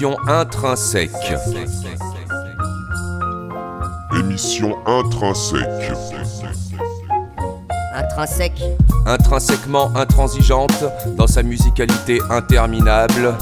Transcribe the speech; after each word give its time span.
Émission 0.00 0.18
intrinsèque. 0.28 1.10
Émission 4.18 4.78
intrinsèque. 4.86 5.92
Intrinsèque. 7.94 8.62
Intrinsèquement 9.04 9.94
intransigeante 9.94 10.84
dans 11.18 11.26
sa 11.26 11.42
musicalité 11.42 12.18
interminable. 12.30 13.34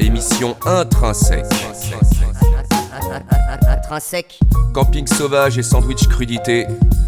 Émission 0.00 0.56
intrinsèque. 0.66 1.46
Intrinsèque. 3.68 4.40
Camping 4.74 5.06
sauvage 5.06 5.56
et 5.56 5.62
sandwich 5.62 6.08
crudité. 6.08 6.66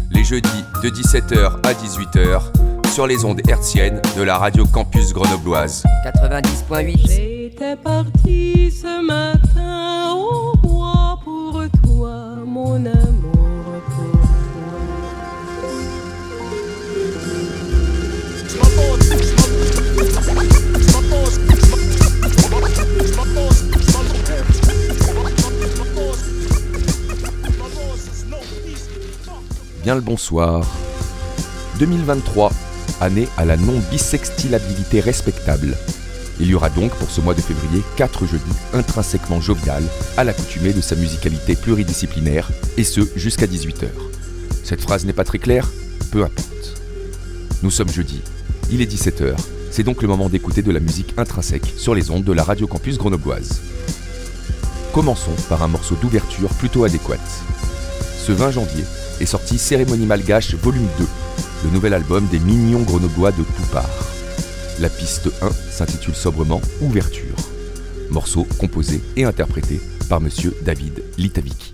Les 0.09 0.23
jeudis 0.23 0.63
de 0.81 0.89
17h 0.89 1.57
à 1.67 1.73
18h 1.73 2.89
sur 2.93 3.07
les 3.07 3.25
ondes 3.25 3.41
hertziennes 3.45 4.01
de 4.15 4.23
la 4.23 4.37
radio 4.37 4.65
campus 4.65 5.11
grenobloise. 5.11 5.83
90.8. 6.05 7.34
Parti 7.83 8.71
ce 8.71 9.05
matin 9.05 10.13
au 10.13 10.55
bois 10.57 11.19
pour 11.23 11.61
toi, 11.83 12.35
mon 12.45 12.85
amour. 12.85 13.81
Pour. 13.95 14.25
Bien 29.83 29.95
le 29.95 30.01
bonsoir. 30.01 30.65
2023, 31.77 32.51
année 33.01 33.27
à 33.37 33.45
la 33.45 33.57
non-bisextilabilité 33.57 34.99
respectable. 34.99 35.75
Il 36.39 36.47
y 36.47 36.55
aura 36.55 36.69
donc 36.69 36.91
pour 36.95 37.09
ce 37.09 37.21
mois 37.21 37.33
de 37.33 37.41
février 37.41 37.81
4 37.95 38.25
jeudis 38.25 38.43
intrinsèquement 38.73 39.39
jovial, 39.39 39.83
à 40.17 40.23
l'accoutumée 40.23 40.73
de 40.73 40.81
sa 40.81 40.95
musicalité 40.95 41.55
pluridisciplinaire, 41.55 42.51
et 42.77 42.83
ce 42.83 43.01
jusqu'à 43.15 43.47
18h. 43.47 43.87
Cette 44.63 44.81
phrase 44.81 45.05
n'est 45.05 45.13
pas 45.13 45.23
très 45.23 45.39
claire 45.39 45.69
Peu 46.11 46.23
importe. 46.23 46.81
Nous 47.63 47.71
sommes 47.71 47.89
jeudi, 47.89 48.21
il 48.69 48.81
est 48.81 48.91
17h, 48.91 49.35
c'est 49.71 49.83
donc 49.83 50.01
le 50.01 50.07
moment 50.07 50.29
d'écouter 50.29 50.61
de 50.61 50.71
la 50.71 50.79
musique 50.79 51.13
intrinsèque 51.17 51.73
sur 51.77 51.95
les 51.95 52.11
ondes 52.11 52.23
de 52.23 52.33
la 52.33 52.43
radio 52.43 52.67
campus 52.67 52.97
grenobloise. 52.97 53.61
Commençons 54.93 55.35
par 55.49 55.63
un 55.63 55.67
morceau 55.67 55.95
d'ouverture 56.01 56.49
plutôt 56.49 56.83
adéquat. 56.83 57.17
Ce 58.17 58.31
20 58.31 58.51
janvier 58.51 58.83
est 59.19 59.25
sorti 59.25 59.57
Cérémonie 59.57 60.05
Malgache 60.05 60.55
Volume 60.55 60.87
2, 60.97 61.05
le 61.65 61.69
nouvel 61.71 61.93
album 61.93 62.25
des 62.27 62.39
mignons 62.39 62.83
grenoblois 62.83 63.31
de 63.31 63.43
tout 63.43 63.67
part. 63.71 64.04
La 64.77 64.89
piste 64.89 65.29
1 65.41 65.51
s'intitule 65.51 66.15
sobrement 66.15 66.61
Ouverture. 66.81 67.35
Morceau 68.09 68.45
composé 68.59 69.01
et 69.15 69.23
interprété 69.23 69.79
par 70.09 70.19
monsieur 70.19 70.53
David 70.63 71.01
Litaviki. 71.17 71.73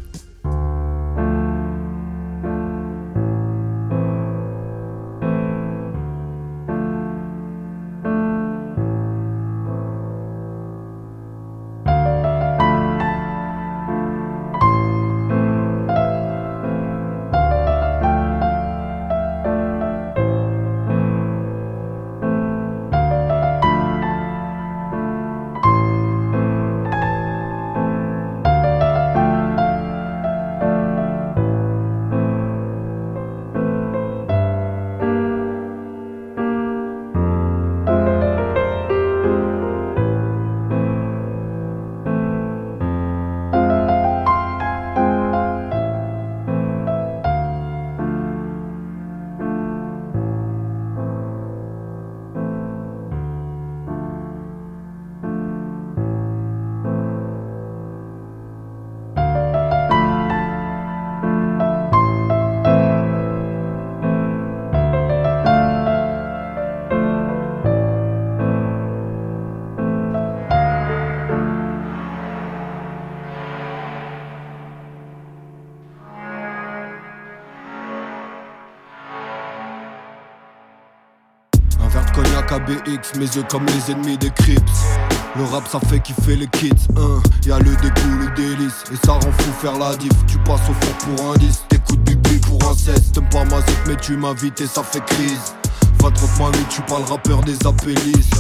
Mes 83.17 83.25
yeux 83.25 83.43
comme 83.49 83.65
les 83.65 83.91
ennemis 83.91 84.17
des 84.17 84.29
Crips. 84.31 84.61
Le 85.35 85.43
rap 85.45 85.67
ça 85.67 85.79
fait 85.87 85.99
kiffer 85.99 86.35
les 86.35 86.47
kids, 86.47 86.71
hein. 86.97 87.21
Y'a 87.45 87.57
le 87.59 87.75
dégoût, 87.77 88.17
le 88.19 88.29
délice, 88.35 88.83
et 88.91 89.05
ça 89.05 89.13
rend 89.13 89.21
fou 89.21 89.51
faire 89.61 89.77
la 89.77 89.95
diff. 89.95 90.11
Tu 90.27 90.37
passes 90.39 90.69
au 90.69 90.73
fond 90.73 91.15
pour 91.15 91.31
un 91.31 91.37
10, 91.37 91.63
t'écoutes 91.69 92.01
bibi 92.01 92.37
pour 92.39 92.61
un 92.69 92.73
16. 92.73 93.13
T'aimes 93.13 93.29
pas 93.29 93.45
ma 93.45 93.61
zik, 93.61 93.77
mais 93.87 93.95
tu 93.95 94.17
m'invites 94.17 94.59
et 94.59 94.67
ça 94.67 94.83
fait 94.83 95.03
crise. 95.05 95.53
23 96.01 96.47
8, 96.49 96.67
tu 96.69 96.81
pas 96.81 96.99
le 96.99 97.05
rappeur 97.05 97.41
des 97.41 97.57
apélistes. 97.65 98.35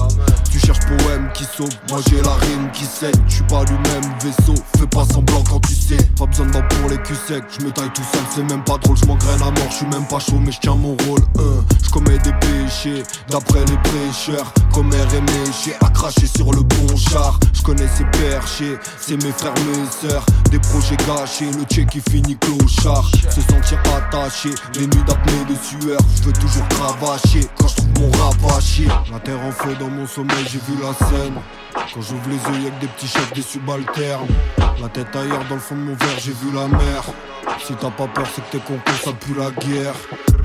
Tu 0.51 0.59
cherches 0.59 0.79
poème 0.79 1.29
qui 1.33 1.43
sauve, 1.43 1.69
moi 1.89 1.99
j'ai 2.09 2.21
la 2.21 2.33
rime 2.33 2.69
qui 2.73 2.85
saigne. 2.85 3.11
Tu 3.27 3.43
pas 3.43 3.63
du 3.65 3.73
même 3.73 4.11
vaisseau, 4.21 4.55
fais 4.77 4.87
pas 4.87 5.05
semblant 5.05 5.43
quand 5.49 5.59
tu 5.61 5.75
sais. 5.75 5.97
Pas 6.17 6.25
besoin 6.25 6.47
de 6.47 6.51
dents 6.51 6.67
pour 6.69 6.89
les 6.89 6.97
culs 6.97 7.15
secs, 7.27 7.43
je 7.59 7.65
me 7.65 7.71
taille 7.71 7.91
tout 7.93 8.03
seul, 8.11 8.21
c'est 8.33 8.43
même 8.43 8.63
pas 8.63 8.77
drôle, 8.77 8.97
je 8.97 9.05
m'engraine 9.05 9.41
à 9.41 9.51
mort, 9.51 9.69
je 9.69 9.75
suis 9.75 9.85
même 9.87 10.05
pas 10.07 10.19
chaud, 10.19 10.39
mais 10.39 10.51
je 10.51 10.59
tiens 10.59 10.75
mon 10.75 10.97
rôle. 11.07 11.21
Hein. 11.39 11.63
Je 11.83 11.89
commets 11.89 12.17
des 12.19 12.33
péchés, 12.33 13.03
d'après 13.29 13.59
les 13.65 13.77
prêcheurs. 13.77 14.53
Comme 14.73 14.89
et 14.93 15.21
méché, 15.21 15.73
à 15.81 15.89
cracher 15.89 16.27
sur 16.27 16.51
le 16.53 16.61
bon 16.61 16.95
char. 16.95 17.37
Je 17.53 17.61
connais 17.61 17.87
ces 17.89 18.05
perchés, 18.05 18.77
c'est 18.97 19.21
mes 19.21 19.31
frères, 19.31 19.53
mes 19.67 20.09
sœurs. 20.09 20.25
Des 20.49 20.59
projets 20.59 20.95
gâchés, 21.05 21.51
le 21.51 21.65
tché 21.65 21.85
qui 21.85 22.01
finit 22.09 22.37
clochard. 22.37 23.09
Se 23.29 23.41
sentir 23.41 23.79
attaché, 23.95 24.49
les 24.75 24.87
nuits 24.87 25.03
d'apnée 25.05 25.45
de 25.49 25.55
sueur. 25.55 25.99
Je 26.15 26.23
veux 26.23 26.33
toujours 26.33 26.67
cravacher 26.69 27.47
quand 27.57 27.67
je 27.67 27.75
trouve 27.75 27.89
mon 27.99 28.11
rap 28.11 28.35
à 28.57 28.59
chier. 28.59 28.87
La 29.11 29.19
terre 29.19 29.39
en 29.39 29.51
feu 29.51 29.75
dans 29.79 29.89
mon 29.89 30.07
sommeil, 30.07 30.45
j'ai 30.49 30.59
vu 30.59 30.79
la 30.81 30.93
scène. 31.07 31.35
Quand 31.73 32.01
j'ouvre 32.01 32.29
les 32.29 32.35
yeux, 32.35 32.65
y'a 32.65 32.71
que 32.71 32.81
des 32.81 32.87
petits 32.87 33.07
chefs, 33.07 33.33
des 33.33 33.41
subalternes. 33.41 34.27
La 34.81 34.89
tête 34.89 35.15
ailleurs, 35.15 35.43
dans 35.49 35.55
le 35.55 35.61
fond 35.61 35.75
de 35.75 35.81
mon 35.81 35.95
verre, 35.95 36.19
j'ai 36.19 36.31
vu 36.31 36.51
la 36.53 36.67
mer. 36.67 37.03
Si 37.65 37.73
t'as 37.73 37.91
pas 37.91 38.07
peur, 38.07 38.25
c'est 38.33 38.41
que 38.45 38.57
t'es 38.57 38.63
con, 38.63 38.79
que 38.85 38.91
ça 38.93 39.11
pue 39.13 39.33
la 39.33 39.51
guerre. 39.51 39.93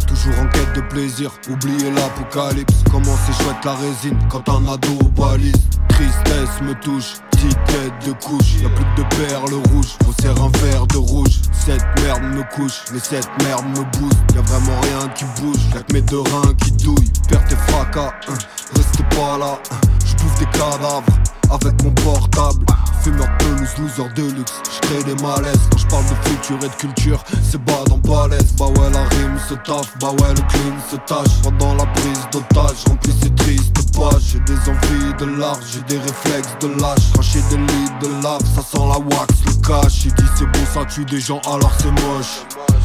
Toujours 0.06 0.38
en 0.38 0.46
quête 0.48 0.72
de 0.74 0.80
plaisir, 0.82 1.30
oubliez 1.48 1.90
l'apocalypse. 1.90 2.84
Comment 2.90 3.16
c'est 3.26 3.42
chouette 3.42 3.64
la 3.64 3.74
résine 3.74 4.18
quand 4.30 4.48
un 4.48 4.72
ado 4.72 4.98
balise. 5.16 5.54
Tristesse 5.96 6.60
me 6.60 6.74
touche, 6.74 7.14
petite 7.30 7.64
tête 7.64 8.06
de 8.06 8.12
couche. 8.12 8.56
Y'a 8.62 8.68
plus 8.68 8.84
de 9.02 9.08
perles 9.16 9.54
rouges, 9.72 9.96
on 10.06 10.12
sert 10.22 10.36
un 10.42 10.50
verre 10.58 10.86
de 10.88 10.98
rouge. 10.98 11.40
Cette 11.52 11.82
merde 12.02 12.22
me 12.22 12.42
couche, 12.54 12.82
mais 12.92 12.98
cette 12.98 13.30
merde 13.42 13.64
me 13.70 13.82
booste. 13.98 14.18
Y'a 14.34 14.42
vraiment 14.42 14.78
rien 14.82 15.08
qui 15.14 15.24
bouge, 15.40 15.56
y'a 15.74 15.80
que 15.80 15.94
mes 15.94 16.02
deux 16.02 16.20
reins 16.20 16.52
qui 16.62 16.72
douillent. 16.72 17.12
Perds 17.30 17.44
tes 17.46 17.56
fracas, 17.56 18.12
hein, 18.28 18.34
reste 18.74 19.02
pas 19.16 19.38
là. 19.38 19.58
hein. 19.70 19.76
J'bouffe 20.04 20.38
des 20.38 20.46
cadavres 20.58 21.02
avec 21.50 21.82
mon 21.82 21.90
portable. 21.90 22.64
Fumeur 23.02 23.28
pelouse, 23.38 23.68
loser 23.78 24.08
de 24.14 24.22
luxe, 24.36 24.60
j'crée 24.64 25.02
des 25.04 25.22
malaises. 25.22 25.60
Quand 25.70 25.78
j'parle 25.78 26.04
de 26.04 26.28
futur 26.28 26.56
et 26.64 26.68
de 26.68 26.74
culture, 26.74 27.24
c'est 27.42 27.62
bas 27.62 27.84
dans 27.88 27.98
balèze. 27.98 28.52
Bah 28.58 28.66
ouais, 28.66 28.90
la 28.90 29.04
rime 29.04 29.38
se 29.48 29.54
taffe, 29.54 29.96
bah 30.00 30.10
ouais, 30.10 30.34
le 30.34 30.42
clean 30.48 30.76
se 30.90 30.96
tâche. 30.96 31.42
Pendant 31.42 31.74
la 31.74 31.86
prise 31.86 32.26
d'otage, 32.32 32.84
remplis 32.88 33.14
ces 33.22 33.34
tristes 33.34 33.76
pages. 33.96 34.22
J'ai 34.32 34.40
des 34.40 34.58
envies 34.68 35.14
de 35.18 35.38
large, 35.38 35.64
j'ai 35.72 35.82
des 35.82 35.98
réflexes 35.98 36.56
de 36.60 36.68
lâche. 36.80 37.12
Cracher 37.14 37.40
des 37.50 37.56
lits 37.56 37.90
de 38.00 38.22
lave, 38.22 38.42
ça 38.54 38.62
sent 38.62 38.78
la 38.78 38.98
wax, 38.98 39.34
le 39.46 39.66
cash. 39.66 40.02
J'ai 40.02 40.10
dit 40.10 40.30
c'est 40.36 40.46
bon, 40.46 40.66
ça 40.72 40.84
tue 40.84 41.04
des 41.04 41.20
gens, 41.20 41.40
alors 41.46 41.72
c'est 41.78 41.90
moche. 41.90 42.42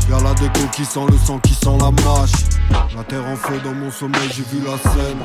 Y'a 0.10 0.20
la 0.20 0.34
déco 0.34 0.62
qui 0.74 0.84
sent 0.86 1.06
le 1.10 1.18
sang, 1.18 1.40
qui 1.40 1.54
sent 1.54 1.78
la 1.80 1.92
mâche. 1.92 2.32
La 2.96 3.04
terre 3.04 3.26
en 3.26 3.36
feu 3.36 3.60
dans 3.64 3.74
mon 3.74 3.92
sommeil, 3.92 4.30
j'ai 4.36 4.44
vu 4.44 4.64
la 4.66 4.78
scène. 4.92 5.20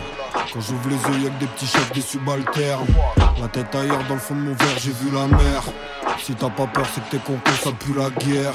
Quand 0.53 0.61
j'ouvre 0.61 0.88
les 0.88 0.97
yeux, 0.97 1.25
y'a 1.25 1.31
que 1.31 1.41
des 1.41 1.47
petits 1.47 1.67
chefs, 1.67 1.93
des 1.93 2.00
subalternes. 2.00 2.87
La 3.38 3.49
tête 3.49 3.75
ailleurs, 3.75 4.03
dans 4.09 4.15
le 4.15 4.21
fond 4.21 4.35
de 4.35 4.41
mon 4.41 4.55
verre, 4.55 4.79
j'ai 4.79 4.93
vu 4.93 5.11
la 5.12 5.27
mer. 5.27 5.62
Si 6.19 6.35
t'as 6.35 6.49
pas 6.49 6.67
peur, 6.67 6.87
c'est 6.94 7.05
que 7.05 7.11
t'es 7.11 7.19
con, 7.19 7.38
que 7.44 7.50
ça 7.53 7.71
pue 7.73 7.93
la 7.93 8.09
guerre. 8.11 8.55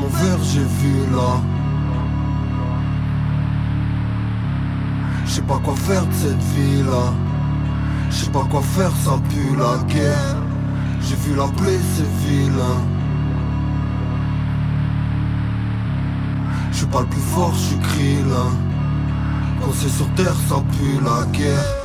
Mon 0.00 0.08
verre, 0.08 0.38
j'ai 0.42 0.60
vu 0.60 1.14
là. 1.14 1.40
Je 5.26 5.30
sais 5.32 5.42
pas 5.42 5.60
quoi 5.62 5.74
faire 5.76 6.06
de 6.06 6.14
cette 6.14 6.42
vie 6.54 6.82
là. 6.82 7.12
Je 8.10 8.26
pas 8.30 8.46
quoi 8.50 8.62
faire, 8.62 8.90
ça 9.04 9.18
pue 9.28 9.56
la 9.56 9.82
guerre. 9.92 10.36
J'ai 11.02 11.16
vu 11.16 11.36
la 11.36 11.46
plaie, 11.46 11.78
c'est 11.96 12.28
vilain. 12.28 12.80
Je 16.72 16.78
suis 16.78 16.86
pas 16.86 17.00
le 17.00 17.06
plus 17.06 17.20
fort, 17.20 17.52
je 17.54 17.60
suis 17.60 18.14
là. 18.28 18.46
Quand 19.60 19.72
c'est 19.74 19.88
sur 19.88 20.08
terre, 20.14 20.34
ça 20.48 20.62
pue 20.72 21.04
la 21.04 21.26
guerre. 21.32 21.76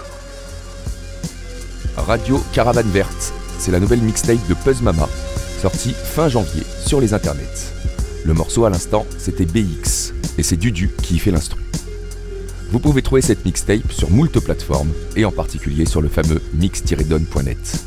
Radio 1.97 2.41
Caravane 2.53 2.89
Verte, 2.89 3.33
c'est 3.57 3.71
la 3.71 3.79
nouvelle 3.79 4.01
mixtape 4.01 4.45
de 4.47 4.53
Puzz 4.53 4.81
Mama, 4.81 5.07
sortie 5.61 5.93
fin 5.93 6.27
janvier 6.27 6.63
sur 6.85 6.99
les 6.99 7.13
internets. 7.13 7.73
Le 8.25 8.33
morceau 8.33 8.65
à 8.65 8.71
l'instant, 8.71 9.05
c'était 9.19 9.45
BX, 9.45 10.11
et 10.39 10.43
c'est 10.43 10.57
Dudu 10.57 10.89
qui 11.03 11.15
y 11.15 11.19
fait 11.19 11.29
l'instru. 11.29 11.61
Vous 12.71 12.79
pouvez 12.79 13.03
trouver 13.03 13.21
cette 13.21 13.45
mixtape 13.45 13.91
sur 13.91 14.09
moult 14.09 14.39
plateformes, 14.39 14.89
et 15.15 15.25
en 15.25 15.31
particulier 15.31 15.85
sur 15.85 16.01
le 16.01 16.09
fameux 16.09 16.41
mix-don.net. 16.55 17.85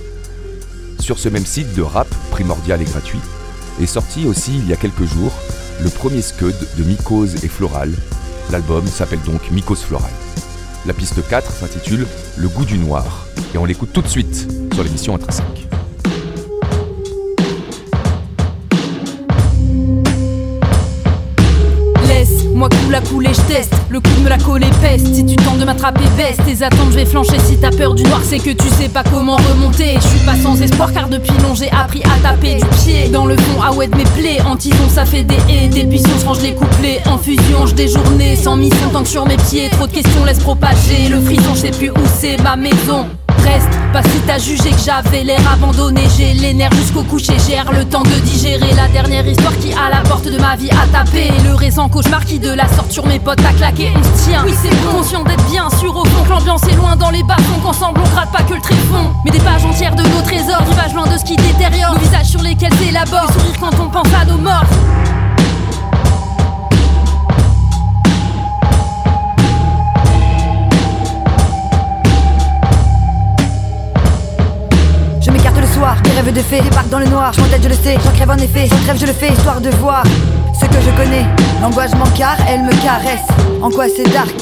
Sur 1.01 1.19
ce 1.19 1.29
même 1.29 1.45
site 1.45 1.75
de 1.75 1.83
rap 1.83 2.07
primordial 2.31 2.81
et 2.81 2.85
gratuit, 2.85 3.19
est 3.83 3.87
sorti 3.87 4.29
aussi 4.29 4.57
il 4.59 4.69
y 4.69 4.73
a 4.73 4.77
quelques 4.77 5.07
jours 5.07 5.33
le 5.83 5.91
premier 5.91 6.23
scud 6.23 6.55
de 6.77 6.85
Mycose 6.85 7.45
et 7.45 7.49
Floral. 7.49 7.93
L'album 8.53 8.87
s'appelle 8.87 9.23
donc 9.27 9.51
Mycose 9.51 9.83
Floral. 9.83 10.13
La 10.87 10.93
piste 10.93 11.21
4 11.29 11.51
s'intitule 11.51 12.07
Le 12.37 12.49
goût 12.49 12.65
du 12.65 12.79
noir, 12.79 13.27
et 13.55 13.59
on 13.59 13.65
l'écoute 13.65 13.93
tout 13.93 14.03
de 14.03 14.09
suite 14.09 14.49
sur 14.73 14.85
l'émission 14.85 15.17
Intrinsèque. 15.17 15.69
Moi 22.59 22.69
coule 22.71 22.95
à 22.97 23.01
couler, 23.01 23.31
je 23.33 23.41
teste. 23.43 23.73
Le 23.89 24.01
coup 24.01 24.21
me 24.21 24.29
la 24.29 24.37
coller 24.37 24.67
peste. 24.83 25.15
Si 25.15 25.25
tu 25.25 25.37
tentes 25.37 25.59
de 25.59 25.65
m'attraper, 25.65 26.03
baisse 26.17 26.39
tes 26.45 26.65
attentes, 26.65 26.91
je 26.91 26.97
vais 26.97 27.05
flancher. 27.05 27.39
Si 27.39 27.57
t'as 27.57 27.71
peur 27.71 27.95
du 27.95 28.03
noir, 28.03 28.21
c'est 28.25 28.41
que 28.41 28.51
tu 28.51 28.69
sais 28.71 28.89
pas 28.89 29.05
comment 29.05 29.37
remonter. 29.37 29.95
Je 29.95 30.09
suis 30.09 30.27
pas 30.27 30.35
sans 30.35 30.61
espoir 30.61 30.93
car 30.93 31.09
depuis 31.09 31.31
long 31.41 31.55
j'ai 31.55 31.71
appris 31.71 32.03
à 32.03 32.21
taper 32.21 32.57
du 32.57 32.67
pied. 32.83 33.11
Dans 33.11 33.27
le 33.27 33.37
fond, 33.37 33.61
ah 33.63 33.73
ouais 33.75 33.87
mes 33.87 34.03
plaies. 34.03 34.41
En 34.45 34.57
tison, 34.57 34.89
ça 34.93 35.05
fait 35.05 35.23
des 35.23 35.39
haies. 35.49 35.69
Des 35.69 35.85
puissances, 35.85 36.25
range 36.25 36.43
les 36.43 36.55
couplets. 36.55 37.01
En 37.07 37.17
fusion, 37.17 37.65
je 37.67 37.75
des 37.75 37.87
journées. 37.87 38.35
Sans 38.35 38.57
mission 38.57 38.89
tant 38.93 39.05
que 39.05 39.09
sur 39.09 39.25
mes 39.25 39.37
pieds. 39.37 39.69
Trop 39.71 39.87
de 39.87 39.93
questions, 39.93 40.25
laisse 40.25 40.41
propager. 40.41 41.09
Le 41.09 41.21
frisson, 41.21 41.55
je 41.55 41.61
sais 41.61 41.71
plus 41.71 41.91
où 41.91 42.03
c'est 42.19 42.43
ma 42.43 42.57
maison. 42.57 43.07
Reste, 43.45 43.78
pas 43.93 44.03
si 44.03 44.21
t'as 44.27 44.39
jugé 44.39 44.71
que 44.71 44.81
j'avais 44.85 45.25
l'air 45.25 45.41
abandonné. 45.53 46.03
J'ai 46.17 46.35
les 46.35 46.55
nerfs 46.55 46.73
jusqu'au 46.73 47.03
coucher, 47.03 47.35
gère 47.39 47.71
le 47.73 47.85
temps 47.85 48.03
de 48.03 48.21
digérer 48.21 48.73
la 48.75 48.89
dernière 48.89 49.27
histoire 49.27 49.57
qui 49.59 49.73
à 49.73 49.91
la 49.91 50.01
porte 50.09 50.25
de 50.25 50.39
ma 50.39 50.57
vie 50.57 50.71
a 50.71 50.87
tapé. 50.87 51.31
Le 51.45 51.55
récent 51.55 51.89
cauchemar 51.89 52.25
qui 52.25 52.39
de 52.39 52.51
la 52.51 52.69
sorte 52.69 52.93
sur 52.93 53.07
mes 53.07 53.19
potes 53.19 53.41
a 53.41 53.53
claqué. 53.53 53.93
On 53.97 54.03
se 54.03 54.25
tient, 54.25 54.43
oui 54.45 54.55
c'est 54.63 54.75
bon, 54.83 54.99
conscient 54.99 55.25
d'être 55.25 55.45
bien 55.51 55.69
sûr 55.79 55.97
au 55.97 56.05
fond 56.05 56.25
que 56.25 56.31
l'ambiance 56.31 56.63
est 56.65 56.77
loin 56.77 56.97
dans 56.97 57.11
les 57.11 57.23
bas 57.23 57.37
qu'ensemble 57.63 58.01
on 58.05 58.09
gratte 58.09 58.33
pas 58.33 58.43
que 58.43 58.55
le 58.55 58.61
tréfonds. 58.61 59.13
Mais 59.25 59.31
des 59.31 59.41
pages 59.41 59.65
entières 59.65 59.95
de 59.95 60.03
nos 60.03 60.23
trésors, 60.23 60.63
rivage 60.69 60.95
loin 60.95 61.07
de 61.07 61.19
ce 61.19 61.25
qui 61.25 61.37
détériore. 61.37 61.95
Nos 61.95 62.01
visages 62.01 62.27
sur 62.27 62.43
lesquels 62.43 62.75
s'élabore, 62.75 63.31
sourire 63.33 63.59
quand 63.61 63.81
on 63.81 63.89
pense 63.89 64.09
à 64.21 64.25
nos 64.25 64.39
morts. 64.39 65.18
Fées 76.49 76.61
débarquent 76.63 76.89
dans 76.89 76.99
le 76.99 77.07
noir. 77.07 77.33
Je 77.33 77.41
tête, 77.43 77.63
je 77.63 77.69
le 77.69 77.75
sais, 77.75 77.97
j'en 78.03 78.13
crève 78.13 78.31
en 78.31 78.37
effet. 78.37 78.67
J'en 78.71 78.79
crève, 78.79 78.99
je 78.99 79.07
le 79.07 79.13
fais, 79.13 79.29
histoire 79.29 79.61
de 79.61 79.71
voir 79.71 80.03
ce 80.59 80.67
que 80.67 80.81
je 80.81 80.91
connais. 80.97 81.27
L'angoisse 81.61 81.93
car 82.17 82.37
elle 82.49 82.63
me 82.63 82.73
caresse. 82.83 83.27
En 83.63 83.71
quoi 83.71 83.87
c'est 83.95 84.11
dark 84.13 84.35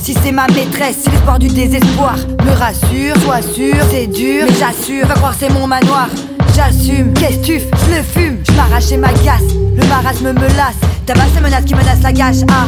si 0.00 0.14
c'est 0.22 0.32
ma 0.32 0.46
maîtresse, 0.46 0.98
si 1.02 1.10
l'espoir 1.10 1.40
du 1.40 1.48
désespoir 1.48 2.14
me 2.46 2.52
rassure, 2.52 3.20
sois 3.20 3.42
sûr, 3.42 3.74
c'est 3.90 4.06
dur, 4.06 4.44
mais 4.46 4.54
j'assure, 4.54 5.06
va 5.06 5.14
croire 5.14 5.34
c'est 5.38 5.50
mon 5.50 5.66
manoir. 5.66 6.06
J'assume, 6.54 7.12
qu'est-ce 7.12 7.40
tu 7.40 7.58
je 7.58 7.96
le 7.96 8.02
fume, 8.02 8.38
je 8.48 8.52
m'arrache 8.52 8.92
et 8.92 8.96
m'agace, 8.96 9.42
le 9.76 9.84
marasme 9.86 10.32
me 10.32 10.56
lasse, 10.56 10.78
tabac 11.04 11.24
ces 11.34 11.40
menaces 11.40 11.64
qui 11.64 11.74
menacent 11.74 12.02
la 12.02 12.12
gâche, 12.12 12.36
ah 12.48 12.66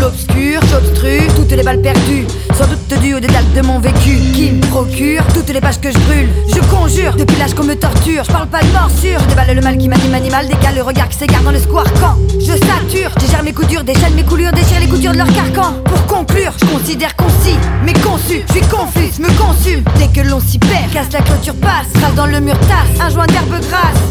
l'obscur, 0.00 0.60
j'obstrue 0.70 1.26
toutes 1.36 1.50
les 1.50 1.62
balles 1.64 1.82
perdues, 1.82 2.26
sans 2.58 2.66
doute 2.66 3.00
dû 3.00 3.14
aux 3.14 3.20
détails 3.20 3.44
de 3.54 3.62
mon 3.62 3.78
vécu, 3.78 4.18
qui 4.34 4.50
me 4.50 4.60
procure 4.66 5.22
toutes 5.32 5.48
les 5.50 5.60
pages 5.60 5.80
que 5.80 5.92
je 5.92 5.98
brûle. 5.98 6.28
Je 6.52 6.60
conjure, 6.68 7.14
depuis 7.14 7.36
l'âge 7.36 7.54
qu'on 7.54 7.62
me 7.62 7.74
torture, 7.74 8.24
je 8.24 8.32
parle 8.32 8.48
pas 8.48 8.60
de 8.60 8.72
morsure, 8.72 9.20
je 9.20 9.26
déballe 9.26 9.54
le 9.54 9.60
mal 9.60 9.78
qui 9.78 9.88
m'anime 9.88 10.14
animal, 10.14 10.48
décale 10.48 10.74
le 10.74 10.82
regard 10.82 11.08
qui 11.08 11.18
s'égare 11.18 11.42
dans 11.42 11.52
le 11.52 11.60
square 11.60 11.86
quand 12.00 12.16
je 12.40 12.52
sature, 12.52 13.10
digère 13.18 13.44
mes 13.44 13.52
coups 13.52 13.68
durs, 13.68 13.84
déchaîne 13.84 14.14
mes 14.14 14.24
coulures, 14.24 14.50
déchire 14.50 14.80
les 14.80 14.88
coutures 14.88 15.12
de 15.12 15.18
leur 15.18 15.32
carcan. 15.32 15.74
Pour 15.84 16.06
conclure, 16.06 16.52
je 16.60 16.64
considère 16.66 17.14
concis, 17.14 17.58
mais 17.84 17.92
conçu, 17.92 18.42
je 18.48 18.52
suis 18.52 18.66
confus, 18.66 19.20
me 19.20 19.28
consume 19.38 19.84
dès 19.96 20.08
que 20.08 20.26
l'on 20.26 20.40
s'y 20.40 20.58
perd, 20.58 20.90
casse 20.92 21.12
la 21.12 21.20
clôture 21.20 21.54
passe, 21.56 21.92
trace 21.94 22.14
dans 22.16 22.26
le 22.26 22.40
mur 22.40 22.58
tasse, 22.60 23.00
un 23.00 23.10
joint 23.10 23.26
d'herbe 23.26 23.60
grasse. 23.70 24.02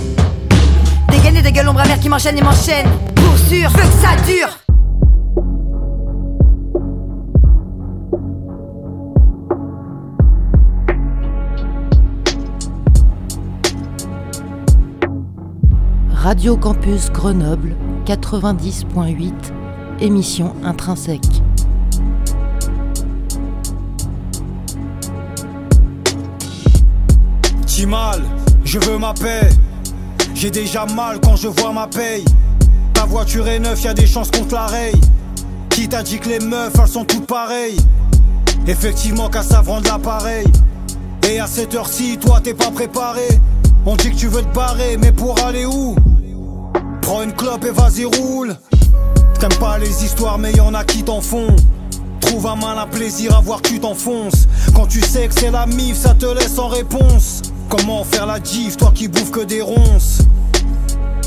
Dégainer 1.12 1.42
des 1.42 1.52
gueules 1.52 1.68
ombre 1.68 1.82
amère 1.82 2.00
qui 2.00 2.08
m'enchaînent 2.08 2.38
et 2.38 2.44
m'enchaînent. 2.44 2.90
Pour 3.16 3.38
sûr, 3.38 3.70
veux 3.72 3.82
que 3.82 4.02
ça 4.02 4.16
dure. 4.26 4.67
Radio 16.27 16.57
Campus 16.57 17.10
Grenoble 17.10 17.74
90.8, 18.05 19.31
émission 20.01 20.53
intrinsèque. 20.62 21.22
mal, 27.86 28.22
je 28.65 28.77
veux 28.77 28.98
ma 28.98 29.13
paix. 29.13 29.48
J'ai 30.36 30.51
déjà 30.51 30.86
mal 30.86 31.22
quand 31.22 31.38
je 31.38 31.48
vois 31.48 31.72
ma 31.72 31.88
paye. 31.88 32.25
Ta 32.93 33.05
voiture 33.05 33.48
est 33.48 33.60
neuve, 33.60 33.81
y 33.81 33.88
a 33.88 33.93
des 33.93 34.05
chances 34.05 34.29
qu'on 34.29 34.43
te 34.43 34.53
la. 34.53 35.00
Qui 35.69 35.88
t'a 35.88 36.03
dit 36.03 36.19
que 36.19 36.27
les 36.27 36.39
meufs 36.39 36.74
elles 36.77 36.88
sont 36.89 37.05
toutes 37.05 37.25
pareilles? 37.25 37.77
Effectivement 38.67 39.29
qu'à 39.29 39.43
ça 39.43 39.62
de 39.79 39.88
l'appareil. 39.88 40.48
Et 41.25 41.39
à 41.39 41.48
cette 41.48 41.74
heure-ci, 41.74 42.17
toi 42.17 42.41
t'es 42.41 42.53
pas 42.53 42.72
préparé. 42.72 43.29
On 43.86 43.96
dit 43.96 44.12
que 44.12 44.17
tu 44.17 44.27
veux 44.27 44.41
te 44.41 44.53
barrer, 44.53 44.98
mais 44.98 45.13
pour 45.13 45.41
aller 45.41 45.65
où? 45.65 45.96
Prends 47.08 47.24
une 47.24 47.32
clope 47.32 47.64
et 47.64 47.72
vas-y 47.72 48.04
roule. 48.04 48.54
T'aimes 49.40 49.58
pas 49.62 49.78
les 49.78 50.04
histoires, 50.04 50.38
mais 50.38 50.52
y 50.52 50.60
en 50.60 50.74
a 50.74 50.84
qui 50.84 51.04
t'en 51.04 51.22
font. 51.22 51.56
Trouve 52.20 52.48
un 52.48 52.58
malin 52.58 52.86
plaisir 52.86 53.34
à 53.34 53.40
voir 53.40 53.62
tu 53.62 53.80
t'enfonces. 53.80 54.46
Quand 54.76 54.88
tu 54.88 55.00
sais 55.00 55.30
que 55.30 55.34
c'est 55.34 55.52
la 55.52 55.66
mif, 55.68 55.96
ça 55.96 56.14
te 56.16 56.26
laisse 56.26 56.56
sans 56.56 56.68
réponse. 56.68 57.44
Comment 57.70 58.04
faire 58.04 58.26
la 58.26 58.42
diff, 58.42 58.76
toi 58.76 58.92
qui 58.94 59.08
bouffes 59.08 59.32
que 59.32 59.40
des 59.40 59.62
ronces? 59.62 60.18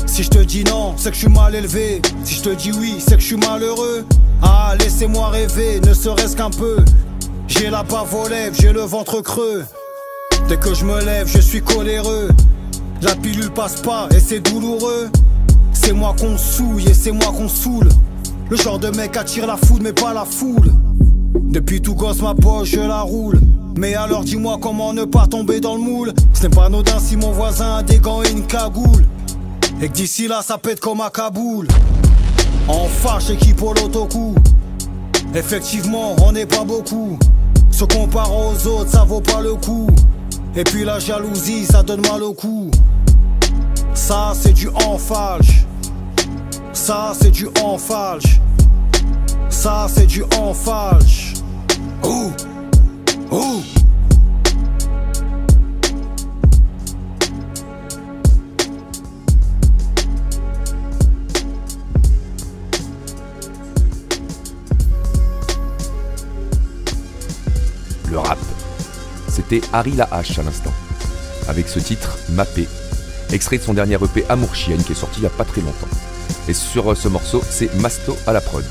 Si 0.05 0.21
je 0.21 0.29
te 0.29 0.37
dis 0.37 0.63
non, 0.65 0.93
c'est 0.97 1.09
que 1.09 1.15
je 1.15 1.21
suis 1.21 1.33
mal 1.33 1.55
élevé. 1.55 1.99
Si 2.25 2.35
je 2.35 2.43
te 2.43 2.49
dis 2.49 2.71
oui, 2.73 2.97
c'est 2.99 3.15
que 3.15 3.21
je 3.21 3.25
suis 3.25 3.37
malheureux. 3.37 4.05
Ah, 4.43 4.75
laissez-moi 4.79 5.29
rêver, 5.29 5.79
ne 5.79 5.95
serait-ce 5.95 6.37
qu'un 6.37 6.51
peu. 6.51 6.77
J'ai 7.47 7.71
la 7.71 7.81
bave 7.81 8.13
aux 8.13 8.27
lèvres, 8.27 8.55
j'ai 8.61 8.71
le 8.71 8.81
ventre 8.81 9.21
creux. 9.21 9.65
Dès 10.47 10.57
que 10.57 10.75
je 10.75 10.85
me 10.85 11.03
lève, 11.03 11.27
je 11.27 11.41
suis 11.41 11.63
coléreux. 11.63 12.29
La 13.01 13.15
pilule 13.15 13.49
passe 13.49 13.81
pas 13.81 14.07
et 14.15 14.19
c'est 14.19 14.41
douloureux. 14.41 15.09
C'est 15.83 15.93
moi 15.93 16.15
qu'on 16.17 16.37
souille 16.37 16.87
et 16.87 16.93
c'est 16.93 17.11
moi 17.11 17.33
qu'on 17.35 17.49
saoule. 17.49 17.89
Le 18.51 18.55
genre 18.55 18.77
de 18.77 18.89
mec 18.89 19.17
attire 19.17 19.47
la 19.47 19.57
foudre 19.57 19.81
mais 19.81 19.93
pas 19.93 20.13
la 20.13 20.25
foule. 20.25 20.71
Depuis 21.33 21.81
tout 21.81 21.95
gosse 21.95 22.21
ma 22.21 22.35
poche 22.35 22.69
je 22.69 22.79
la 22.79 23.01
roule. 23.01 23.41
Mais 23.77 23.95
alors 23.95 24.23
dis-moi 24.23 24.59
comment 24.61 24.93
ne 24.93 25.05
pas 25.05 25.25
tomber 25.25 25.59
dans 25.59 25.75
le 25.75 25.81
moule. 25.81 26.13
Ce 26.33 26.43
n'est 26.43 26.49
pas 26.49 26.65
anodin 26.65 26.99
si 26.99 27.17
mon 27.17 27.31
voisin 27.31 27.77
a 27.77 27.83
des 27.83 27.97
gants 27.97 28.21
et 28.21 28.29
une 28.29 28.45
cagoule. 28.45 29.05
Et 29.81 29.87
que 29.87 29.93
d'ici 29.93 30.27
là 30.27 30.41
ça 30.43 30.59
pète 30.59 30.79
comme 30.79 31.01
à 31.01 31.09
Kaboul. 31.09 31.67
En 32.67 32.85
fâche 32.85 33.31
équipe 33.31 33.61
au 33.63 33.73
l'autocoup. 33.73 34.35
Effectivement 35.33 36.15
on 36.23 36.31
n'est 36.31 36.45
pas 36.45 36.63
beaucoup. 36.63 37.17
Se 37.71 37.85
compare 37.85 38.31
aux 38.31 38.67
autres 38.67 38.91
ça 38.91 39.03
vaut 39.03 39.21
pas 39.21 39.41
le 39.41 39.55
coup. 39.55 39.87
Et 40.55 40.63
puis 40.63 40.85
la 40.85 40.99
jalousie 40.99 41.65
ça 41.65 41.81
donne 41.81 42.01
mal 42.01 42.21
au 42.21 42.33
cou. 42.33 42.69
Ça 43.95 44.33
c'est 44.35 44.53
du 44.53 44.69
enfalche. 44.87 45.65
Ça 46.73 47.13
c'est 47.19 47.31
du 47.31 47.47
enfalche. 47.63 48.39
Ça 49.49 49.87
c'est 49.93 50.07
du 50.07 50.23
en. 50.37 50.53
Ouh. 52.03 52.31
Le 68.09 68.17
rap, 68.17 68.37
c'était 69.29 69.61
Harry 69.71 69.91
Lahache 69.91 70.37
à 70.37 70.43
l'instant, 70.43 70.73
avec 71.47 71.69
ce 71.69 71.79
titre 71.79 72.17
Mappé, 72.31 72.67
extrait 73.31 73.57
de 73.57 73.63
son 73.63 73.73
dernier 73.73 73.95
EP 73.95 74.25
Amour 74.27 74.53
Chienne 74.53 74.83
qui 74.83 74.91
est 74.91 74.95
sorti 74.95 75.19
il 75.19 75.21
n'y 75.21 75.27
a 75.27 75.29
pas 75.29 75.45
très 75.45 75.61
longtemps. 75.61 75.87
Et 76.47 76.53
sur 76.53 76.97
ce 76.97 77.07
morceau, 77.07 77.41
c'est 77.47 77.73
Masto 77.75 78.17
à 78.25 78.33
la 78.33 78.41
prod. 78.41 78.65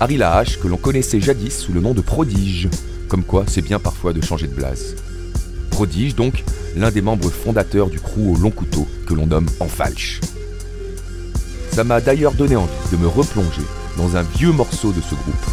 Harry 0.00 0.16
La 0.16 0.36
Hache, 0.36 0.58
que 0.58 0.68
l'on 0.68 0.76
connaissait 0.76 1.20
jadis 1.20 1.56
sous 1.56 1.72
le 1.72 1.80
nom 1.80 1.94
de 1.94 2.00
Prodige, 2.00 2.68
comme 3.08 3.24
quoi 3.24 3.44
c'est 3.46 3.62
bien 3.62 3.78
parfois 3.78 4.12
de 4.12 4.20
changer 4.20 4.46
de 4.46 4.54
blase. 4.54 4.96
Prodige 5.70 6.14
donc, 6.14 6.44
l'un 6.76 6.90
des 6.90 7.02
membres 7.02 7.30
fondateurs 7.30 7.88
du 7.88 8.00
crew 8.00 8.32
au 8.32 8.36
long 8.36 8.50
couteau 8.50 8.86
que 9.06 9.14
l'on 9.14 9.26
nomme 9.26 9.46
En 9.60 9.68
Falche. 9.68 10.20
Ça 11.70 11.84
m'a 11.84 12.00
d'ailleurs 12.00 12.34
donné 12.34 12.56
envie 12.56 12.70
de 12.92 12.96
me 12.96 13.08
replonger 13.08 13.62
dans 13.96 14.16
un 14.16 14.22
vieux 14.22 14.52
morceau 14.52 14.92
de 14.92 15.00
ce 15.00 15.14
groupe, 15.14 15.46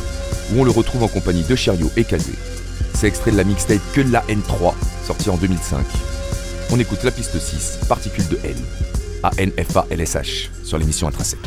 où 0.53 0.61
on 0.61 0.63
le 0.63 0.71
retrouve 0.71 1.03
en 1.03 1.07
compagnie 1.07 1.43
de 1.43 1.55
Cherio 1.55 1.89
et 1.95 2.03
Calvé. 2.03 2.33
C'est 2.93 3.07
extrait 3.07 3.31
de 3.31 3.37
la 3.37 3.43
mixtape 3.43 3.81
Que 3.93 4.01
la 4.01 4.21
N3, 4.27 4.73
sortie 5.05 5.29
en 5.29 5.37
2005. 5.37 5.85
On 6.71 6.79
écoute 6.79 7.03
la 7.03 7.11
piste 7.11 7.39
6, 7.39 7.79
Particule 7.87 8.27
de 8.27 8.39
L, 8.43 8.55
A-N-F-A-L-S-H, 9.23 10.49
sur 10.63 10.77
l'émission 10.77 11.07
Intrinsèque. 11.07 11.39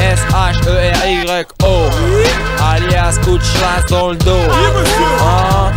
S-H-E-R-Y-O 0.00 1.90
Alias 2.62 3.18
coup 3.22 3.38
de 3.38 3.42
chasse 3.42 3.86
dans 3.88 4.10
le 4.10 4.16
dos. 4.16 4.48
Hein 5.22 5.72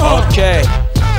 Ok 0.00 0.40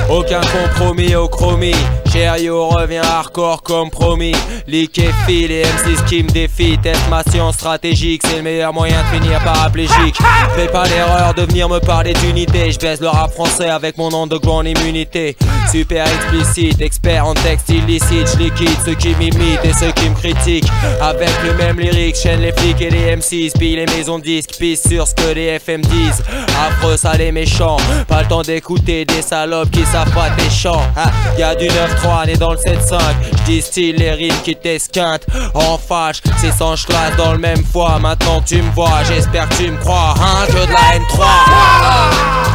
aucun 0.08 0.40
compromis 0.40 1.16
au 1.16 1.28
chromie 1.28 1.74
Cherio 2.16 2.68
revient 2.70 3.02
hardcore 3.04 3.62
comme 3.62 3.90
promis. 3.90 4.34
Lick 4.66 4.98
et 4.98 5.10
fil 5.26 5.52
et 5.52 5.64
M6 5.64 6.04
qui 6.06 6.22
me 6.22 6.30
défie 6.30 6.78
Teste 6.78 7.08
ma 7.10 7.22
science 7.22 7.56
stratégique 7.56 8.22
C'est 8.24 8.36
le 8.36 8.42
meilleur 8.42 8.72
moyen 8.72 8.96
de 9.02 9.18
finir 9.18 9.38
paraplégique. 9.44 10.16
Fais 10.56 10.68
pas 10.68 10.86
l'erreur 10.88 11.34
de 11.34 11.42
venir 11.42 11.68
me 11.68 11.78
parler 11.78 12.14
d'unité. 12.14 12.72
Je 12.72 12.78
baisse 12.78 13.02
le 13.02 13.08
rap 13.08 13.34
français 13.34 13.68
avec 13.68 13.98
mon 13.98 14.10
underground 14.14 14.66
immunité. 14.66 15.36
Super 15.70 16.06
explicite, 16.06 16.80
expert 16.80 17.26
en 17.26 17.34
texte 17.34 17.68
illicite. 17.68 18.28
Je 18.32 18.44
liquide 18.44 18.78
ceux 18.86 18.94
qui 18.94 19.14
m'imitent 19.16 19.64
et 19.64 19.74
ceux 19.74 19.92
qui 19.92 20.08
me 20.08 20.14
critiquent. 20.14 20.72
Avec 21.02 21.30
le 21.44 21.52
même 21.54 21.78
lyrique, 21.78 22.16
chaîne 22.16 22.40
les 22.40 22.52
flics 22.52 22.80
et 22.80 22.88
les 22.88 23.14
M6 23.14 23.58
Pille 23.58 23.76
les 23.76 23.86
maisons 23.86 24.18
de 24.18 24.24
disques, 24.24 24.56
pisse 24.58 24.88
sur 24.88 25.06
ce 25.06 25.14
que 25.14 25.34
les 25.34 25.46
FM 25.56 25.82
disent. 25.82 26.24
Affreux, 26.66 26.96
sale 26.96 27.20
et 27.20 27.32
méchant 27.32 27.76
Pas 28.08 28.22
le 28.22 28.28
temps 28.28 28.42
d'écouter 28.42 29.04
des 29.04 29.20
salopes 29.20 29.70
qui 29.70 29.84
savent 29.84 30.12
pas 30.14 30.30
tes 30.30 30.48
chants. 30.48 30.82
Ah, 30.96 31.10
du 31.56 31.68
9-3 32.06 32.26
né 32.26 32.36
dans 32.36 32.52
le 32.52 32.58
7-5 32.58 32.98
J'distille 33.44 33.92
les 33.92 34.12
rimes 34.12 34.40
qui 34.44 34.54
t'esquintent 34.54 35.26
En 35.54 35.78
fâche, 35.78 36.20
c'est 36.38 36.52
sans 36.52 36.74
dans 37.16 37.32
le 37.32 37.38
même 37.38 37.64
foie. 37.64 37.98
Maintenant 38.00 38.42
tu 38.44 38.62
me 38.62 38.70
vois, 38.72 39.02
j'espère 39.08 39.48
que 39.48 39.54
tu 39.56 39.70
me 39.70 39.78
crois 39.78 40.14
Hein, 40.20 40.46
que 40.46 40.66
de 40.66 40.72
la 40.72 40.98
N3 40.98 42.46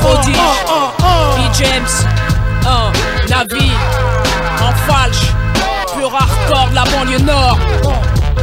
Prodige, 0.00 0.36
B. 1.36 1.54
James, 1.58 2.06
un 2.66 2.92
Navi, 3.28 3.70
en 4.62 4.72
falche, 4.86 5.32
pur 5.96 6.14
hardcore 6.14 6.68
de 6.70 6.74
la 6.74 6.84
banlieue 6.84 7.18
nord. 7.18 7.58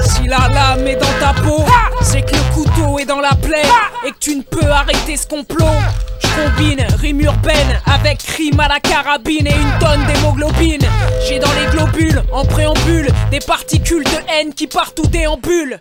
Si 0.06 0.28
la 0.28 0.48
lame 0.50 0.88
est 0.88 0.96
dans 0.96 1.20
ta 1.20 1.34
peau, 1.42 1.64
c'est 2.02 2.22
que 2.22 2.36
le 2.36 2.54
couteau 2.54 3.00
est 3.00 3.06
dans 3.06 3.20
la 3.20 3.36
plaie 3.36 3.64
et 4.06 4.12
que 4.12 4.18
tu 4.20 4.36
ne 4.36 4.42
peux 4.42 4.70
arrêter 4.70 5.18
ce 5.18 5.28
complot. 5.28 5.66
Je 6.20 6.28
combine 6.28 6.86
rime 7.00 7.22
urbaine 7.22 7.82
avec 7.86 8.22
rime 8.22 8.60
à 8.60 8.68
la 8.68 8.80
carabine 8.80 9.48
et 9.48 9.56
une 9.56 9.80
tonne 9.80 10.06
d'hémoglobine. 10.06 10.88
J'ai 11.28 11.40
dans 11.40 11.52
les 11.54 11.72
globules, 11.72 12.22
en 12.32 12.46
préambule, 12.46 13.08
des 13.32 13.40
particules 13.40 14.04
de 14.04 14.18
haine 14.32 14.54
qui 14.54 14.68
partout 14.68 15.08
déambulent. 15.08 15.80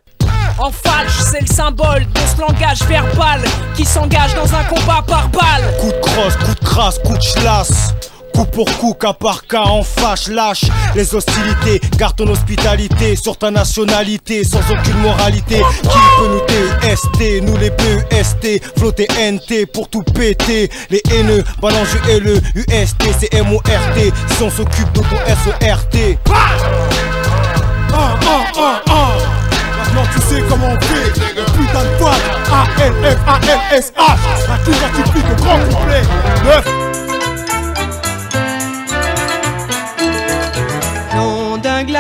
En 0.58 0.70
falche, 0.70 1.18
c'est 1.32 1.40
le 1.40 1.46
symbole 1.52 2.06
de 2.12 2.20
ce 2.20 2.40
langage 2.40 2.82
verbal 2.88 3.40
qui 3.76 3.84
s'engage 3.84 4.34
dans 4.34 4.54
un 4.54 4.62
combat 4.64 5.02
par 5.06 5.28
balle. 5.28 5.64
Coup 5.80 5.90
de 5.90 6.00
crosse, 6.00 6.36
coup 6.36 6.54
de 6.54 6.64
crasse, 6.64 6.98
coup 7.00 7.18
de 7.18 7.40
chlasse. 7.40 7.92
Coup 8.34 8.44
pour 8.46 8.78
coup, 8.78 8.94
cas 8.94 9.12
par 9.12 9.46
cas, 9.46 9.62
en 9.62 9.82
fâche, 9.82 10.28
lâche 10.28 10.64
les 10.94 11.14
hostilités. 11.14 11.80
Garde 11.96 12.16
ton 12.16 12.26
hospitalité 12.28 13.16
sur 13.16 13.36
ta 13.36 13.50
nationalité, 13.50 14.44
sans 14.44 14.60
aucune 14.70 14.98
moralité. 14.98 15.62
Qui 15.82 15.98
peut 16.18 16.28
nous 16.28 16.40
TST, 16.40 17.42
nous 17.42 17.56
les 17.56 17.70
BEST, 17.70 18.60
flotter 18.76 19.06
NT 19.30 19.66
pour 19.72 19.88
tout 19.88 20.02
péter. 20.02 20.70
Les 20.90 21.02
haineux, 21.12 21.44
balance 21.62 21.88
le 22.08 22.40
UST, 22.54 23.04
c'est 23.20 23.42
MORT. 23.42 23.62
Si 24.36 24.42
on 24.42 24.50
s'occupe 24.50 24.92
de 24.92 25.00
ton 25.00 25.60
SERT. 25.60 26.18
Ah, 27.96 28.16
ah, 28.26 28.80
ah, 28.88 29.16
Maintenant 29.78 30.02
tu 30.12 30.20
sais 30.20 30.42
comment 30.48 30.68
on 30.68 30.80
fait 30.80 31.20
Le 31.36 31.44
putain 31.44 31.84
de 31.84 32.04
A-L-F-A-L-S-H 32.52 33.98
La 34.48 34.58
qui 34.58 35.20
de 35.22 35.34
grand 35.40 35.58
complet 35.70 36.02
9 36.44 36.83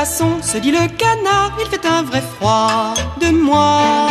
se 0.04 0.58
dit 0.58 0.70
le 0.70 0.86
canard, 0.98 1.52
il 1.58 1.66
fait 1.66 1.86
un 1.86 2.02
vrai 2.02 2.20
froid 2.20 2.94
de 3.20 3.30
moi. 3.30 4.08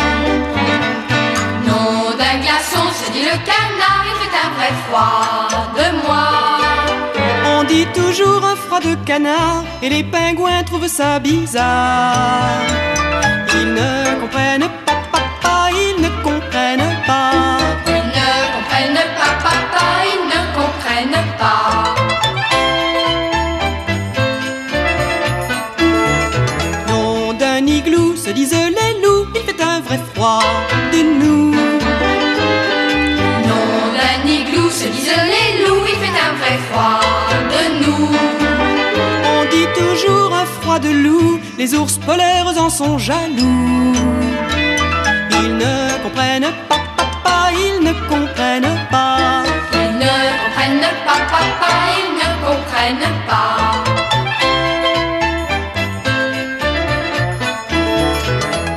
Non 1.66 2.10
d'un 2.18 2.38
glaçon, 2.40 2.84
se 2.92 3.12
dit 3.12 3.22
le 3.22 3.36
canard, 3.50 4.04
il 4.10 4.16
fait 4.20 4.36
un 4.44 4.50
vrai 4.56 4.72
froid 4.86 5.48
de 5.78 5.86
moi. 6.04 6.26
On 7.46 7.64
dit 7.64 7.86
toujours 7.94 8.44
un 8.44 8.56
froid 8.56 8.80
de 8.80 8.94
canard, 9.04 9.62
et 9.82 9.88
les 9.88 10.02
pingouins 10.02 10.64
trouvent 10.64 10.88
ça 10.88 11.20
bizarre. 11.20 12.60
Ils 13.54 13.72
ne 13.72 14.20
comprennent 14.20 14.68
pas 14.68 14.83
les 41.58 41.74
ours 41.74 41.98
polaires 41.98 42.46
en 42.58 42.70
sont 42.70 42.98
jaloux. 42.98 43.92
Ils 45.30 45.56
ne 45.56 46.02
comprennent 46.02 46.52
pas, 46.68 46.80
papa, 46.96 47.50
ils 47.52 47.80
ne 47.84 47.92
comprennent 48.08 48.78
pas. 48.90 49.42
Ils 49.72 49.96
ne 49.98 50.14
comprennent 50.40 50.90
pas, 51.06 51.20
papa, 51.34 51.72
ils 51.98 52.12
ne 52.20 52.28
comprennent 52.46 53.12
pas. 53.28 53.56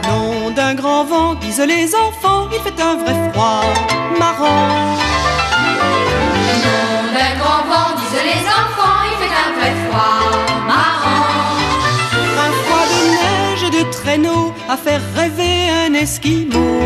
Nom 0.07 0.51
d'un 0.51 0.73
grand 0.75 1.03
vent, 1.05 1.33
disent 1.35 1.65
les 1.67 1.95
enfants, 1.95 2.47
il 2.51 2.59
fait 2.59 2.81
un 2.81 2.95
vrai 2.97 3.15
froid 3.31 3.63
marrant. 4.19 4.97
Nom 6.65 7.13
d'un 7.15 7.33
grand 7.39 7.63
vent, 7.69 7.89
disent 7.99 8.25
les 8.31 8.43
enfants, 8.61 8.99
il 9.11 9.15
fait 9.21 9.35
un 9.45 9.51
vrai 9.57 9.71
froid 9.89 10.19
marrant. 10.67 10.76
Traîneau 13.91 14.53
à 14.69 14.77
faire 14.77 15.01
rêver 15.15 15.69
un 15.85 15.93
esquimau. 15.93 16.79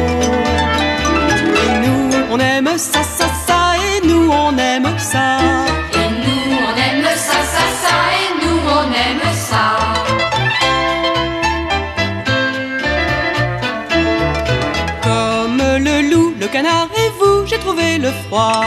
Et 1.64 1.74
nous, 1.86 2.10
on 2.32 2.40
aime 2.40 2.78
ça, 2.78 3.04
ça, 3.04 3.26
ça, 3.48 3.62
et 3.78 4.08
nous, 4.08 4.30
on 4.32 4.58
aime 4.58 4.88
ça. 4.98 5.38
Et 5.94 6.10
nous, 6.24 6.46
on 6.68 6.74
aime 6.88 7.10
ça, 7.16 7.40
ça, 7.54 7.66
ça, 7.84 7.96
et 8.22 8.32
nous, 8.42 8.60
on 8.80 8.88
aime 9.06 9.28
ça. 9.50 9.66
Comme 15.04 15.62
le 15.88 15.96
loup, 16.12 16.34
le 16.40 16.48
canard 16.48 16.90
et 16.96 17.10
vous, 17.20 17.46
j'ai 17.46 17.60
trouvé 17.60 17.98
le 17.98 18.12
froid 18.28 18.64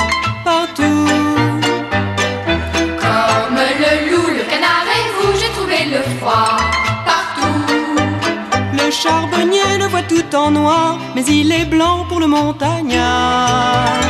en 10.35 10.51
noir, 10.51 10.99
mais 11.15 11.25
il 11.25 11.53
est 11.53 11.65
blanc 11.65 12.05
pour 12.09 12.21
le 12.21 12.27
montagnard. 12.27 14.01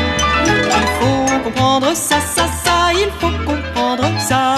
Il 0.46 0.86
faut 0.98 1.44
comprendre 1.44 1.94
ça, 1.94 2.16
ça, 2.20 2.46
ça, 2.64 2.92
il 2.92 3.10
faut 3.20 3.36
comprendre 3.44 4.04
ça. 4.18 4.54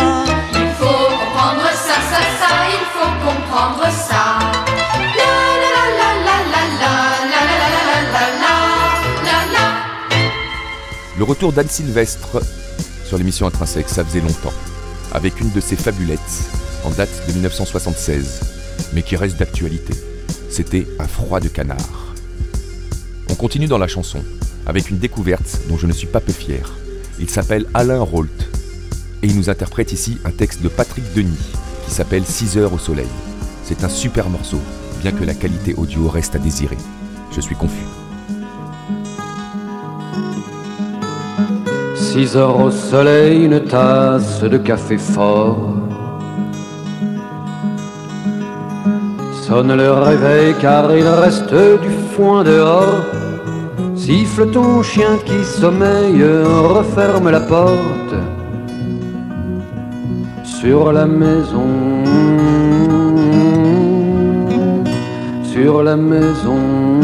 Il 0.53 0.69
faut 0.79 0.85
comprendre 0.85 1.69
ça, 1.73 1.97
ça, 2.11 2.21
ça, 2.41 2.53
il 2.71 2.85
faut 2.95 3.13
comprendre 3.27 3.83
ça. 3.91 4.39
La 5.19 5.35
la 5.65 5.85
la 6.01 6.11
la 6.27 6.39
la 6.53 6.63
la 6.83 6.93
la 6.93 6.95
la 7.33 7.41
la 7.41 7.69
la 7.73 7.83
la 7.89 8.01
la 8.11 8.27
la 8.39 8.55
la 9.25 9.39
la. 9.53 9.67
Le 11.19 11.25
retour 11.25 11.53
d'Anne 11.53 11.69
Sylvestre 11.69 12.41
sur 13.05 13.19
l'émission 13.19 13.47
Intrinsèque, 13.47 13.89
ça 13.89 14.05
faisait 14.05 14.21
longtemps, 14.21 14.55
avec 15.13 15.41
une 15.41 15.51
de 15.51 15.61
ses 15.61 15.77
fabulettes 15.77 16.21
en 16.85 16.91
date 16.91 17.11
de 17.29 17.33
1976, 17.33 18.41
mais 18.93 19.03
qui 19.03 19.17
reste 19.17 19.37
d'actualité. 19.37 19.95
C'était 20.57 20.87
un 20.99 21.07
froid 21.07 21.39
de 21.39 21.49
canard. 21.49 22.15
On 23.29 23.35
continue 23.35 23.67
dans 23.67 23.77
la 23.77 23.89
chanson, 23.89 24.21
avec 24.65 24.89
une 24.89 24.97
découverte 24.97 25.61
dont 25.69 25.77
je 25.77 25.87
ne 25.87 25.93
suis 25.93 26.07
pas 26.07 26.21
peu 26.21 26.33
fier. 26.33 26.73
Il 27.19 27.29
s'appelle 27.29 27.67
Alain 27.75 28.01
Rolt, 28.01 28.49
et 29.23 29.27
il 29.27 29.37
nous 29.37 29.51
interprète 29.51 29.93
ici 29.93 30.17
un 30.25 30.31
texte 30.31 30.63
de 30.63 30.69
Patrick 30.69 31.05
Denis, 31.15 31.53
qui 31.85 31.91
s'appelle 31.91 32.25
6 32.25 32.57
heures 32.57 32.73
au 32.73 32.79
soleil. 32.79 33.07
C'est 33.65 33.85
un 33.85 33.91
super 33.91 34.31
morceau, 34.31 34.59
bien 35.03 35.13
que 35.13 35.25
la 35.25 35.35
qualité 35.35 35.75
audio 35.75 36.09
reste 36.09 36.37
à 36.37 36.39
désirer. 36.39 36.79
Je 37.33 37.43
suis 37.43 37.55
confus. 37.55 37.85
6 41.97 42.35
heures 42.35 42.59
au 42.61 42.71
soleil, 42.71 43.45
une 43.45 43.63
tasse 43.63 44.41
de 44.41 44.57
café 44.57 44.97
fort. 44.97 45.75
Sonne 49.57 49.75
le 49.75 49.91
réveil 49.91 50.55
car 50.61 50.95
il 50.95 51.09
reste 51.09 51.55
du 51.55 51.89
foin 52.15 52.45
dehors. 52.45 53.01
Siffle 53.95 54.51
ton 54.51 54.83
chien 54.83 55.17
qui 55.25 55.43
sommeille, 55.45 56.23
referme 56.75 57.31
la 57.31 57.41
porte 57.41 58.17
sur 60.45 60.93
la 60.93 61.07
maison, 61.07 61.71
sur 65.43 65.83
la 65.83 65.97
maison. 65.97 66.96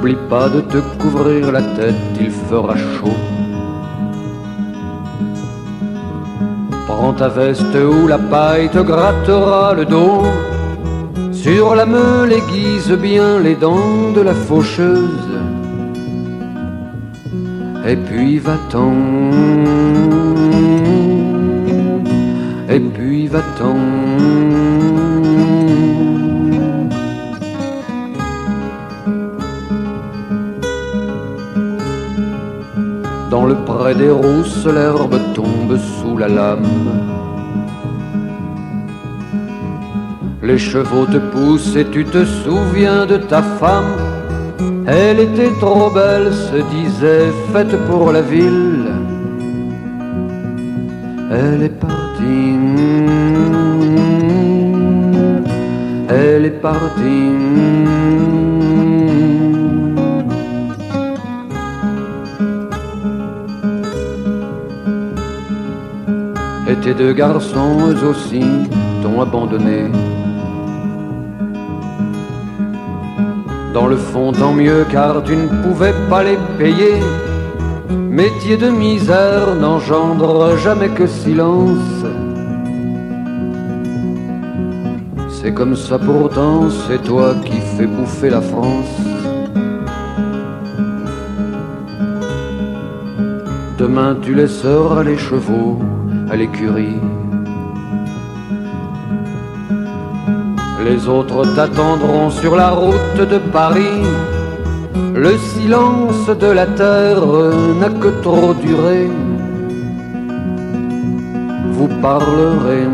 N'oublie 0.00 0.16
pas 0.30 0.48
de 0.48 0.62
te 0.62 0.78
couvrir 0.98 1.52
la 1.52 1.60
tête, 1.60 1.94
il 2.18 2.30
fera 2.30 2.74
chaud. 2.74 3.20
Prends 6.86 7.12
ta 7.12 7.28
veste 7.28 7.74
ou 7.74 8.06
la 8.06 8.16
paille 8.16 8.70
te 8.70 8.78
grattera 8.78 9.74
le 9.74 9.84
dos. 9.84 10.22
Sur 11.32 11.74
la 11.74 11.84
meule 11.84 12.32
aiguise 12.32 12.90
bien 12.92 13.40
les 13.40 13.54
dents 13.54 14.10
de 14.14 14.22
la 14.22 14.32
faucheuse. 14.32 15.34
Et 17.86 17.96
puis 17.96 18.38
va-t'en. 18.38 18.94
Et 22.70 22.80
puis 22.80 23.26
va-t'en. 23.26 23.76
Pré 33.54 33.94
des 33.94 34.10
rousses, 34.10 34.66
l'herbe 34.66 35.16
tombe 35.34 35.76
sous 35.78 36.16
la 36.16 36.28
lame. 36.28 36.66
Les 40.42 40.58
chevaux 40.58 41.06
te 41.06 41.18
poussent 41.18 41.76
et 41.76 41.86
tu 41.86 42.04
te 42.04 42.24
souviens 42.24 43.06
de 43.06 43.16
ta 43.16 43.42
femme. 43.42 43.94
Elle 44.86 45.20
était 45.20 45.52
trop 45.60 45.90
belle, 45.90 46.32
se 46.32 46.56
disait, 46.76 47.30
faite 47.52 47.76
pour 47.88 48.12
la 48.12 48.22
ville. 48.22 48.90
Elle 51.30 51.62
est 51.62 51.78
partie. 51.80 52.56
Elle 56.08 56.46
est 56.46 56.60
partie. 56.60 58.39
Tes 66.82 66.94
deux 66.94 67.12
garçons 67.12 67.76
eux 67.88 68.06
aussi 68.06 68.42
t'ont 69.02 69.20
abandonné. 69.20 69.90
Dans 73.74 73.86
le 73.86 73.96
fond, 73.96 74.32
tant 74.32 74.54
mieux, 74.54 74.86
car 74.90 75.22
tu 75.22 75.36
ne 75.36 75.46
pouvais 75.62 75.92
pas 76.08 76.24
les 76.24 76.38
payer. 76.58 76.94
Métier 77.90 78.56
de 78.56 78.70
misère 78.70 79.54
n'engendre 79.54 80.56
jamais 80.56 80.88
que 80.88 81.06
silence. 81.06 82.04
C'est 85.28 85.52
comme 85.52 85.76
ça 85.76 85.98
pourtant, 85.98 86.70
c'est 86.70 87.02
toi 87.02 87.34
qui 87.44 87.60
fais 87.60 87.86
bouffer 87.86 88.30
la 88.30 88.40
France. 88.40 88.96
Demain 93.78 94.16
tu 94.20 94.34
laisseras 94.34 95.02
les 95.04 95.16
chevaux 95.18 95.78
à 96.30 96.36
l'écurie. 96.36 96.98
Les 100.84 101.08
autres 101.08 101.42
t'attendront 101.54 102.30
sur 102.30 102.56
la 102.56 102.70
route 102.70 103.16
de 103.18 103.38
Paris. 103.38 104.02
Le 105.14 105.36
silence 105.36 106.26
de 106.28 106.46
la 106.46 106.66
terre 106.66 107.26
n'a 107.80 107.90
que 107.90 108.08
trop 108.22 108.54
duré. 108.54 109.10
Vous 111.72 111.88
parlerez, 112.00 112.86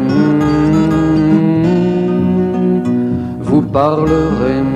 vous 3.41 3.63
parlerez. 3.63 4.76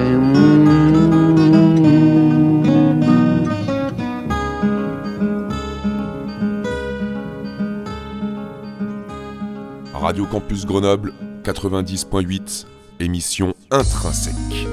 Radio 10.11 10.25
Campus 10.25 10.65
Grenoble 10.65 11.13
90.8, 11.45 12.65
émission 12.99 13.53
intrinsèque. 13.71 14.67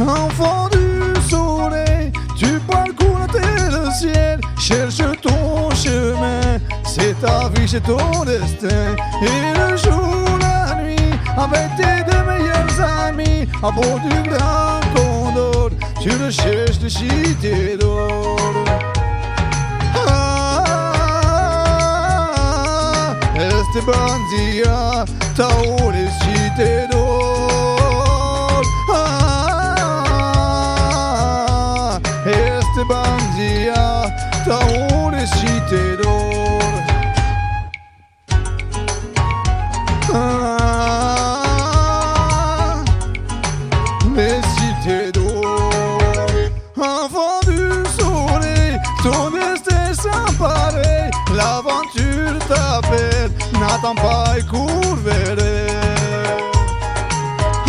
Enfant 0.00 0.70
du 0.70 1.28
soleil, 1.28 2.10
tu 2.38 2.58
parcours 2.60 3.26
le 3.34 3.90
ciel, 3.90 4.40
cherche 4.58 5.02
ton 5.20 5.68
chemin, 5.74 6.58
c'est 6.86 7.20
ta 7.20 7.50
vie, 7.50 7.68
c'est 7.68 7.82
ton 7.82 8.24
destin. 8.24 8.96
Et 9.20 9.58
le 9.58 9.76
jour, 9.76 10.38
la 10.40 10.82
nuit, 10.82 10.96
avec 11.36 11.68
tes 11.76 12.10
deux 12.10 12.24
meilleurs 12.24 12.80
amis, 12.80 13.46
à 13.62 13.70
bord 13.70 14.00
du 14.00 14.30
grand 14.30 14.80
condor, 14.96 15.68
tu 16.00 16.08
le 16.18 16.30
cherches 16.30 16.78
de 16.78 16.88
cité 16.88 17.76
d'or. 17.76 18.57
beste 23.72 23.82
bandia 23.82 25.04
Ta 25.36 25.46
hori 25.46 26.08
zite 26.20 26.88
do 26.90 27.06
Este 32.24 32.84
bandia 32.88 34.12
Ta 34.44 34.56
hori 34.56 35.26
zite 35.26 35.96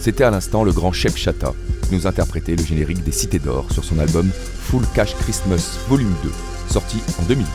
C'était 0.00 0.24
à 0.24 0.30
l'instant 0.30 0.62
le 0.62 0.72
grand 0.72 0.92
chef 0.92 1.16
Chata, 1.16 1.52
nous 1.90 2.06
interprétait 2.06 2.54
le 2.54 2.64
générique 2.64 3.02
des 3.02 3.10
Cités 3.10 3.40
d'Or 3.40 3.66
sur 3.72 3.82
son 3.84 3.98
album 3.98 4.30
Full 4.60 4.84
Cash 4.94 5.16
Christmas 5.16 5.78
Volume 5.88 6.14
2, 6.22 6.30
sorti 6.70 6.98
en 7.20 7.24
2020. 7.24 7.50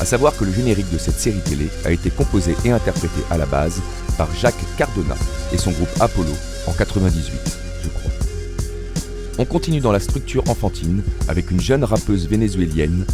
A 0.00 0.04
savoir 0.04 0.36
que 0.36 0.44
le 0.44 0.52
générique 0.52 0.90
de 0.92 0.98
cette 0.98 1.18
série 1.18 1.40
télé 1.40 1.68
a 1.84 1.90
été 1.90 2.10
composé 2.10 2.56
et 2.64 2.70
interprété 2.70 3.20
à 3.30 3.38
la 3.38 3.46
base 3.46 3.80
par 4.18 4.28
Jacques 4.34 4.54
Cardona 4.76 5.14
et 5.52 5.58
son 5.58 5.70
groupe 5.70 5.88
Apollo 6.00 6.32
en 6.66 6.72
98, 6.72 7.58
je 7.82 7.88
crois. 7.88 8.10
On 9.38 9.44
continue 9.44 9.80
dans 9.80 9.92
la 9.92 10.00
structure 10.00 10.44
enfantine 10.48 11.02
avec 11.28 11.50
une 11.50 11.60
jeune 11.60 11.84
rappeuse 11.84 12.28
vénézuélienne. 12.28 13.04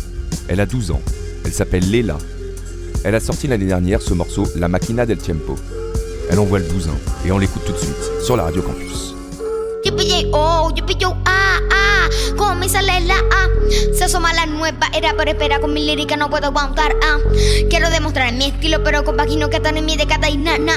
Elle 0.48 0.60
a 0.60 0.66
12 0.66 0.90
ans. 0.90 1.00
Elle 1.44 1.52
s'appelle 1.52 1.88
Leila. 1.90 2.18
Elle 3.04 3.14
a 3.14 3.20
sorti 3.20 3.46
l'année 3.46 3.66
dernière 3.66 4.02
ce 4.02 4.12
morceau 4.12 4.46
La 4.56 4.68
Máquina 4.68 5.06
del 5.06 5.18
Tiempo. 5.18 5.56
Elle 6.30 6.38
envoie 6.38 6.58
le 6.58 6.68
12 6.68 6.88
ans 6.88 6.98
et 7.24 7.32
on 7.32 7.38
l'écoute 7.38 7.64
tout 7.64 7.72
de 7.72 7.78
suite 7.78 8.24
sur 8.24 8.36
la 8.36 8.44
Radio 8.44 8.62
Campus. 8.62 9.14
Como 12.40 12.55
me 12.55 12.70
sale 12.70 13.00
la 13.03 13.16
A. 13.16 13.50
Se 13.92 14.05
asoma 14.05 14.33
la 14.33 14.46
nueva 14.46 14.88
era, 14.94 15.12
pero 15.14 15.31
espera, 15.33 15.61
con 15.61 15.74
mi 15.74 15.85
lírica 15.85 16.16
no 16.16 16.31
puedo 16.31 16.46
aguantar, 16.46 16.96
ah. 17.05 17.18
Quiero 17.68 17.90
demostrar 17.90 18.33
mi 18.33 18.46
estilo, 18.46 18.83
pero 18.83 19.05
con 19.05 19.18
vagino 19.18 19.50
que 19.50 19.59
están 19.59 19.76
en 19.76 19.85
mi 19.85 19.98
década 19.98 20.31
y 20.31 20.38
nana. 20.38 20.72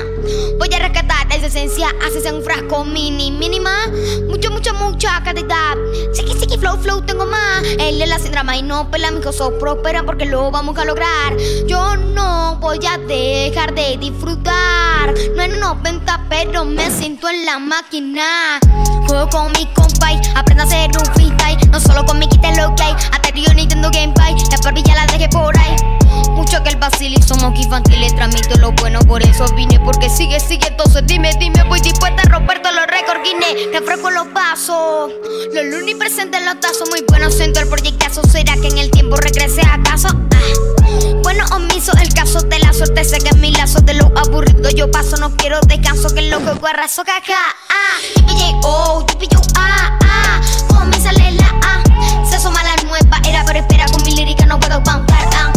Voy 0.59 0.73
a 0.73 0.79
rescatar 0.79 1.02
esencia, 1.47 1.87
haces 2.05 2.25
en 2.25 2.35
un 2.35 2.43
frasco 2.43 2.83
mini, 2.85 3.31
mínima. 3.31 3.87
Mucho, 4.29 4.51
mucho, 4.51 4.73
mucha 4.73 5.21
cantidad. 5.23 5.75
Siki, 6.13 6.33
siki, 6.39 6.57
flow, 6.57 6.77
flow, 6.77 7.01
tengo 7.01 7.25
más. 7.25 7.63
Él 7.79 8.01
es 8.01 8.09
la 8.09 8.19
sin 8.19 8.31
drama 8.31 8.55
y 8.57 8.63
no 8.63 8.89
pela, 8.89 9.11
mi 9.11 9.21
so 9.31 9.57
próspera 9.57 10.03
porque 10.03 10.25
lo 10.25 10.51
vamos 10.51 10.77
a 10.77 10.85
lograr. 10.85 11.35
Yo 11.67 11.95
no 11.95 12.57
voy 12.59 12.79
a 12.85 12.97
dejar 12.97 13.73
de 13.73 13.97
disfrutar. 13.97 15.13
No 15.35 15.43
en 15.43 15.59
90, 15.59 16.25
pero 16.29 16.65
me 16.65 16.89
siento 16.91 17.27
en 17.29 17.45
la 17.45 17.59
máquina. 17.59 18.59
Juego 19.07 19.29
con 19.29 19.51
mi 19.53 19.65
compay, 19.73 20.19
aprendo 20.35 20.63
a 20.63 20.65
hacer 20.67 20.91
un 20.97 21.05
freestyle. 21.13 21.71
No 21.71 21.79
solo 21.79 22.05
con 22.05 22.19
mi 22.19 22.27
quita 22.27 22.51
lo 22.55 22.73
que 22.75 22.83
hay, 22.83 22.93
hasta 23.11 23.29
Río 23.31 23.53
Nintendo 23.53 23.89
Gamepad. 23.91 24.33
La 24.51 24.57
barbilla 24.63 24.95
la 24.95 25.05
dejé 25.07 25.29
por 25.29 25.57
ahí. 25.57 25.75
Mucho 26.35 26.63
que 26.63 26.69
el 26.69 26.77
vacil 26.77 27.13
y 27.17 27.21
somos 27.21 27.57
infantiles, 27.59 28.15
transmito 28.15 28.57
lo 28.57 28.71
bueno, 28.73 28.99
por 29.01 29.21
eso 29.23 29.45
vine. 29.55 29.79
Porque 29.79 30.09
sigue, 30.09 30.39
sigue, 30.39 30.67
entonces 30.67 31.03
dime, 31.05 31.31
dime, 31.39 31.63
voy 31.63 31.79
dispuesta 31.79 32.23
a 32.23 32.29
romper 32.29 32.61
todos 32.61 32.75
los 32.75 32.87
récords 32.87 33.21
Guinness. 33.23 33.71
Refresco 33.71 34.09
los 34.09 34.27
pasos, 34.27 35.11
los 35.53 35.65
lunes 35.65 35.95
presentes 35.95 36.43
los 36.43 36.59
tazos. 36.59 36.89
Muy 36.89 37.03
bueno, 37.07 37.29
siento 37.29 37.59
el 37.59 37.67
proyectazo. 37.67 38.23
¿Será 38.23 38.55
que 38.55 38.67
en 38.67 38.77
el 38.79 38.91
tiempo 38.91 39.15
regrese 39.15 39.61
acaso? 39.61 40.07
Ah. 40.09 40.73
Bueno, 41.23 41.45
omiso, 41.51 41.93
el 42.01 42.13
caso 42.13 42.41
de 42.41 42.59
la 42.59 42.73
suerte 42.73 43.03
sé 43.05 43.19
que 43.19 43.33
mi 43.37 43.51
lazo 43.51 43.79
de 43.81 43.93
lo 43.93 44.11
aburrido 44.17 44.69
yo 44.71 44.89
paso. 44.91 45.17
No 45.17 45.35
quiero 45.35 45.59
descanso, 45.61 46.13
que 46.13 46.23
loco 46.23 46.55
guarrazo 46.59 47.03
caca. 47.03 47.37
Ah, 47.69 48.59
oh, 48.63 49.05
ah, 49.55 49.99
ah. 50.03 50.41
Como 50.67 50.85
me 50.85 50.99
sale 50.99 51.31
la 51.31 51.47
A, 51.47 52.27
se 52.27 52.35
asoma 52.35 52.61
la 52.63 52.75
nueva 52.83 53.21
era, 53.27 53.45
pero 53.45 53.59
espera 53.59 53.85
con 53.85 54.03
mi 54.03 54.15
lírica 54.15 54.45
no 54.45 54.59
puedo 54.59 54.75
aguantar. 54.75 55.29
Ah. 55.35 55.52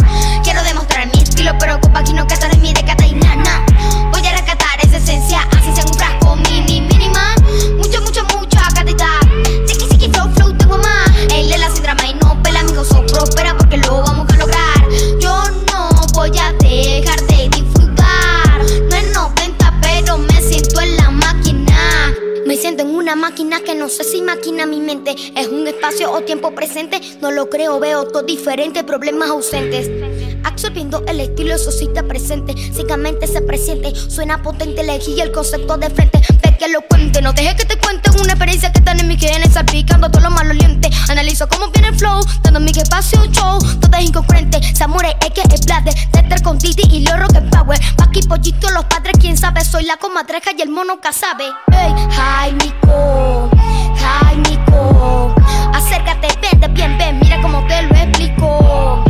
Estilo, 1.47 1.59
pero 1.59 1.79
con 1.79 2.15
no 2.15 2.27
están 2.27 2.51
en 2.51 2.61
mi 2.61 2.73
década 2.73 3.05
y 3.05 3.13
nana. 3.13 3.65
Voy 4.11 4.25
a 4.25 4.31
rescatar 4.33 4.79
esa 4.83 4.97
esencia, 4.97 5.47
así 5.57 5.71
sea 5.73 5.85
un 5.85 5.93
frasco 5.93 6.35
mini, 6.35 6.81
mínima. 6.81 7.35
Mucho, 7.77 8.01
mucho, 8.01 8.23
mucha 8.35 8.59
cantidad. 8.75 9.21
Siki, 9.65 9.87
siki, 9.87 10.09
flow, 10.09 10.29
flow, 10.35 10.57
tengo 10.57 10.77
más. 10.77 11.09
Él 11.33 11.51
es 11.51 11.59
la 11.59 11.69
sin 11.69 11.83
drama 11.83 12.05
y 12.05 12.15
no 12.15 12.41
pela, 12.43 12.59
amigos, 12.59 12.89
so 12.89 13.05
próspera 13.05 13.55
porque 13.57 13.77
lo 13.77 14.01
vamos 14.01 14.27
a 14.29 14.37
lograr. 14.37 14.89
Yo 15.19 15.41
no 15.71 15.89
voy 16.13 16.37
a 16.37 16.51
dejar 16.53 17.21
de 17.27 17.49
disfrutar. 17.49 18.61
No 18.89 18.95
es 18.95 19.13
90, 19.13 19.79
pero 19.81 20.17
me 20.17 20.41
siento 20.41 20.81
en 20.81 20.97
la 20.97 21.11
máquina. 21.11 22.13
Me 22.45 22.57
siento 22.57 22.83
en 22.83 22.93
una 22.93 23.15
máquina 23.15 23.61
que 23.61 23.73
no 23.73 23.87
sé 23.87 24.03
si 24.03 24.21
máquina 24.21 24.65
mi 24.65 24.81
mente. 24.81 25.15
Es 25.35 25.47
un 25.47 25.65
espacio 25.65 26.11
o 26.11 26.21
tiempo 26.21 26.51
presente. 26.51 26.99
No 27.21 27.31
lo 27.31 27.49
creo, 27.49 27.79
veo 27.79 28.05
todo 28.05 28.23
diferente, 28.23 28.83
problemas 28.83 29.29
ausentes. 29.29 30.06
Absorbiendo 30.43 31.03
el 31.07 31.19
estilo, 31.19 31.55
está 31.55 32.03
presente. 32.03 32.53
Ciegamente 32.73 33.27
se 33.27 33.41
presiente, 33.41 33.93
suena 33.95 34.41
potente, 34.41 34.81
elegí 34.81 35.19
el 35.21 35.31
concepto 35.31 35.77
de 35.77 35.89
frente. 35.89 36.21
Ve 36.43 36.57
que 36.57 36.67
lo 36.67 36.81
cuente, 36.81 37.21
no 37.21 37.33
dejes 37.33 37.55
que 37.55 37.65
te 37.65 37.77
cuente 37.77 38.09
una 38.11 38.33
experiencia 38.33 38.71
que 38.71 38.79
están 38.79 38.99
en 38.99 39.07
mi 39.07 39.17
genes, 39.17 39.53
salpicando 39.53 40.09
todo 40.09 40.21
lo 40.23 40.31
malo 40.31 40.53
liente. 40.53 40.89
Analizo 41.09 41.47
cómo 41.47 41.69
viene 41.69 41.89
el 41.89 41.95
flow, 41.95 42.19
dando 42.41 42.59
mi 42.59 42.71
espacio 42.71 43.25
show. 43.31 43.59
Todo 43.79 43.97
es 43.97 44.05
incongruente, 44.05 44.61
Samurai 44.75 45.15
es 45.21 45.31
que 45.31 45.41
es 45.41 45.65
blade. 45.65 45.91
Tether 46.11 46.41
con 46.41 46.57
Didi 46.57 46.83
y 46.91 46.99
lo 47.01 47.17
rock 47.17 47.35
and 47.35 47.49
power. 47.49 47.79
Paqui 47.95 48.21
pollito, 48.23 48.69
los 48.71 48.85
padres, 48.85 49.13
quién 49.19 49.37
sabe. 49.37 49.63
Soy 49.63 49.85
la 49.85 49.97
comadreja 49.97 50.51
y 50.57 50.61
el 50.61 50.69
mono 50.69 50.99
casabe. 50.99 51.45
Hey, 51.71 51.93
hi, 52.11 52.53
Nico. 52.53 53.49
Hi, 53.95 54.37
Nico. 54.37 55.35
Acércate, 55.73 56.27
vente 56.41 56.67
bien, 56.69 56.97
ven, 56.97 57.19
mira 57.19 57.41
cómo 57.41 57.65
te 57.67 57.81
lo 57.83 57.95
explico. 57.95 59.06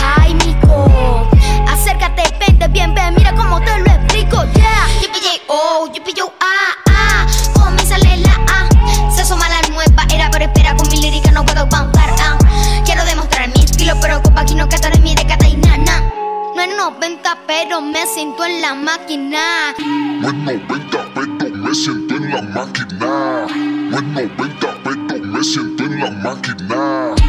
Hi, 0.00 0.34
Nico. 0.34 1.28
Acércate, 1.68 2.22
vente 2.38 2.68
bien, 2.68 2.94
ven, 2.94 3.14
mira 3.16 3.34
cómo 3.34 3.60
te 3.60 3.78
lo 3.80 3.86
explico. 3.86 4.44
Yeah. 4.54 4.86
Yippee, 5.00 5.40
oh, 5.48 5.88
yippee, 5.92 6.14
yo, 6.14 6.32
ah, 6.40 6.74
ah. 6.88 7.26
Como 7.54 7.70
me 7.72 7.82
sale 7.84 8.16
la 8.18 8.34
A. 8.48 9.10
Se 9.10 9.22
asoma 9.22 9.48
la 9.48 9.60
nueva 9.68 10.06
era, 10.12 10.30
pero 10.30 10.44
espera 10.44 10.76
con 10.76 10.88
mi 10.88 11.00
lírica 11.00 11.30
no 11.30 11.44
puedo 11.44 11.60
aguantar. 11.60 12.10
Ah. 12.20 12.38
Quiero 12.84 13.04
demostrar 13.04 13.48
mi 13.48 13.62
estilo, 13.64 13.94
pero 14.00 14.22
con 14.22 14.34
no 14.34 14.68
que 14.68 14.76
están 14.76 14.94
en 14.94 15.02
mi 15.02 15.14
década 15.14 15.48
y 15.48 15.56
nana. 15.56 16.02
No 16.54 16.62
es 16.62 16.76
90, 16.76 17.38
pero 17.46 17.80
me 17.80 18.06
siento 18.06 18.44
en 18.44 18.60
la 18.62 18.74
máquina. 18.74 19.74
No 20.20 20.28
es 20.28 20.34
90, 20.34 21.08
pero 21.14 21.50
me 21.56 21.74
siento 21.74 22.14
en 22.14 22.30
la 22.30 22.42
máquina. 22.42 23.46
No 23.90 23.96
es 23.96 24.04
90, 24.04 24.76
pero 24.84 25.24
me 25.24 25.42
siento 25.42 25.82
en 25.84 26.00
la 26.00 26.10
máquina. 26.10 27.23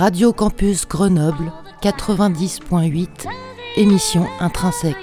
Radio 0.00 0.32
Campus 0.32 0.88
Grenoble 0.88 1.52
90.8, 1.82 3.26
émission 3.76 4.26
intrinsèque. 4.40 4.96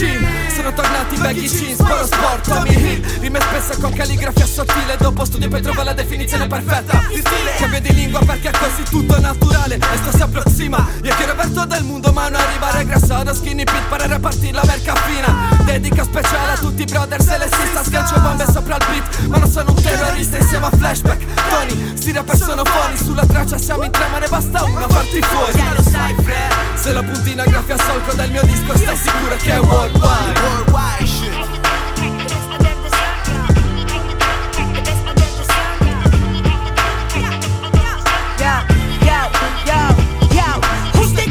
Del 0.00 0.18
machine 0.18 0.50
Sono 0.50 0.72
tornati 0.72 1.16
baggy 1.16 1.46
jeans, 1.46 1.78
sporo 1.78 2.06
sport, 2.06 2.48
Tommy 2.48 2.74
Hill. 2.74 3.20
Rime 3.20 3.40
spesso 3.40 3.80
con 3.80 3.92
calligrafia 3.92 4.46
sottile. 4.46 4.96
Dopo 4.96 5.24
studio 5.24 5.48
poi 5.48 5.60
trovo 5.60 5.82
la 5.82 5.92
definizione 5.92 6.46
perfetta 6.46 7.04
Di 7.08 7.18
stile. 7.18 7.54
Cambio 7.58 7.80
di 7.80 7.94
lingua 7.94 8.20
perché 8.20 8.48
è 8.48 8.52
così 8.52 8.82
tutto 8.84 9.20
naturale. 9.20 9.78
Esto 9.92 10.16
si 10.16 10.22
approssima. 10.22 10.88
Io 11.02 11.14
quiero 11.14 11.34
ver 11.34 11.50
todo 11.50 11.74
el 11.74 11.84
mundo 11.84 12.12
ma 12.12 12.28
non 12.28 12.40
arriva 12.40 12.70
regresso 12.70 13.34
skinny 13.34 13.64
pit 13.64 13.88
para 13.88 14.06
repartir 14.06 14.54
la 14.54 14.62
merca 14.64 14.94
fina 14.94 15.59
Dedica 15.70 16.02
speciale 16.02 16.52
a 16.52 16.56
tutti 16.56 16.82
i 16.82 16.84
brother 16.84 17.22
se 17.22 17.38
le 17.38 17.48
sista 17.48 17.84
Sgancio 17.84 18.18
bombe 18.18 18.44
sopra 18.44 18.76
il 18.76 18.84
beat 18.90 19.26
Ma 19.28 19.36
non 19.36 19.48
sono 19.48 19.70
un 19.70 19.80
terrorista 19.80 20.36
insieme 20.36 20.66
a 20.66 20.70
flashback 20.70 21.24
Tony, 21.48 21.96
sti 21.96 22.10
rapper 22.10 22.36
sono 22.36 22.64
fuori 22.64 22.96
Sulla 22.96 23.24
traccia 23.24 23.56
siamo 23.56 23.84
in 23.84 23.92
tre 23.92 24.08
ma 24.10 24.18
ne 24.18 24.26
basta 24.26 24.64
una 24.64 24.88
farti 24.88 25.20
fuori 25.22 25.56
Ya 25.56 25.72
lo 25.72 25.82
sai, 25.82 26.14
Fred. 26.14 26.74
Se 26.74 26.92
la 26.92 27.02
puntina 27.04 27.44
graffia 27.44 27.76
solco 27.78 28.12
del 28.14 28.30
mio 28.32 28.42
disco 28.42 28.76
Stai 28.76 28.96
sicuro 28.96 29.36
che 29.36 29.52
è 29.52 29.60
worldwide 29.60 30.40
Worldwide 30.40 31.06
shit. 31.06 31.58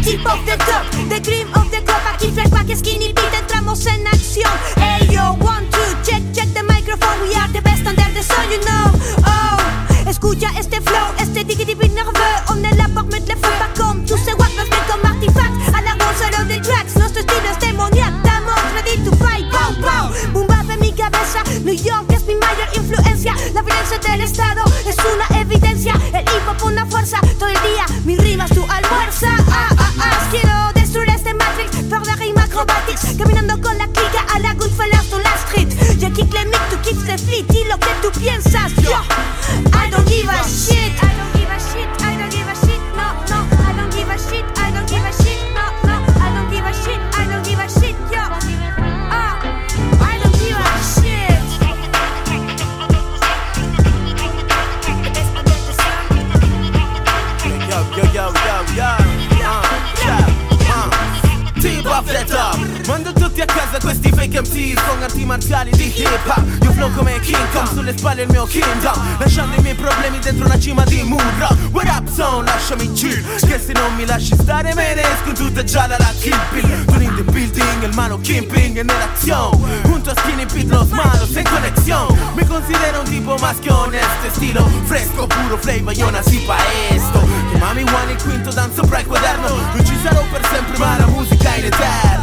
Tip 0.10 0.26
of 0.26 0.44
the 0.44 0.56
top? 0.66 0.86
The 1.10 1.22
cream 1.22 1.48
of 1.54 1.70
the 1.70 1.84
crop. 1.86 2.02
Aquí 2.14 2.32
flashback, 2.32 2.76
skinny 2.76 3.14
beat, 3.14 3.29
Estamos 3.80 4.00
en 4.00 4.08
acción. 4.08 4.52
Hey 4.76 5.08
yo, 5.10 5.38
one, 5.40 5.66
two, 5.72 5.80
check, 6.04 6.22
check 6.34 6.54
the 6.54 6.64
microphone. 6.64 7.22
We 7.22 7.34
are 7.36 7.48
the 7.48 7.62
best 7.62 7.88
under 7.88 8.04
the 8.14 8.22
sun, 8.22 8.52
you 8.52 8.60
know. 8.66 8.92
Oh, 9.26 10.10
escucha 10.10 10.50
este 10.60 10.82
flow, 10.82 11.14
este 11.18 11.46
diggity 11.46 11.76
big 11.76 11.94
nerveux. 11.94 12.12
On 12.50 12.62
est 12.62 12.76
là 12.76 12.90
pour 12.94 13.06
mettre 13.06 13.30
le 13.30 13.36
feu, 13.36 13.50
pas 13.58 13.70
comme 13.82 14.04
tous 14.04 14.18
ces 14.18 14.34
wack 14.34 14.52
peuvent 14.56 14.68
comme 14.90 15.06
artefact. 15.06 15.54
À 15.74 15.82
la 15.82 15.96
solo 16.20 16.44
de 16.50 16.60
tracks, 16.62 16.96
nuestro 16.98 17.22
estilo 17.22 17.50
es 17.50 17.60
demoniac. 17.60 18.14
Estamos 18.18 18.60
ready 18.74 18.98
to 19.06 19.16
fight, 19.16 19.50
pow, 19.50 19.72
pow. 19.82 20.12
Boom 20.34 20.48
bap 20.48 20.70
en 20.70 20.80
mi 20.82 20.92
cabeza, 20.92 21.42
New 21.64 21.76
York 21.76 22.12
es 22.12 22.26
mi 22.26 22.36
mayor 22.36 22.68
influencia. 22.74 23.34
La 23.54 23.62
violencia 23.62 23.98
del 24.00 24.22
Estado 24.22 24.64
es 24.86 24.98
una 24.98 25.40
evidencia. 25.40 25.94
El 26.14 26.24
hip 26.24 26.48
hop 26.50 26.66
una 26.66 26.86
fuerza 26.86 27.22
todo 27.38 27.48
el 27.48 27.62
día. 27.62 27.86
Sulle 67.90 67.98
spalle 67.98 68.22
il 68.22 68.30
mio 68.30 68.46
kingdom. 68.46 69.18
Lasciando 69.18 69.56
i 69.56 69.62
miei 69.62 69.74
problemi 69.74 70.20
dentro 70.20 70.46
una 70.46 70.60
cima 70.60 70.84
di 70.84 71.02
muro 71.02 71.48
What 71.72 71.88
up 71.88 72.08
zone, 72.14 72.46
lasciami 72.46 72.92
chill. 72.94 73.24
Che 73.40 73.60
se 73.60 73.72
non 73.74 73.96
mi 73.96 74.06
lasci 74.06 74.36
stare 74.36 74.76
me 74.76 74.94
ne 74.94 75.02
esco 75.02 75.32
tutta 75.32 75.64
gialla 75.64 75.96
la 75.98 76.14
kill 76.20 76.38
Tu 76.86 77.02
in 77.02 77.16
the 77.16 77.24
building, 77.24 77.84
el 77.84 77.94
mano 77.96 78.20
Kimping 78.20 78.78
è 78.78 78.84
nell'azione 78.84 79.82
Junto 79.84 80.12
a 80.12 80.16
Skinny 80.16 80.46
Pete 80.46 80.72
los 80.72 80.90
malos 80.90 81.36
en 81.36 81.44
conexión 81.46 82.16
Me 82.36 82.46
considero 82.46 83.00
un 83.00 83.06
tipo 83.06 83.36
maschio 83.40 83.76
onesto 83.76 84.28
Estilo 84.28 84.70
fresco, 84.86 85.26
puro 85.26 85.58
flavor, 85.58 85.96
io 85.96 86.10
nací 86.12 86.38
pa' 86.46 86.58
esto. 86.90 87.28
Chiamami 87.50 87.84
One 87.84 88.12
il 88.12 88.22
quinto, 88.22 88.52
dan 88.52 88.72
sopra 88.72 89.00
il 89.00 89.08
quaderno. 89.08 89.48
Non 89.48 89.86
ci 89.86 89.98
sarò 90.04 90.24
per 90.32 90.46
sempre 90.52 90.78
ma 90.78 90.98
la 90.98 91.08
musica 91.08 91.56
in 91.56 91.66
eterno 91.66 92.19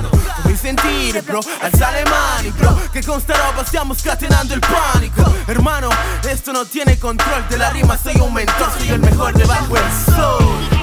sentire 0.67 1.23
bro, 1.23 1.41
alza 1.61 1.91
le 1.91 2.03
mani 2.05 2.51
bro 2.51 2.89
Che 2.91 3.05
con 3.05 3.21
sta 3.21 3.37
roba 3.37 3.65
stiamo 3.65 3.95
scatenando 3.95 4.55
il 4.55 4.61
panico. 4.61 5.33
Hermano, 5.47 5.89
esto 6.25 6.51
no 6.51 6.67
tiene 6.67 6.99
control 6.99 7.45
de 7.49 7.57
la 7.57 7.69
rima 7.69 7.97
Soy 7.97 8.19
un 8.19 8.33
mentor, 8.33 8.73
soy 8.77 8.89
el 8.89 9.01
mejor 9.01 9.33
debajo 9.33 9.77
el 9.77 9.93
sol 9.93 10.76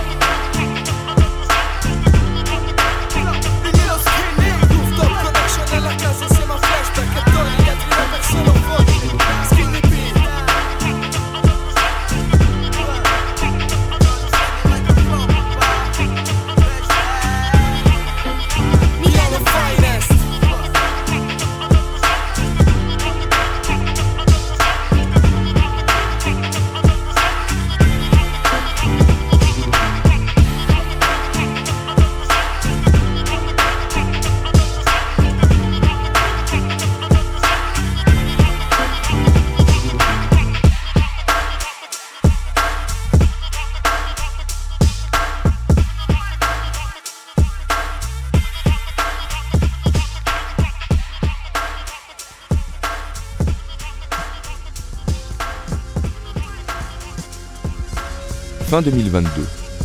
Fin 58.66 58.82
2022 58.82 59.30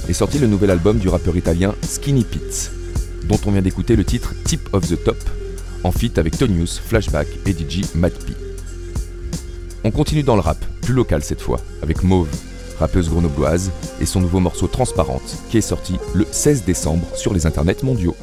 est 0.08 0.12
sorti 0.12 0.38
le 0.38 0.46
nouvel 0.46 0.70
album 0.70 0.98
du 0.98 1.08
rappeur 1.08 1.36
italien 1.36 1.74
Skinny 1.82 2.24
Pete, 2.24 2.70
dont 3.24 3.38
on 3.46 3.50
vient 3.50 3.60
d'écouter 3.60 3.96
le 3.96 4.04
titre 4.04 4.32
Tip 4.44 4.72
of 4.72 4.88
the 4.88 5.02
Top, 5.02 5.18
en 5.84 5.92
feat 5.92 6.18
avec 6.18 6.38
Tonius, 6.38 6.78
Flashback 6.78 7.28
et 7.46 7.52
DJ 7.52 7.82
Matt 7.94 8.14
P. 8.24 8.32
On 9.84 9.90
continue 9.90 10.22
dans 10.22 10.36
le 10.36 10.40
rap, 10.40 10.64
plus 10.80 10.94
local 10.94 11.22
cette 11.22 11.42
fois, 11.42 11.60
avec 11.82 12.02
Mauve, 12.02 12.28
rappeuse 12.78 13.10
grenobloise, 13.10 13.70
et 14.00 14.06
son 14.06 14.20
nouveau 14.20 14.40
morceau 14.40 14.66
Transparente, 14.68 15.36
qui 15.50 15.58
est 15.58 15.62
sorti 15.62 15.96
le 16.14 16.26
16 16.30 16.64
décembre 16.64 17.06
sur 17.14 17.34
les 17.34 17.46
internets 17.46 17.82
mondiaux. 17.82 18.16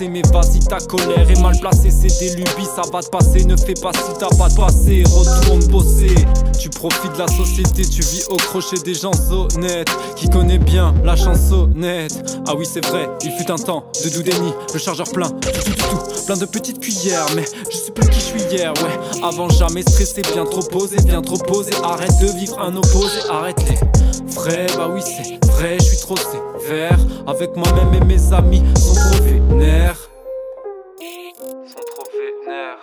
Mais 0.00 0.22
vas-y, 0.32 0.60
ta 0.60 0.78
colère 0.78 1.28
est 1.30 1.40
mal 1.40 1.58
placée, 1.58 1.90
c'est 1.90 2.18
des 2.18 2.36
lubies, 2.36 2.66
ça 2.66 2.82
va 2.92 3.02
te 3.02 3.08
passer. 3.08 3.44
Ne 3.44 3.56
fais 3.56 3.74
pas 3.74 3.92
si 3.92 4.18
t'as 4.18 4.28
pas 4.36 4.48
de 4.48 4.54
passé, 4.54 5.02
retourne 5.06 5.64
bosser. 5.66 6.14
Tu 6.58 6.68
profites 6.68 7.12
de 7.14 7.18
la 7.18 7.28
société, 7.28 7.82
tu 7.82 8.02
vis 8.02 8.26
au 8.28 8.36
crochet 8.36 8.76
des 8.84 8.94
gens 8.94 9.12
honnêtes, 9.30 9.88
qui 10.16 10.28
connaît 10.28 10.58
bien 10.58 10.94
la 11.04 11.16
chansonnette. 11.16 12.12
Ah 12.46 12.54
oui, 12.56 12.66
c'est 12.70 12.84
vrai, 12.84 13.08
il 13.24 13.32
fut 13.32 13.50
un 13.50 13.56
temps 13.56 13.84
de 14.04 14.08
Doudeni, 14.10 14.52
le 14.72 14.78
chargeur 14.78 15.08
plein, 15.10 15.28
tout, 15.28 15.50
tout, 15.50 15.72
tout, 15.72 15.96
tout, 15.96 16.26
plein 16.26 16.36
de 16.36 16.44
petites 16.44 16.80
cuillères, 16.80 17.26
mais 17.34 17.44
je 17.70 17.76
sais 17.76 17.92
plus 17.92 18.08
qui 18.10 18.20
je 18.20 18.24
suis 18.24 18.42
hier, 18.50 18.72
ouais. 18.74 19.22
Avant 19.22 19.48
jamais 19.48 19.82
stressé, 19.82 20.22
bien 20.32 20.44
trop 20.44 20.62
posé, 20.62 20.96
bien 21.04 21.22
trop 21.22 21.38
posé. 21.38 21.70
Arrête 21.82 22.18
de 22.20 22.26
vivre 22.38 22.60
un 22.60 22.76
opposé, 22.76 23.18
arrête 23.30 23.62
les 23.68 23.78
vrais, 24.34 24.66
bah 24.76 24.90
oui, 24.92 25.00
c'est 25.04 25.44
vrai, 25.52 25.76
je 25.80 25.84
suis 25.84 25.98
trop 25.98 26.16
Avec 26.68 27.56
moi-même 27.56 27.94
et 27.94 28.04
mes 28.04 28.32
amis, 28.32 28.60
sont 28.76 28.94
trop 28.94 29.22
vénères. 29.22 29.96
Sont 31.64 31.84
trop 31.94 32.06
vénères. 32.10 32.78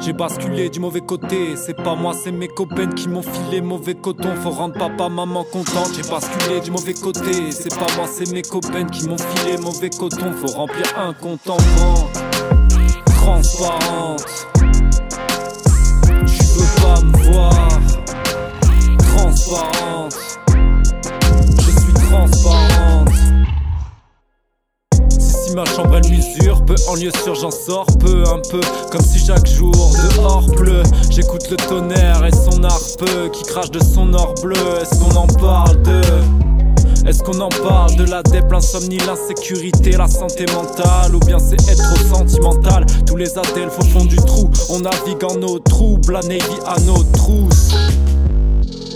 J'ai 0.00 0.12
basculé 0.12 0.68
du 0.68 0.80
mauvais 0.80 1.00
côté, 1.00 1.56
c'est 1.56 1.76
pas 1.76 1.94
moi, 1.94 2.12
c'est 2.12 2.32
mes 2.32 2.48
copains 2.48 2.88
qui 2.88 3.08
m'ont 3.08 3.22
filé 3.22 3.62
mauvais 3.62 3.94
coton. 3.94 4.34
Faut 4.36 4.50
rendre 4.50 4.74
papa, 4.74 5.08
maman 5.08 5.44
contente. 5.44 5.94
J'ai 5.94 6.02
basculé 6.10 6.60
du 6.60 6.70
mauvais 6.70 6.92
côté, 6.92 7.52
c'est 7.52 7.74
pas 7.74 7.86
moi, 7.96 8.06
c'est 8.06 8.30
mes 8.30 8.42
copains 8.42 8.84
qui 8.84 9.08
m'ont 9.08 9.16
filé 9.16 9.56
mauvais 9.56 9.88
coton. 9.88 10.32
Faut 10.32 10.52
remplir 10.58 10.84
un 10.98 11.14
compte 11.14 11.48
en 11.48 11.56
banque. 11.56 12.12
Transparente, 13.06 14.46
tu 16.26 16.44
veux 16.54 16.82
pas 16.82 17.00
me 17.00 17.32
voir. 17.32 17.68
Transparente, 19.16 20.16
transparente. 22.10 23.08
Si 25.18 25.54
ma 25.54 25.64
chambre 25.64 25.96
elle 25.96 26.10
m'usure, 26.10 26.64
peu 26.64 26.74
en 26.88 26.94
lieu 26.94 27.10
sûr 27.24 27.34
j'en 27.34 27.50
sors 27.50 27.86
peu 27.98 28.22
un 28.28 28.40
peu 28.50 28.60
Comme 28.90 29.00
si 29.00 29.18
chaque 29.18 29.46
jour 29.46 29.72
dehors 30.16 30.46
pleut 30.56 30.82
J'écoute 31.10 31.50
le 31.50 31.56
tonnerre 31.56 32.24
et 32.24 32.32
son 32.32 32.62
harpe 32.62 33.04
Qui 33.32 33.42
crache 33.44 33.70
de 33.70 33.80
son 33.82 34.12
or 34.14 34.34
bleu. 34.42 34.54
Est-ce 34.80 35.00
qu'on 35.00 35.16
en 35.16 35.26
parle 35.26 35.82
de... 35.82 36.00
Est-ce 37.08 37.22
qu'on 37.22 37.40
en 37.40 37.48
parle 37.48 37.96
de 37.96 38.04
l'adepte, 38.04 38.52
l'insomnie, 38.52 38.98
l'insécurité, 38.98 39.92
la 39.92 40.06
santé 40.06 40.44
mentale 40.52 41.14
Ou 41.14 41.18
bien 41.20 41.38
c'est 41.38 41.60
être 41.68 41.96
sentimental? 42.14 42.86
Tous 43.06 43.16
les 43.16 43.38
adelphes 43.38 43.78
au 43.78 43.84
fond 43.84 44.04
du 44.04 44.16
trou 44.16 44.50
On 44.68 44.80
navigue 44.80 45.24
en 45.24 45.42
eau 45.42 45.58
trouble, 45.58 46.12
la 46.12 46.20
Navy 46.20 46.58
à 46.66 46.78
nos 46.80 47.02
trousses. 47.14 47.74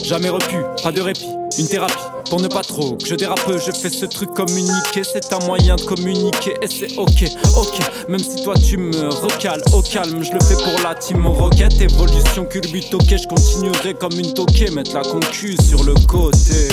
Jamais 0.04 0.28
repu, 0.28 0.56
pas 0.82 0.92
de 0.92 1.00
répit, 1.00 1.30
une 1.58 1.66
thérapie 1.66 2.13
pour 2.28 2.40
ne 2.40 2.48
pas 2.48 2.62
trop 2.62 2.96
que 2.96 3.06
je 3.06 3.14
dérape, 3.14 3.40
je 3.48 3.72
fais 3.72 3.90
ce 3.90 4.06
truc 4.06 4.32
communiquer, 4.34 5.02
c'est 5.04 5.32
un 5.32 5.44
moyen 5.46 5.76
de 5.76 5.82
communiquer 5.82 6.54
et 6.62 6.68
c'est 6.68 6.96
ok, 6.96 7.24
ok. 7.56 8.08
Même 8.08 8.18
si 8.18 8.42
toi 8.42 8.54
tu 8.54 8.76
me 8.76 9.08
recales 9.08 9.62
au 9.72 9.82
calme, 9.82 10.22
je 10.22 10.32
le 10.32 10.40
fais 10.40 10.54
pour 10.54 10.82
la 10.82 10.94
team 10.94 11.26
roquette, 11.26 11.80
évolution 11.80 12.44
culbute, 12.44 12.92
ok, 12.94 13.08
je 13.08 13.26
continuerai 13.26 13.94
comme 13.94 14.18
une 14.18 14.32
toquée, 14.32 14.70
mettre 14.70 14.94
la 14.94 15.02
concu 15.02 15.56
sur 15.62 15.84
le 15.84 15.94
côté. 16.06 16.68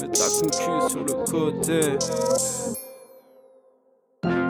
Mettre 0.00 0.20
la 0.20 0.28
concu 0.28 0.90
sur 0.90 1.04
le 1.04 1.14
côté. 1.30 1.98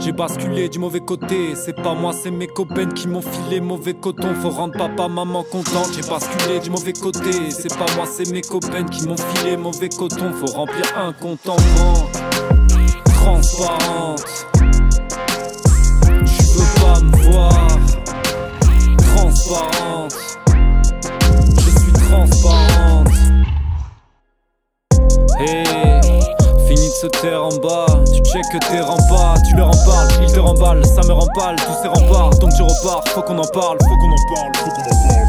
J'ai 0.00 0.12
basculé 0.12 0.70
du 0.70 0.78
mauvais 0.78 1.00
côté, 1.00 1.54
c'est 1.54 1.74
pas 1.74 1.92
moi, 1.94 2.14
c'est 2.14 2.30
mes 2.30 2.46
copains 2.46 2.86
qui 2.86 3.06
m'ont 3.06 3.20
filé 3.20 3.60
mauvais 3.60 3.92
coton. 3.92 4.34
Faut 4.40 4.48
rendre 4.48 4.76
papa, 4.76 5.08
maman 5.08 5.44
contente. 5.44 5.90
J'ai 5.94 6.08
basculé 6.08 6.58
du 6.58 6.70
mauvais 6.70 6.94
côté, 6.94 7.50
c'est 7.50 7.76
pas 7.76 7.84
moi, 7.96 8.06
c'est 8.10 8.32
mes 8.32 8.40
copains 8.40 8.84
qui 8.84 9.06
m'ont 9.06 9.16
filé 9.16 9.58
mauvais 9.58 9.90
coton. 9.90 10.32
Faut 10.32 10.46
remplir 10.46 10.84
un 10.96 11.12
compte 11.12 11.46
en 11.46 11.56
banque. 11.56 12.10
Transparente, 13.04 14.46
tu 16.24 16.42
veux 16.44 16.80
pas 16.80 17.00
me 17.00 17.16
voir. 17.30 17.68
Transparente, 19.16 20.14
je 21.56 21.70
suis 21.78 21.92
transparente. 21.92 23.08
Hey 25.38 25.89
se 27.00 27.06
taire 27.06 27.42
en 27.42 27.56
bas. 27.56 27.86
Tu 28.12 28.20
check 28.30 28.44
tes 28.68 28.80
remparts, 28.80 29.40
tu 29.48 29.56
leur 29.56 29.68
en 29.68 29.84
parles, 29.86 30.10
ils 30.22 30.30
te 30.32 30.38
remballent, 30.38 30.84
ça 30.84 31.00
me 31.08 31.12
remballe, 31.12 31.56
tous 31.56 31.72
ces 31.82 31.88
remparts. 31.88 32.38
Donc 32.38 32.50
je 32.56 32.62
repars, 32.62 33.02
faut 33.08 33.22
qu'on 33.22 33.38
en 33.38 33.46
parle, 33.46 33.78
faut 33.80 33.96
qu'on 33.96 34.12
en 34.12 34.16
parle, 34.34 34.52
faut 34.56 34.70
qu'on 34.70 34.82
en 34.82 35.08
parle. 35.08 35.26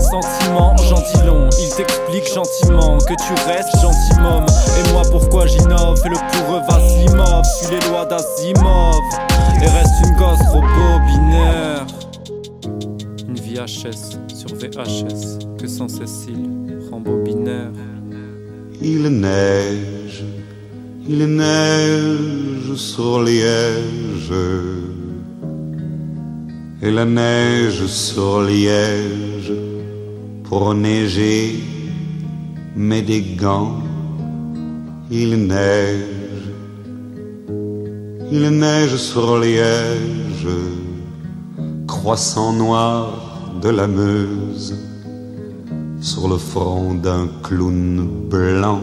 Sentiment 0.00 0.76
gentilon, 0.76 1.50
il 1.60 1.68
t'explique 1.70 2.32
gentiment 2.32 2.98
que 2.98 3.14
tu 3.14 3.32
restes 3.48 3.76
gentilhomme. 3.80 4.46
Et 4.78 4.84
moi 4.92 5.02
pourquoi 5.10 5.46
j'innove, 5.46 6.00
et 6.04 6.08
le 6.08 6.16
pour 6.16 6.54
eux 6.54 6.60
Vasimov, 6.68 7.44
suis 7.44 7.66
les 7.74 7.80
lois 7.88 8.06
d'Asimov. 8.06 8.94
Et 9.62 9.66
reste 9.66 10.00
une 10.04 10.14
gosse 10.16 10.46
robot 10.52 11.00
binaire. 11.06 11.84
Une 13.26 13.34
vie 13.34 13.58
HS 13.58 14.18
sur 14.34 14.54
VHS 14.54 15.38
que 15.58 15.66
sans 15.66 15.88
Cécile 15.88 16.48
rembobinaire. 16.90 17.72
Il 18.82 19.02
neige, 19.02 20.24
il 21.06 21.26
neige 21.26 22.74
sur 22.76 23.22
Liège. 23.22 24.32
Et 26.82 26.90
la 26.90 27.04
neige 27.04 27.84
sur 27.84 28.40
Liège 28.40 29.52
pour 30.44 30.72
neiger, 30.74 31.60
mais 32.74 33.02
des 33.02 33.20
gants. 33.20 33.82
Il 35.10 35.46
neige, 35.46 36.48
il 38.32 38.48
neige 38.48 38.96
sur 38.96 39.38
Liège, 39.38 40.48
croissant 41.86 42.54
noir 42.54 43.58
de 43.60 43.68
la 43.68 43.86
Meuse 43.86 44.89
sur 46.00 46.28
le 46.28 46.38
front 46.38 46.94
d'un 46.94 47.28
clown 47.42 48.08
blanc. 48.30 48.80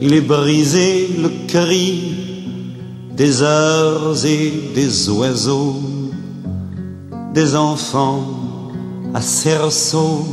Il 0.00 0.14
est 0.14 0.20
brisé 0.20 1.08
le 1.20 1.30
cri 1.48 2.14
des 3.16 3.42
heures 3.42 4.24
et 4.24 4.52
des 4.74 5.08
oiseaux, 5.08 5.80
des 7.34 7.56
enfants 7.56 8.24
à 9.14 9.20
cerceau 9.20 10.26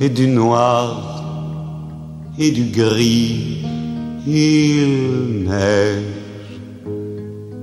et 0.00 0.08
du 0.08 0.28
noir 0.28 1.22
et 2.38 2.50
du 2.50 2.64
gris. 2.64 3.64
Il 4.26 5.44
neige, 5.44 6.02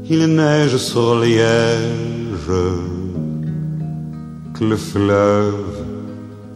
il 0.10 0.26
neige 0.28 0.78
sur 0.78 1.20
Liège 1.20 2.99
le 4.62 4.76
fleuve 4.76 5.84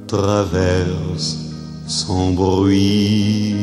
traverse 0.08 1.38
sans 1.88 2.32
bruit. 2.32 3.56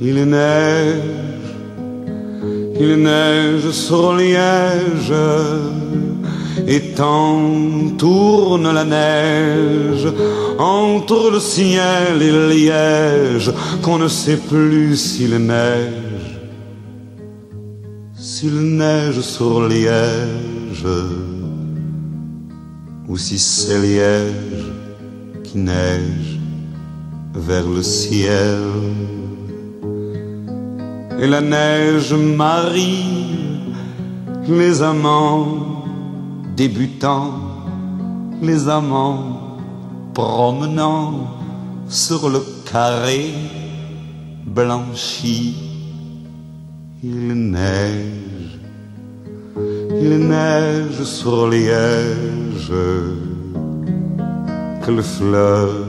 Il 0.00 0.24
neige, 0.24 0.94
il 2.80 2.96
neige 2.96 3.70
sur 3.70 4.14
Liège, 4.14 5.12
et 6.66 6.80
tant 6.94 7.40
tourne 7.98 8.72
la 8.72 8.84
neige. 8.84 10.08
Entre 10.58 11.30
le 11.30 11.40
ciel 11.40 12.20
et 12.20 12.32
le 12.32 12.48
liège 12.48 13.52
qu'on 13.82 13.98
ne 13.98 14.08
sait 14.08 14.36
plus 14.36 14.96
s'il 14.96 15.36
neige, 15.36 16.40
s'il 18.16 18.76
neige 18.76 19.20
sur 19.20 19.68
Liège 19.68 20.86
ou 23.08 23.16
si 23.16 23.38
c'est 23.38 23.80
Liège 23.80 24.66
qui 25.44 25.58
neige 25.58 26.38
vers 27.34 27.66
le 27.68 27.82
ciel. 27.82 28.60
Et 31.20 31.26
la 31.26 31.40
neige 31.40 32.12
marie 32.12 33.28
les 34.48 34.80
amants 34.80 35.84
débutants, 36.56 37.34
les 38.40 38.68
amants 38.68 39.58
promenant 40.14 41.36
sur 41.88 42.30
le 42.30 42.42
carré 42.70 43.30
blanchi. 44.46 45.54
Il 47.02 47.50
neige, 47.50 48.27
il 50.00 50.18
neige 50.28 51.02
sur 51.02 51.48
Liège 51.48 52.72
que 54.84 54.90
le 54.90 55.02
fleuve 55.02 55.86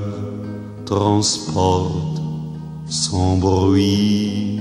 transporte 0.86 2.22
sans 2.88 3.38
bruit. 3.38 4.60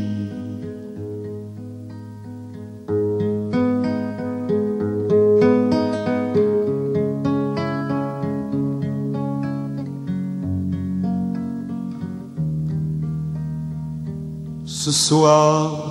Ce 14.65 14.93
soir, 14.93 15.88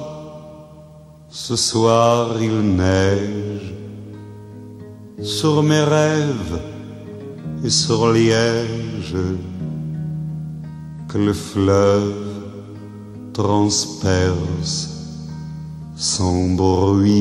ce 1.48 1.56
soir 1.56 2.42
il 2.42 2.76
neige 2.76 3.74
sur 5.24 5.64
mes 5.64 5.80
rêves 5.80 6.60
et 7.64 7.70
sur 7.70 8.12
Liège 8.12 9.16
que 11.08 11.18
le 11.18 11.32
fleuve 11.32 12.26
transperce 13.32 14.90
sans 15.96 16.50
bruit. 16.50 17.16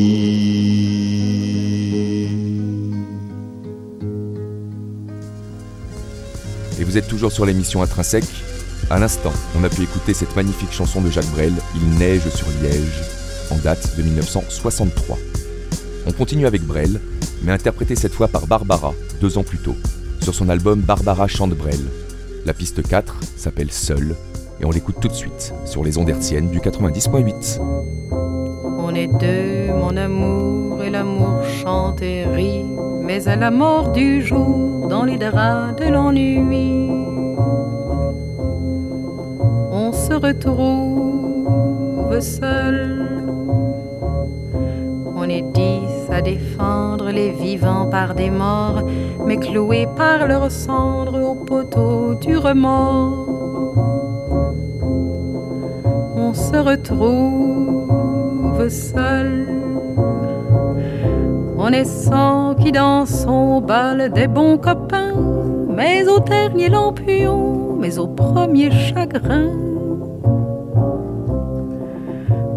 Et 6.80 6.84
vous 6.84 6.98
êtes 6.98 7.06
toujours 7.06 7.30
sur 7.30 7.46
l'émission 7.46 7.80
Intrinsèque. 7.80 8.24
À 8.90 8.98
l'instant, 8.98 9.32
on 9.56 9.62
a 9.62 9.68
pu 9.68 9.82
écouter 9.82 10.14
cette 10.14 10.34
magnifique 10.34 10.72
chanson 10.72 11.00
de 11.00 11.10
Jacques 11.10 11.30
Brel, 11.30 11.54
Il 11.76 11.90
neige 11.96 12.28
sur 12.30 12.48
Liège, 12.60 13.15
en 13.50 13.56
date 13.56 13.96
de 13.96 14.02
1963. 14.02 15.18
On 16.06 16.12
continue 16.12 16.46
avec 16.46 16.62
Brel, 16.62 17.00
mais 17.42 17.52
interprété 17.52 17.96
cette 17.96 18.12
fois 18.12 18.28
par 18.28 18.46
Barbara, 18.46 18.94
deux 19.20 19.38
ans 19.38 19.42
plus 19.42 19.58
tôt, 19.58 19.76
sur 20.22 20.34
son 20.34 20.48
album 20.48 20.80
Barbara 20.80 21.26
chante 21.26 21.54
Brel. 21.54 21.80
La 22.44 22.52
piste 22.52 22.86
4 22.86 23.16
s'appelle 23.36 23.72
Seul, 23.72 24.14
et 24.60 24.64
on 24.64 24.70
l'écoute 24.70 24.96
tout 25.00 25.08
de 25.08 25.14
suite 25.14 25.52
sur 25.64 25.82
les 25.84 25.98
ondes 25.98 26.08
hertziennes 26.08 26.50
du 26.50 26.60
90.8. 26.60 27.60
On 28.78 28.94
est 28.94 29.08
deux, 29.08 29.72
mon 29.72 29.96
amour, 29.96 30.82
et 30.82 30.90
l'amour 30.90 31.42
chante 31.62 32.02
et 32.02 32.24
rit, 32.24 32.64
mais 33.02 33.26
à 33.28 33.36
la 33.36 33.50
mort 33.50 33.90
du 33.92 34.22
jour, 34.22 34.86
dans 34.88 35.04
les 35.04 35.18
draps 35.18 35.80
de 35.80 35.90
l'ennui, 35.90 36.38
on 39.72 39.92
se 39.92 40.14
retrouve 40.14 41.06
seul. 42.20 42.95
Défendre 46.26 47.08
les 47.10 47.30
vivants 47.30 47.86
par 47.86 48.14
des 48.14 48.30
morts, 48.30 48.82
mais 49.26 49.36
cloués 49.36 49.88
par 49.96 50.26
leurs 50.26 50.50
cendres 50.50 51.22
au 51.30 51.36
poteau 51.36 52.16
du 52.16 52.36
remords. 52.36 53.28
On 56.16 56.32
se 56.34 56.56
retrouve 56.70 58.68
seul. 58.68 59.46
On 61.64 61.68
est 61.80 61.90
cent 62.06 62.56
qui 62.60 62.72
dansent 62.72 63.26
au 63.28 63.60
bal 63.60 64.10
des 64.12 64.26
bons 64.26 64.58
copains, 64.58 65.14
mais 65.76 66.08
au 66.08 66.18
dernier 66.18 66.68
lampion, 66.68 67.76
mais 67.80 67.98
au 67.98 68.08
premier 68.08 68.72
chagrin. 68.72 69.50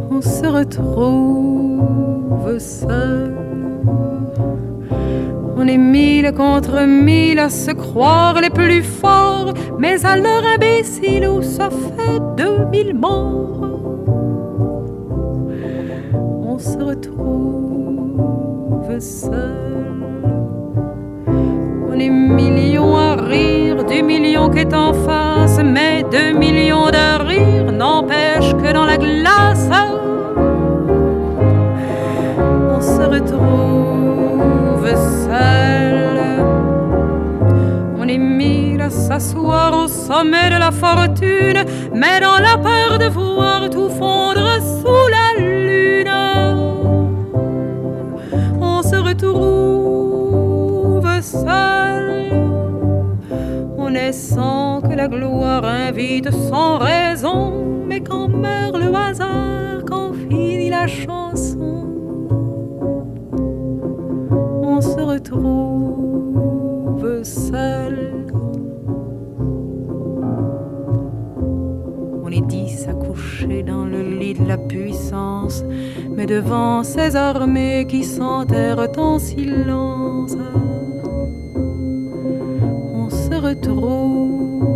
On 0.10 0.22
se 0.22 0.48
retrouve 0.60 1.40
seul. 2.58 3.09
Est 5.70 5.78
mille 5.78 6.32
contre 6.36 6.82
mille 6.88 7.38
à 7.38 7.50
se 7.52 7.70
croire 7.70 8.42
les 8.42 8.50
plus 8.50 8.82
forts, 8.82 9.54
mais 9.78 10.04
à 10.04 10.16
leur 10.18 10.44
imbécile 10.44 11.28
où 11.28 11.44
ça 11.44 11.70
fait 11.70 12.20
deux 12.36 12.66
mille 12.72 12.96
morts. 12.96 13.70
On 16.44 16.58
se 16.58 16.76
retrouve 16.80 18.10
seul. 19.00 19.94
On 21.88 22.00
est 22.00 22.10
millions 22.10 22.98
à 22.98 23.14
rire 23.14 23.86
du 23.86 24.02
million 24.02 24.50
qui 24.50 24.62
est 24.62 24.74
en 24.74 24.92
face, 24.92 25.60
mais 25.64 26.04
deux 26.12 26.32
millions 26.36 26.88
de 26.88 27.28
rires 27.28 27.72
n'empêchent 27.72 28.56
que 28.56 28.74
dans 28.74 28.86
la 28.86 28.98
glace. 28.98 29.70
Seul. 34.96 36.10
On 37.98 38.08
est 38.08 38.18
mille 38.18 38.82
à 38.82 38.90
s'asseoir 38.90 39.74
au 39.74 39.88
sommet 39.88 40.50
de 40.50 40.58
la 40.60 40.72
fortune, 40.72 41.64
mais 41.94 42.20
dans 42.20 42.40
la 42.40 42.58
peur 42.58 42.98
de 42.98 43.06
voir 43.06 43.70
tout 43.70 43.90
fondre 43.90 44.60
sous 44.62 45.08
la 45.16 45.34
lune. 45.42 46.10
On 48.62 48.82
se 48.82 48.96
retrouve 48.96 49.40
seul. 51.22 52.32
On 53.78 53.94
est 53.94 54.14
sans 54.14 54.82
que 54.82 54.94
la 54.96 55.08
gloire 55.08 55.66
invite 55.66 56.32
sans 56.32 56.78
raison, 56.78 57.54
mais 57.88 58.02
quand 58.02 58.28
meurt 58.28 58.78
le 58.78 58.89
devant 76.30 76.84
ces 76.84 77.16
armées 77.16 77.88
qui 77.90 78.04
s'enterrent 78.04 78.88
en 78.98 79.18
silence, 79.18 80.38
on 82.94 83.10
se 83.10 83.34
retrouve 83.34 84.70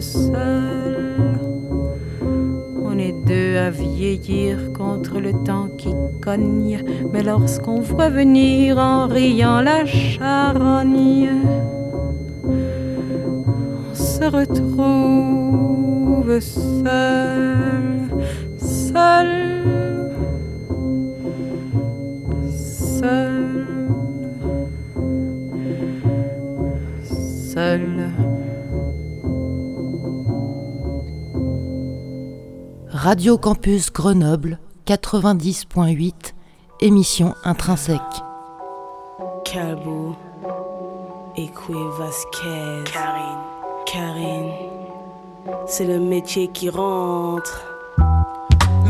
seul. 0.00 1.38
On 2.82 2.98
est 2.98 3.12
deux 3.26 3.58
à 3.58 3.68
vieillir 3.68 4.72
contre 4.72 5.20
le 5.20 5.34
temps 5.44 5.68
qui 5.76 5.94
cogne, 6.22 6.82
mais 7.12 7.22
lorsqu'on 7.22 7.80
voit 7.80 8.08
venir 8.08 8.78
en 8.78 9.06
riant 9.06 9.60
la 9.60 9.84
charogne, 9.84 11.28
on 12.42 13.94
se 13.94 14.24
retrouve 14.24 14.80
seul, 16.40 17.58
seul, 18.58 19.39
Radio 33.02 33.38
Campus 33.38 33.90
Grenoble 33.90 34.58
90.8, 34.86 36.34
émission 36.82 37.34
intrinsèque. 37.44 37.98
Calbo, 39.42 40.14
Écoué 41.34 41.78
Vasquez, 41.98 42.84
Karine, 42.92 43.38
Karine, 43.86 44.52
c'est 45.66 45.86
le 45.86 45.98
métier 45.98 46.48
qui 46.48 46.68
rentre. 46.68 47.69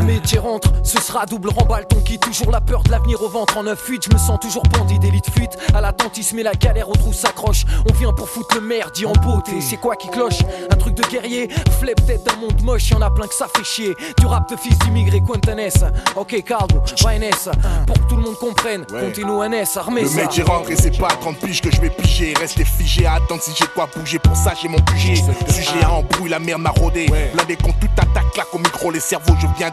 Le 0.00 0.06
métier 0.06 0.38
rentre, 0.38 0.72
ce 0.82 0.98
sera 0.98 1.26
double 1.26 1.50
remballe 1.50 1.86
ton 1.86 2.00
qui 2.00 2.18
toujours 2.18 2.50
la 2.50 2.62
peur 2.62 2.82
de 2.82 2.90
l'avenir 2.90 3.20
au 3.20 3.28
ventre. 3.28 3.58
En 3.58 3.64
9-8 3.64 4.08
Je 4.08 4.14
me 4.14 4.18
sens 4.18 4.40
toujours 4.40 4.62
bandit 4.62 4.98
d'élite 4.98 5.28
fuite. 5.30 5.58
À 5.74 5.82
l'attentisme 5.82 6.38
et 6.38 6.42
la 6.42 6.54
galère 6.54 6.88
au 6.88 6.94
trou 6.94 7.12
s'accroche 7.12 7.66
On 7.88 7.92
vient 7.92 8.12
pour 8.14 8.26
foutre 8.26 8.54
le 8.54 8.62
merdi 8.62 9.04
en 9.04 9.12
beauté. 9.12 9.60
C'est 9.60 9.76
quoi 9.76 9.96
qui 9.96 10.08
cloche? 10.08 10.38
Un 10.72 10.76
truc 10.76 10.94
de 10.94 11.02
guerrier? 11.02 11.50
Flip 11.78 12.00
tête 12.06 12.24
d'un 12.24 12.36
monde 12.36 12.62
moche 12.62 12.88
Y'en 12.88 13.02
a 13.02 13.10
plein 13.10 13.26
que 13.26 13.34
ça 13.34 13.46
fait 13.54 13.62
chier. 13.62 13.94
Du 14.18 14.24
rap 14.24 14.50
de 14.50 14.56
fils 14.56 14.78
d'immigrés 14.78 15.20
Quentanès 15.20 15.84
Ok 16.16 16.42
Carlo, 16.44 16.80
YNS 17.02 17.50
Pour 17.86 17.96
que 17.96 18.08
tout 18.08 18.16
le 18.16 18.22
monde 18.22 18.38
comprenne 18.38 18.86
Continue 18.86 19.48
NS, 19.50 19.76
armée. 19.76 20.02
Le 20.02 20.08
ça 20.08 20.22
mec 20.22 20.38
est 20.38 20.42
rentré, 20.42 20.76
c'est 20.76 20.96
pas 20.96 21.08
à 21.08 21.16
30 21.16 21.36
piges 21.36 21.60
que 21.60 21.70
je 21.70 21.80
vais 21.80 21.90
piger. 21.90 22.32
Rester 22.40 22.64
figé 22.64 23.04
à 23.04 23.16
attendre 23.16 23.42
si 23.42 23.52
j'ai 23.54 23.66
quoi 23.74 23.86
bouger. 23.94 24.18
Pour 24.18 24.34
ça, 24.34 24.54
j'ai 24.60 24.68
mon 24.68 24.78
QG. 24.78 25.16
Sujet 25.50 25.84
à 25.84 25.92
embrouille, 25.92 26.30
la 26.30 26.38
merde 26.38 26.62
m'a 26.62 26.70
rodé. 26.70 27.06
Blindé 27.34 27.56
contre 27.56 27.78
toute 27.80 27.98
attaque, 27.98 28.32
claque 28.32 28.54
au 28.54 28.58
micro, 28.58 28.90
les 28.90 29.00
cerveaux, 29.00 29.34
je 29.38 29.46
viens 29.58 29.70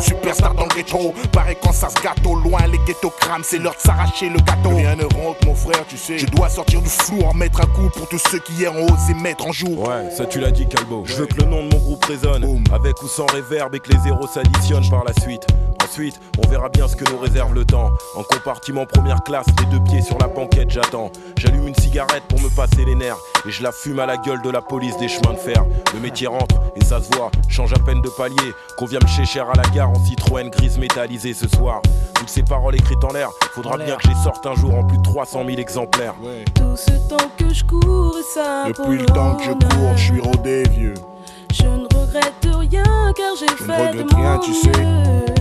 Superstar 0.00 0.54
dans 0.54 0.66
le 0.66 0.74
rétro. 0.74 1.14
Pareil 1.32 1.56
quand 1.62 1.72
ça 1.72 1.88
se 1.88 2.02
gâte 2.02 2.24
au 2.26 2.34
loin, 2.34 2.60
les 2.66 2.78
ghettos 2.86 3.12
crament. 3.18 3.42
C'est 3.42 3.58
l'heure 3.58 3.74
de 3.74 3.80
s'arracher 3.80 4.28
le 4.28 4.38
gâteau. 4.38 4.76
Rien 4.76 4.96
ne 4.96 5.04
rentre, 5.04 5.46
mon 5.46 5.54
frère, 5.54 5.84
tu 5.88 5.96
sais. 5.96 6.18
Je 6.18 6.26
dois 6.26 6.48
sortir 6.48 6.82
du 6.82 6.88
flou, 6.88 7.22
en 7.22 7.34
mettre 7.34 7.60
un 7.60 7.66
coup 7.66 7.88
pour 7.94 8.08
tous 8.08 8.22
ceux 8.30 8.38
qui 8.38 8.52
hier 8.54 8.74
ont 8.74 8.84
osé 8.84 9.14
mettre 9.14 9.46
en 9.46 9.52
jour. 9.52 9.88
Ouais, 9.88 10.10
ça 10.10 10.26
tu 10.26 10.40
l'as 10.40 10.50
dit, 10.50 10.66
Calbo. 10.66 11.04
Je 11.06 11.14
veux 11.14 11.26
que 11.26 11.40
le 11.40 11.46
nom 11.46 11.64
de 11.64 11.72
mon 11.72 11.78
groupe 11.78 12.04
résonne. 12.04 12.64
Avec 12.72 13.02
ou 13.02 13.08
sans 13.08 13.26
réverb 13.26 13.74
et 13.74 13.80
que 13.80 13.90
les 13.90 13.98
zéros 14.00 14.26
s'additionnent 14.26 14.88
par 14.90 15.04
la 15.04 15.14
suite. 15.22 15.46
Ensuite, 15.94 16.20
on 16.44 16.48
verra 16.48 16.68
bien 16.70 16.88
ce 16.88 16.96
que 16.96 17.08
nous 17.08 17.18
réserve 17.18 17.54
le 17.54 17.64
temps. 17.64 17.92
En 18.16 18.24
compartiment 18.24 18.84
première 18.84 19.22
classe, 19.22 19.46
les 19.60 19.66
deux 19.66 19.84
pieds 19.84 20.02
sur 20.02 20.18
la 20.18 20.26
banquette, 20.26 20.68
j'attends. 20.68 21.12
J'allume 21.36 21.68
une 21.68 21.74
cigarette 21.76 22.24
pour 22.28 22.40
me 22.40 22.48
passer 22.48 22.84
les 22.84 22.96
nerfs. 22.96 23.16
Et 23.46 23.52
je 23.52 23.62
la 23.62 23.70
fume 23.70 24.00
à 24.00 24.06
la 24.06 24.16
gueule 24.16 24.42
de 24.42 24.50
la 24.50 24.60
police 24.60 24.96
des 24.96 25.06
chemins 25.06 25.34
de 25.34 25.38
fer. 25.38 25.64
Le 25.94 26.00
métier 26.00 26.26
rentre 26.26 26.56
et 26.74 26.84
ça 26.84 27.00
se 27.00 27.14
voit. 27.14 27.30
Change 27.48 27.72
à 27.74 27.78
peine 27.78 28.02
de 28.02 28.08
palier. 28.08 28.54
Qu'on 28.76 28.86
vient 28.86 28.98
me 29.00 29.06
chez 29.06 29.24
cher 29.24 29.48
à 29.48 29.54
la 29.54 29.62
gare 29.70 29.88
en 29.88 30.04
Citroën 30.04 30.50
grise 30.50 30.78
métallisée 30.78 31.32
ce 31.32 31.46
soir. 31.46 31.80
Toutes 32.16 32.28
ces 32.28 32.42
paroles 32.42 32.74
écrites 32.74 33.04
en 33.04 33.12
l'air, 33.12 33.30
faudra 33.52 33.76
bien 33.76 33.94
que 33.94 34.08
j'y 34.08 34.16
sorte 34.20 34.44
un 34.46 34.56
jour 34.56 34.74
en 34.74 34.82
plus 34.82 34.98
de 34.98 35.02
300 35.04 35.44
000 35.46 35.60
exemplaires. 35.60 36.16
Tout 36.56 36.74
ce 36.74 36.90
temps 37.08 37.30
que 37.38 37.54
je 37.54 37.62
cours 37.62 38.16
et 38.18 38.34
ça 38.34 38.64
Depuis 38.66 38.98
le 38.98 39.06
temps 39.06 39.36
que 39.36 39.44
je 39.44 39.52
cours, 39.52 39.96
je 39.96 40.12
suis 40.12 40.20
rodé, 40.20 40.64
vieux. 40.70 40.94
Je 41.52 41.68
ne 41.68 41.84
regrette 41.84 42.48
rien 42.58 43.12
car 43.14 43.36
j'ai 43.38 43.46
Je 43.46 43.62
ne 43.62 43.68
fait 43.68 43.92
de 43.92 44.02
regrette 44.02 44.12
rien, 44.12 44.34
mon 44.34 44.40
tu 44.40 44.54
sais. 44.54 45.33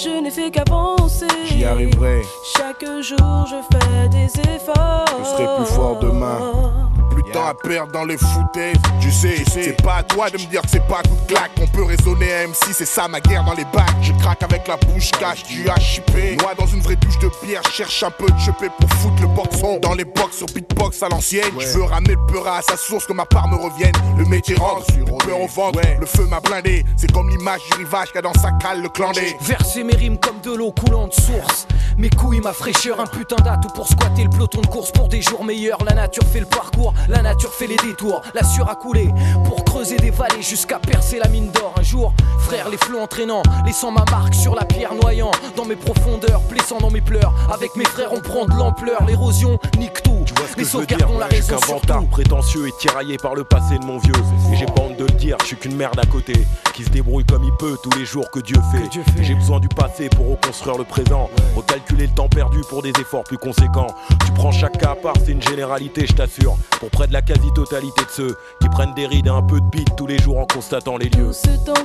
Je 0.00 0.22
n'ai 0.22 0.30
fait 0.30 0.52
qu'avancer. 0.52 1.26
J'y 1.46 1.64
arriverai. 1.64 2.22
Chaque 2.56 2.84
jour 3.02 3.46
je 3.48 3.56
fais 3.76 4.08
des 4.08 4.26
efforts. 4.54 5.04
Je 5.18 5.24
serai 5.24 5.56
plus 5.56 5.74
fort 5.74 5.98
demain. 5.98 6.88
Plus 7.10 7.24
de 7.24 7.30
temps 7.32 7.48
à 7.48 7.54
perdre 7.54 7.90
dans 7.90 8.04
les 8.04 8.16
foutaises. 8.16 8.76
Tu 9.00 9.10
sais, 9.10 9.42
c'est 9.50 9.82
pas 9.82 9.96
à 9.96 10.02
toi 10.04 10.30
de 10.30 10.38
me 10.38 10.46
dire 10.46 10.62
que 10.62 10.68
c'est 10.68 10.86
pas 10.86 10.98
un 10.98 11.08
coup 11.08 11.16
de 11.26 11.32
claque. 11.32 11.50
On 11.60 11.66
peut 11.66 11.82
raisonner 11.82 12.32
à 12.32 12.46
M6, 12.46 12.74
c'est 12.74 12.86
ça 12.86 13.08
ma 13.08 13.20
guerre 13.20 13.42
dans 13.42 13.54
les 13.54 13.64
bacs. 13.64 13.86
Je 14.00 14.12
craque 14.12 14.44
avec 14.44 14.68
la 14.68 14.76
bouche 14.76 15.10
cache 15.18 15.42
du 15.42 15.62
HIP. 15.62 16.40
Moi 16.42 16.52
dans 16.56 16.66
une 16.66 16.80
vraie 16.80 16.94
douche 16.94 17.18
de 17.18 17.28
bière, 17.44 17.62
cherche 17.72 18.00
un 18.04 18.10
peu 18.12 18.26
de 18.26 18.38
chepé 18.38 18.68
pour 18.78 18.88
foutre 18.98 19.20
le 19.20 19.26
boxon. 19.26 19.80
Dans 19.82 19.94
les 19.94 20.04
box 20.04 20.36
sur 20.36 20.46
beatbox 20.46 21.02
à 21.02 21.08
l'ancienne. 21.08 21.50
Je 21.58 21.66
veux 21.76 21.84
ramener 21.84 22.14
le 22.14 22.32
peurat 22.32 22.58
à 22.58 22.62
sa 22.62 22.76
source 22.76 23.04
que 23.04 23.12
ma 23.12 23.26
part 23.26 23.48
me 23.48 23.56
revienne. 23.56 23.92
Le 24.16 24.24
métier 24.26 24.54
rentre, 24.54 24.86
peur 25.26 25.40
au 25.40 25.48
ventre. 25.48 25.80
Le 25.98 26.06
feu 26.06 26.24
m'a 26.26 26.38
blindé. 26.38 26.84
C'est 26.96 27.10
comme 27.10 27.28
l'image 27.30 27.62
du 27.72 27.78
rivage 27.78 28.12
qu'a 28.12 28.22
dans 28.22 28.34
sa 28.34 28.52
cale 28.52 28.80
le 28.82 28.88
clandé. 28.90 29.34
Verser 29.40 29.82
mes 29.88 29.96
rimes 29.96 30.18
comme 30.18 30.40
de 30.42 30.54
l'eau 30.54 30.70
coulante 30.70 31.14
source. 31.14 31.66
Mes 31.96 32.10
couilles, 32.10 32.40
ma 32.40 32.52
fraîcheur, 32.52 33.00
un 33.00 33.06
putain 33.06 33.36
d'atout 33.36 33.70
pour 33.74 33.88
squatter 33.88 34.24
le 34.24 34.30
peloton 34.30 34.60
de 34.60 34.66
course 34.66 34.92
pour 34.92 35.08
des 35.08 35.22
jours 35.22 35.44
meilleurs. 35.44 35.82
La 35.84 35.94
nature 35.94 36.24
fait 36.24 36.40
le 36.40 36.46
parcours, 36.46 36.92
la 37.08 37.22
nature 37.22 37.54
fait 37.54 37.66
les 37.66 37.76
détours. 37.76 38.20
La 38.34 38.44
sueur 38.44 38.68
a 38.68 38.76
coulé 38.76 39.08
pour 39.46 39.64
creuser 39.64 39.96
des 39.96 40.10
vallées 40.10 40.42
jusqu'à 40.42 40.78
percer 40.78 41.18
la 41.18 41.28
mine 41.28 41.50
d'or. 41.50 41.74
Un 41.78 41.82
jour, 41.82 42.12
frère, 42.40 42.68
les 42.70 42.76
flots 42.76 42.98
entraînants, 42.98 43.44
laissant 43.64 43.92
ma 43.92 44.04
marque 44.10 44.34
sur 44.34 44.56
la 44.56 44.64
pierre 44.64 44.94
noyant 45.00 45.30
dans 45.54 45.64
mes 45.64 45.76
profondeurs, 45.76 46.40
blessant 46.50 46.78
dans 46.78 46.90
mes 46.90 47.00
pleurs. 47.00 47.32
Avec 47.54 47.76
mes 47.76 47.84
frères, 47.84 48.12
on 48.12 48.20
prend 48.20 48.46
de 48.46 48.50
l'ampleur. 48.50 49.04
L'érosion 49.06 49.60
nique 49.78 50.02
tout. 50.02 50.24
Tu 50.26 50.34
vois 50.34 50.48
ce 50.48 50.56
que 50.56 50.60
mais 50.62 50.66
je 50.66 50.76
veux 50.76 50.86
dire 50.86 51.08
la 51.20 51.28
Je 51.28 51.36
suis 51.36 51.52
raison 51.52 51.56
qu'un 51.56 51.72
vantard 51.72 52.04
prétentieux 52.06 52.66
et 52.66 52.72
tiraillé 52.80 53.16
par 53.16 53.36
le 53.36 53.44
passé 53.44 53.78
de 53.78 53.84
mon 53.84 53.98
vieux. 53.98 54.12
Et 54.52 54.56
j'ai 54.56 54.66
pas 54.66 54.82
honte 54.82 54.96
de 54.96 55.04
le 55.04 55.12
dire, 55.12 55.36
je 55.42 55.46
suis 55.46 55.56
qu'une 55.56 55.76
merde 55.76 56.00
à 56.00 56.06
côté. 56.06 56.32
Qui 56.74 56.82
se 56.82 56.90
débrouille 56.90 57.24
comme 57.24 57.44
il 57.44 57.52
peut 57.60 57.76
tous 57.80 57.96
les 57.96 58.04
jours 58.04 58.28
que 58.32 58.40
Dieu 58.40 58.56
fait. 58.72 58.98
Et 59.20 59.24
J'ai 59.24 59.34
besoin 59.36 59.60
du 59.60 59.68
passé 59.68 60.08
pour 60.08 60.28
reconstruire 60.30 60.78
le 60.78 60.84
présent. 60.84 61.30
Recalculer 61.54 62.08
le 62.08 62.12
temps 62.12 62.28
perdu 62.28 62.58
pour 62.68 62.82
des 62.82 62.90
efforts 62.90 63.22
plus 63.22 63.38
conséquents. 63.38 63.88
Tu 64.26 64.32
prends 64.32 64.50
chaque 64.50 64.78
cas 64.78 64.90
à 64.90 64.94
part, 64.96 65.14
c'est 65.24 65.32
une 65.32 65.42
généralité, 65.42 66.06
je 66.08 66.14
t'assure. 66.14 66.56
Pour 66.80 66.90
près 66.90 67.06
de 67.06 67.12
la 67.12 67.22
quasi-totalité 67.22 68.02
de 68.02 68.10
ceux 68.10 68.36
qui 68.60 68.68
prennent 68.68 68.94
des 68.94 69.06
rides 69.06 69.26
et 69.26 69.30
un 69.30 69.42
peu 69.42 69.60
de 69.60 69.66
bite 69.66 69.94
tous 69.96 70.08
les 70.08 70.18
jours 70.18 70.38
en 70.38 70.46
constatant 70.46 70.96
les 70.96 71.08
lieux. 71.08 71.30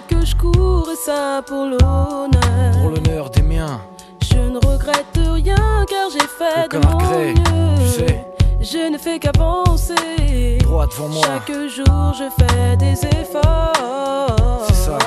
Que 0.07 0.25
je 0.25 0.34
cours 0.36 0.88
et 0.91 0.95
ça 0.95 1.41
pour 1.45 1.65
l'honneur. 1.65 2.71
Pour 2.81 2.89
l'honneur 2.91 3.29
des 3.29 3.41
miens, 3.41 3.81
Je 4.21 4.38
ne 4.38 4.55
regrette 4.65 5.05
rien 5.17 5.55
car 5.88 6.09
j'ai 6.11 6.19
fait 6.19 6.65
Aucun 6.65 6.79
de 6.79 6.86
mon 6.88 6.97
regret, 6.97 7.34
mieux. 7.34 7.77
tu 7.79 7.89
sais. 7.89 8.25
Je 8.61 8.91
ne 8.91 8.97
fais 8.97 9.19
qu'avancer. 9.19 10.57
droit 10.61 10.88
devant 10.88 11.09
moi. 11.09 11.25
Chaque 11.25 11.51
jour 11.67 12.13
je 12.17 12.43
fais 12.43 12.77
des 12.77 13.05
efforts. 13.05 14.63
C'est 14.67 14.73
ça. 14.73 14.97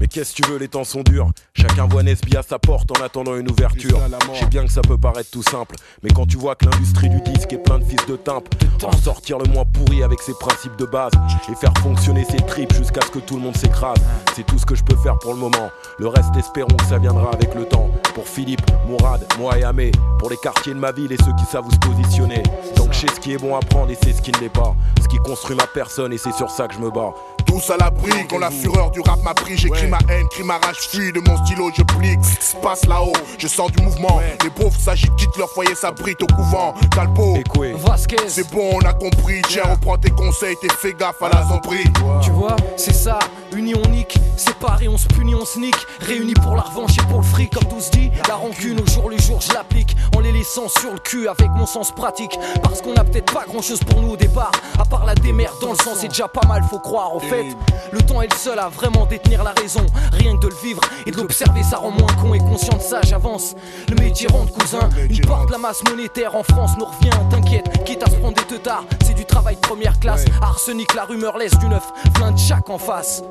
Mais 0.00 0.06
qu'est-ce 0.06 0.34
que 0.34 0.42
tu 0.42 0.50
veux, 0.50 0.56
les 0.56 0.68
temps 0.68 0.82
sont 0.82 1.02
durs. 1.02 1.30
Chacun 1.52 1.86
voit 1.86 2.02
Nesby 2.02 2.34
à 2.34 2.42
sa 2.42 2.58
porte 2.58 2.90
en 2.98 3.04
attendant 3.04 3.36
une 3.36 3.50
ouverture. 3.50 4.00
Je 4.32 4.38
sais 4.38 4.46
bien 4.46 4.64
que 4.64 4.72
ça 4.72 4.80
peut 4.80 4.96
paraître 4.96 5.30
tout 5.30 5.42
simple, 5.42 5.76
mais 6.02 6.08
quand 6.08 6.24
tu 6.24 6.38
vois 6.38 6.54
que 6.54 6.64
l'industrie 6.64 7.10
du 7.10 7.20
disque 7.20 7.52
est 7.52 7.62
plein 7.62 7.78
de 7.78 7.84
fils 7.84 8.00
de 8.06 8.16
timpe, 8.16 8.48
en 8.82 8.92
sortir 8.92 9.38
le 9.38 9.44
moins 9.52 9.66
pourri 9.66 10.02
avec 10.02 10.22
ses 10.22 10.32
principes 10.40 10.76
de 10.76 10.86
base 10.86 11.12
et 11.50 11.54
faire 11.54 11.74
fonctionner 11.82 12.24
ses 12.24 12.38
tripes 12.38 12.72
jusqu'à 12.72 13.02
ce 13.02 13.10
que 13.10 13.18
tout 13.18 13.36
le 13.36 13.42
monde 13.42 13.56
s'écrase, 13.58 13.98
c'est 14.34 14.46
tout 14.46 14.58
ce 14.58 14.64
que 14.64 14.74
je 14.74 14.82
peux 14.82 14.96
faire 14.96 15.18
pour 15.18 15.34
le 15.34 15.38
moment. 15.38 15.70
Le 15.98 16.06
reste, 16.06 16.34
espérons 16.34 16.74
que 16.78 16.86
ça 16.86 16.96
viendra 16.96 17.30
avec 17.34 17.54
le 17.54 17.66
temps. 17.66 17.90
Pour 18.14 18.26
Philippe, 18.26 18.62
Mourad, 18.86 19.22
moi 19.38 19.58
et 19.58 19.64
Amé, 19.64 19.92
pour 20.18 20.30
les 20.30 20.38
quartiers 20.38 20.72
de 20.72 20.78
ma 20.78 20.92
ville 20.92 21.12
et 21.12 21.18
ceux 21.18 21.34
qui 21.38 21.44
savent 21.44 21.66
où 21.66 21.70
se 21.70 21.78
positionner. 21.78 22.42
Donc 22.76 22.94
je 22.94 23.00
sais 23.00 23.14
ce 23.14 23.20
qui 23.20 23.34
est 23.34 23.38
bon 23.38 23.54
à 23.54 23.60
prendre 23.60 23.90
et 23.90 23.98
c'est 24.02 24.14
ce 24.14 24.22
qui 24.22 24.32
ne 24.32 24.38
l'est 24.38 24.48
pas. 24.48 24.74
Ce 25.02 25.08
qui 25.08 25.18
construit 25.18 25.56
ma 25.56 25.66
personne 25.66 26.14
et 26.14 26.18
c'est 26.18 26.32
sur 26.32 26.50
ça 26.50 26.68
que 26.68 26.74
je 26.74 26.80
me 26.80 26.90
bats. 26.90 27.12
Tous 27.50 27.68
à 27.70 27.76
l'abri, 27.76 28.12
quand 28.28 28.38
la 28.38 28.48
fureur 28.48 28.92
du 28.92 29.00
rap 29.00 29.20
m'a 29.24 29.34
pris, 29.34 29.56
j'écris 29.56 29.88
ma 29.88 29.98
haine, 30.08 30.28
crie 30.30 30.44
ma 30.44 30.58
rage, 30.58 30.76
fuis 30.88 31.12
de 31.12 31.18
mon 31.18 31.36
stylo, 31.44 31.68
je 31.76 31.82
qui 31.82 32.46
se 32.46 32.54
passe 32.62 32.86
là-haut, 32.86 33.12
je 33.38 33.48
sens 33.48 33.72
du 33.72 33.82
mouvement, 33.82 34.20
les 34.44 34.50
pauvres 34.50 34.78
s'agitent, 34.78 35.16
quittent 35.16 35.36
leur 35.36 35.50
foyer, 35.50 35.74
s'abritent 35.74 36.22
au 36.22 36.26
couvent, 36.26 36.74
Talpo, 36.94 37.38
Vasquez, 37.74 38.28
c'est 38.28 38.48
bon, 38.52 38.70
on 38.74 38.86
a 38.86 38.92
compris, 38.92 39.42
tiens, 39.48 39.64
reprends 39.64 39.98
tes 39.98 40.10
conseils, 40.10 40.54
t'es 40.62 40.68
fait 40.68 40.92
gaffe 40.92 41.20
à 41.22 41.28
la 41.28 41.42
zombie. 41.48 41.90
Tu 42.22 42.30
vois, 42.30 42.54
c'est 42.76 42.94
ça, 42.94 43.18
union 43.56 43.80
unique, 43.86 44.18
Séparés, 44.40 44.88
on 44.88 44.96
se 44.96 45.06
punit, 45.06 45.34
on 45.34 45.44
se 45.44 45.58
nique. 45.58 45.76
Réunis 46.00 46.32
pour 46.32 46.56
la 46.56 46.62
revanche 46.62 46.92
et 46.96 47.06
pour 47.10 47.18
le 47.18 47.26
fric, 47.26 47.52
comme 47.52 47.68
tous 47.68 47.90
dit. 47.90 48.10
La 48.26 48.36
rancune 48.36 48.80
au 48.80 48.86
jour 48.86 49.10
le 49.10 49.18
jour, 49.18 49.38
je 49.40 49.52
l'applique. 49.52 49.94
En 50.16 50.20
les 50.20 50.32
laissant 50.32 50.66
sur 50.68 50.92
le 50.92 50.98
cul 50.98 51.28
avec 51.28 51.50
mon 51.50 51.66
sens 51.66 51.92
pratique. 51.92 52.38
Parce 52.62 52.80
qu'on 52.80 52.94
a 52.94 53.04
peut-être 53.04 53.32
pas 53.34 53.44
grand 53.46 53.60
chose 53.60 53.80
pour 53.80 54.00
nous 54.00 54.12
au 54.12 54.16
départ. 54.16 54.52
À 54.78 54.86
part 54.86 55.04
la 55.04 55.14
démerde 55.14 55.54
dans 55.60 55.72
le 55.72 55.76
sang, 55.76 55.90
c'est 55.94 56.08
déjà 56.08 56.26
pas 56.26 56.46
mal, 56.48 56.62
faut 56.70 56.78
croire. 56.78 57.14
Au 57.14 57.20
fait, 57.20 57.44
le 57.92 58.00
temps 58.00 58.22
est 58.22 58.32
le 58.32 58.38
seul 58.38 58.58
à 58.58 58.70
vraiment 58.70 59.04
détenir 59.04 59.44
la 59.44 59.52
raison. 59.52 59.84
Rien 60.12 60.36
que 60.36 60.46
de 60.46 60.48
le 60.48 60.56
vivre 60.62 60.80
et 61.04 61.10
de 61.10 61.16
l'observer, 61.18 61.62
ça 61.62 61.76
rend 61.76 61.90
moins 61.90 62.12
con 62.20 62.32
et 62.32 62.38
conscient 62.38 62.78
de 62.78 62.82
ça, 62.82 63.02
j'avance. 63.02 63.54
Le 63.90 63.96
métier 63.96 64.26
rentre, 64.28 64.54
cousin. 64.54 64.88
Une 65.10 65.20
part 65.26 65.44
de 65.44 65.52
la 65.52 65.58
masse 65.58 65.82
monétaire 65.84 66.34
en 66.34 66.42
France 66.42 66.70
nous 66.78 66.86
revient. 66.86 67.10
T'inquiète, 67.28 67.84
quitte 67.84 68.02
à 68.02 68.10
se 68.10 68.16
prendre 68.16 68.36
des 68.36 68.44
teutards, 68.44 68.84
c'est 69.04 69.14
du 69.14 69.26
travail 69.26 69.56
de 69.56 69.60
première 69.60 70.00
classe. 70.00 70.24
Arsenic, 70.40 70.94
la 70.94 71.04
rumeur 71.04 71.36
laisse 71.36 71.58
du 71.58 71.68
neuf, 71.68 71.92
plein 72.14 72.32
de 72.32 72.38
chaque 72.38 72.70
en 72.70 72.78
face. 72.78 73.22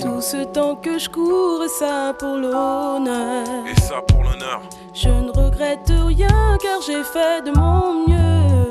Tout 0.00 0.20
ce 0.20 0.44
temps 0.44 0.76
que 0.76 0.96
je 0.96 1.08
cours, 1.08 1.64
ça 1.68 2.14
pour 2.16 2.36
l'honneur. 2.36 3.44
Et 3.66 3.80
ça 3.80 4.00
pour 4.06 4.22
l'honneur. 4.22 4.62
Je 4.94 5.08
ne 5.08 5.30
regrette 5.30 5.90
rien 5.90 6.56
car 6.62 6.80
j'ai 6.86 7.02
fait 7.02 7.42
de 7.44 7.50
mon 7.58 8.06
mieux. 8.06 8.70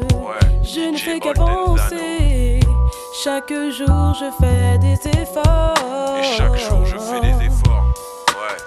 je 0.64 0.92
ne 0.92 0.98
fais 0.98 1.20
qu'avancer. 1.20 2.62
Chaque 3.24 3.52
jour 3.52 4.14
je 4.20 4.32
fais 4.40 4.78
des 4.78 5.20
efforts. 5.20 6.18
Et 6.20 6.24
chaque 6.24 6.58
jour 6.58 6.86
je 6.86 6.98
fais 6.98 7.20
des 7.20 7.46
efforts. 7.46 7.94
Ouais. 8.30 8.58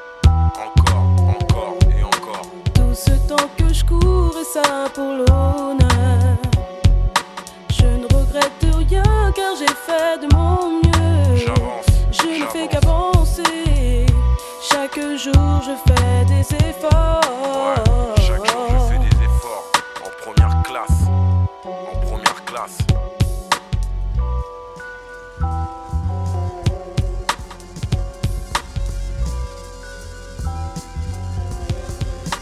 Encore, 0.66 1.30
encore 1.30 1.76
et 1.98 2.02
encore. 2.04 2.42
Tout 2.74 2.94
ce 2.94 3.12
temps 3.26 3.48
que 3.56 3.72
je 3.72 3.84
cours, 3.84 4.36
ça 4.52 4.90
pour 4.94 5.04
l'honneur. 5.04 6.36
Je 7.70 7.86
ne 7.86 8.04
regrette 8.04 8.76
rien 8.76 9.32
car 9.34 9.56
j'ai 9.58 9.66
fait 9.66 10.26
de 10.26 10.34
mon. 10.34 10.57
Fais 12.52 12.66
qu'avancer. 12.68 14.06
Chaque 14.70 14.98
jour 14.98 15.62
je 15.62 15.92
fais 15.92 16.24
des 16.24 16.68
efforts. 16.68 17.20
Chaque 18.16 18.46
jour 18.50 18.68
je 18.70 18.92
fais 18.92 18.98
des 18.98 19.24
efforts. 19.24 19.70
En 20.04 20.10
première 20.22 20.62
classe. 20.62 20.98
En 21.64 22.00
première 22.06 22.44
classe. 22.44 22.78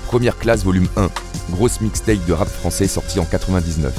Première 0.07 0.39
classe 0.39 0.65
volume 0.65 0.89
1, 0.97 1.09
grosse 1.51 1.81
mixtape 1.81 2.25
de 2.27 2.33
rap 2.33 2.49
français 2.49 2.87
sortie 2.87 3.19
en 3.19 3.25
99. 3.25 3.93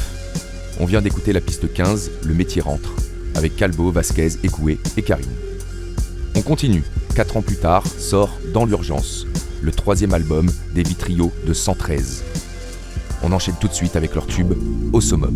On 0.80 0.86
vient 0.86 1.02
d'écouter 1.02 1.34
la 1.34 1.42
piste 1.42 1.72
15, 1.74 2.12
Le 2.24 2.34
métier 2.34 2.62
rentre, 2.62 2.92
avec 3.36 3.56
Calbo, 3.56 3.92
Vasquez, 3.92 4.30
Ekoué 4.44 4.80
et 4.96 5.02
Karine. 5.02 5.47
On 6.38 6.44
continue, 6.44 6.84
4 7.16 7.38
ans 7.38 7.42
plus 7.42 7.56
tard, 7.56 7.84
sort 7.88 8.30
Dans 8.54 8.66
l'urgence, 8.66 9.26
le 9.64 9.72
troisième 9.72 10.14
album 10.14 10.48
des 10.76 10.84
Vitriaux 10.84 11.32
de 11.48 11.52
113. 11.52 12.24
On 13.24 13.32
enchaîne 13.32 13.56
tout 13.60 13.68
de 13.68 13.74
suite 13.74 13.96
avec 13.96 14.14
leur 14.14 14.28
tube 14.28 14.54
Au 14.94 15.02
summum. 15.02 15.36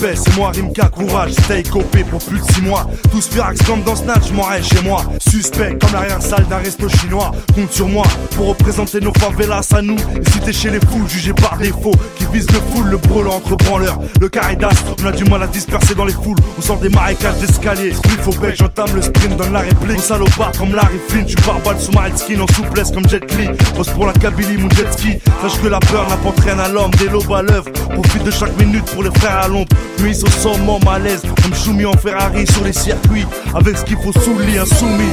C'est 0.00 0.36
moi 0.36 0.50
Rimka, 0.54 0.88
courage, 0.88 1.32
stay 1.32 1.62
copé 1.62 2.04
pour 2.04 2.20
plus 2.20 2.38
de 2.38 2.44
6 2.52 2.62
mois. 2.62 2.86
Tous 3.10 3.28
firax 3.28 3.60
comme 3.66 3.82
dans 3.82 3.94
Snatch, 3.94 4.28
je 4.28 4.32
m'en 4.32 4.44
chez 4.62 4.82
moi. 4.82 5.04
Suspect 5.18 5.76
comme 5.78 5.92
l'arrière-salle 5.92 6.46
d'un 6.48 6.56
resto 6.56 6.88
chinois. 6.88 7.32
Compte 7.54 7.70
sur 7.72 7.86
moi 7.86 8.04
pour 8.34 8.48
représenter 8.48 9.00
nos 9.00 9.12
favelas 9.12 9.68
à 9.74 9.82
nous. 9.82 9.96
Et 9.96 10.30
si 10.30 10.40
t'es 10.40 10.52
chez 10.52 10.70
les 10.70 10.80
foules, 10.80 11.06
jugé 11.06 11.34
par 11.34 11.58
défaut, 11.58 11.92
qui 12.16 12.24
vise 12.32 12.46
le 12.50 12.60
full, 12.72 12.88
le 12.88 12.96
brûlant 12.96 13.34
entre 13.34 13.56
branleurs. 13.56 13.98
Le 14.20 14.28
caridas, 14.30 14.70
on 15.02 15.06
a 15.06 15.12
du 15.12 15.24
mal 15.24 15.42
à 15.42 15.46
disperser 15.46 15.94
dans 15.94 16.06
les 16.06 16.14
foules. 16.14 16.38
On 16.58 16.62
sort 16.62 16.78
des 16.78 16.88
marécages 16.88 17.38
d'escalier. 17.38 17.92
Il 18.04 18.22
faut 18.22 18.32
bec, 18.40 18.54
j'entame 18.56 18.94
le 18.94 19.02
sprint, 19.02 19.36
donne 19.36 19.52
la 19.52 19.60
réplique. 19.60 19.98
On 19.98 20.02
salopard 20.02 20.52
comme 20.58 20.74
Larry 20.74 20.98
Flynn, 21.08 21.26
tu 21.26 21.36
barballe 21.46 21.78
sous 21.78 21.92
ma 21.92 22.16
skin 22.16 22.40
en 22.40 22.46
souplesse 22.54 22.90
comme 22.90 23.06
Jet 23.06 23.30
Li. 23.36 23.48
Pose 23.76 23.90
pour 23.90 24.06
la 24.06 24.14
Kabylie, 24.14 24.56
mon 24.56 24.70
jet 24.70 24.90
ski. 24.92 25.18
Sache 25.42 25.60
que 25.60 25.68
la 25.68 25.80
peur 25.80 26.08
n'apporte 26.08 26.40
rien 26.40 26.58
à 26.58 26.68
l'homme, 26.68 26.90
des 26.92 27.08
lobes 27.08 27.32
à 27.32 27.42
l'œuvre. 27.42 27.70
Profite 27.90 28.24
de 28.24 28.30
chaque 28.30 28.58
minute 28.58 28.84
pour 28.86 29.02
les 29.02 29.10
frères 29.10 29.40
à 29.40 29.48
l'ombre. 29.48 29.68
Nuis 30.02 30.22
au 30.22 30.30
sommet, 30.30 30.78
malaise, 30.84 31.22
comme 31.42 31.54
Choumi 31.54 31.84
en 31.84 31.92
Ferrari 31.92 32.46
sur 32.46 32.64
les 32.64 32.72
circuits. 32.72 33.26
Avec 33.54 33.76
ce 33.76 33.84
qu'il 33.84 33.96
faut 33.96 34.12
sous 34.12 34.34
le 34.38 34.60
insoumis. 34.60 35.12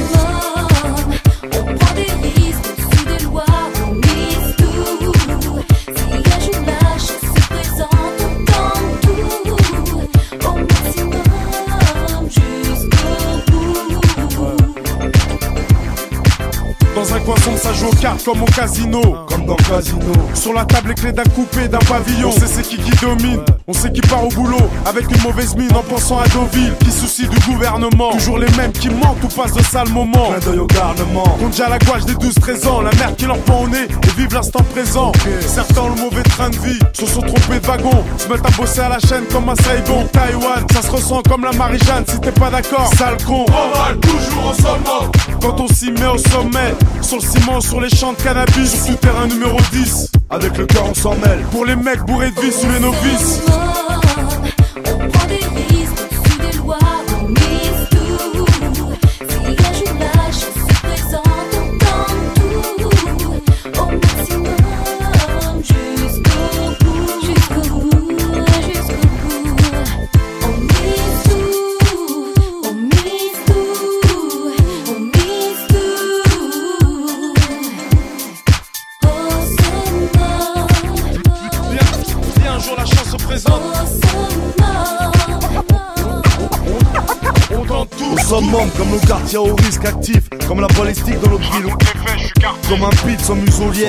Joue 17.78 17.86
aux 17.86 17.96
cartes 17.96 18.24
comme 18.24 18.42
au 18.42 18.46
casino. 18.46 19.00
Comme 19.28 19.46
dans 19.46 19.56
Casino. 19.56 20.12
Sur 20.34 20.52
la 20.52 20.64
table, 20.64 20.88
les 20.88 20.94
clés 20.94 21.12
d'un 21.12 21.24
coupé, 21.24 21.68
d'un 21.68 21.78
pavillon. 21.78 22.28
On 22.28 22.32
sait 22.32 22.46
c'est 22.46 22.62
qui 22.62 22.76
qui 22.76 22.90
domine. 23.04 23.40
On 23.66 23.72
sait 23.72 23.92
qui 23.92 24.00
part 24.00 24.24
au 24.24 24.28
boulot 24.28 24.56
avec 24.86 25.04
une 25.10 25.22
mauvaise 25.22 25.54
mine 25.56 25.74
en 25.74 25.82
pensant 25.82 26.18
à 26.18 26.26
Deauville. 26.28 26.74
Qui 26.80 26.90
soucie 26.90 27.28
du 27.28 27.38
gouvernement. 27.40 28.10
Toujours 28.12 28.38
les 28.38 28.50
mêmes 28.56 28.72
qui 28.72 28.88
mentent 28.90 29.22
ou 29.22 29.28
passent 29.28 29.52
de 29.52 29.62
sales 29.62 29.90
moments. 29.90 30.30
Clin 30.30 30.50
d'œil 30.50 30.58
au 30.58 30.66
garnement. 30.66 31.36
Compte 31.38 31.50
déjà 31.50 31.68
la 31.68 31.78
gouache 31.78 32.04
des 32.04 32.14
12-13 32.14 32.68
ans. 32.68 32.80
La 32.80 32.90
mère 32.92 33.14
qui 33.16 33.26
leur 33.26 33.38
prend 33.38 33.62
au 33.62 33.68
nez 33.68 33.84
et 33.84 34.20
vive 34.20 34.34
l'instant 34.34 34.62
présent. 34.74 35.12
Certains 35.46 35.82
ont 35.82 35.94
le 35.94 36.00
mauvais 36.00 36.22
train 36.22 36.50
de 36.50 36.56
vie. 36.56 36.78
Se 36.92 37.06
sont 37.06 37.20
trompés 37.20 37.60
de 37.60 37.66
wagon. 37.66 38.04
Se 38.16 38.28
mettent 38.28 38.46
à 38.46 38.50
bosser 38.50 38.80
à 38.80 38.88
la 38.88 38.98
chaîne 38.98 39.24
comme 39.30 39.48
un 39.48 39.56
Saigon. 39.56 40.06
Taïwan, 40.12 40.64
ça 40.72 40.82
se 40.82 40.90
ressent 40.90 41.22
comme 41.28 41.44
la 41.44 41.52
Marie-Jeanne. 41.52 42.04
Si 42.08 42.18
t'es 42.20 42.32
pas 42.32 42.50
d'accord, 42.50 42.90
sale 42.96 43.16
con. 43.26 43.44
On 43.48 43.78
va 43.78 43.94
toujours 44.00 44.50
au 44.50 44.54
sommet. 44.54 45.38
Quand 45.40 45.60
on 45.60 45.68
s'y 45.68 45.92
met 45.92 46.06
au 46.06 46.18
sommet. 46.18 46.74
Sur 47.02 47.16
le 47.16 47.22
ciment, 47.22 47.60
sur 47.68 47.80
les 47.80 47.90
champs 47.90 48.14
de 48.14 48.22
cannabis. 48.22 48.84
Sur 48.86 48.98
terrain 48.98 49.26
numéro 49.26 49.58
10. 49.72 50.10
Avec 50.30 50.56
le 50.56 50.66
cœur, 50.66 50.84
on 50.88 50.94
s'en 50.94 51.14
mêle. 51.16 51.40
Pour 51.52 51.66
les 51.66 51.76
mecs 51.76 52.00
bourrés 52.00 52.30
de 52.30 52.40
vie 52.40 52.52
sous 52.52 52.68
les 52.68 52.80
novices. 52.80 53.42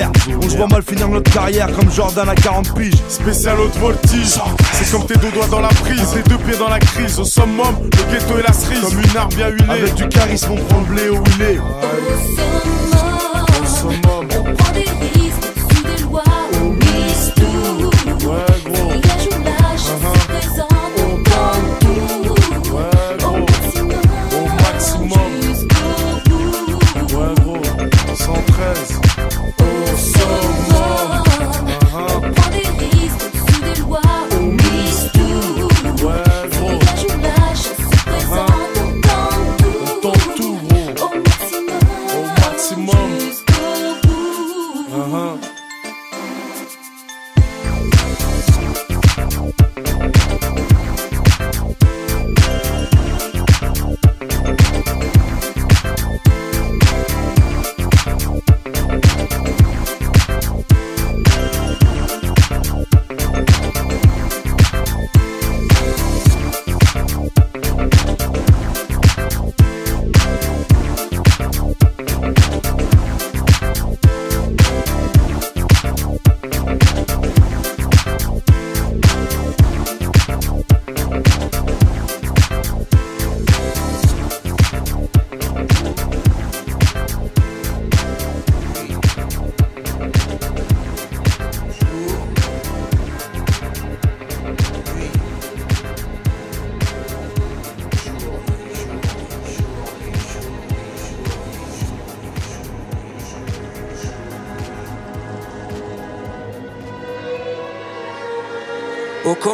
On 0.06 0.48
se 0.48 0.56
voit 0.56 0.66
mal 0.66 0.82
finir 0.82 1.08
notre 1.08 1.30
carrière 1.30 1.70
comme 1.72 1.90
Jordan 1.90 2.28
à 2.28 2.34
40 2.34 2.74
piges. 2.74 2.94
Spécial 3.08 3.58
haute 3.60 3.76
voltige, 3.76 4.38
c'est 4.72 4.90
comme 4.90 5.06
tes 5.06 5.16
deux 5.16 5.30
doigts 5.30 5.48
dans 5.50 5.60
la 5.60 5.68
prise, 5.68 6.10
tes 6.12 6.28
deux 6.28 6.38
pieds 6.38 6.56
dans 6.56 6.68
la 6.68 6.78
crise. 6.78 7.18
Au 7.18 7.24
summum, 7.24 7.76
le 7.82 8.12
ghetto 8.12 8.38
et 8.38 8.42
la 8.42 8.52
cerise, 8.52 8.80
comme 8.80 9.00
une 9.00 9.16
arme 9.16 9.32
bien 9.34 9.48
huilée. 9.48 9.64
Avec 9.68 9.94
du 9.94 10.08
charisme, 10.08 10.52
on 10.52 10.56
prend 10.56 10.80
le 10.80 10.86
blé 10.86 11.10
où 11.10 11.22
il 11.38 11.60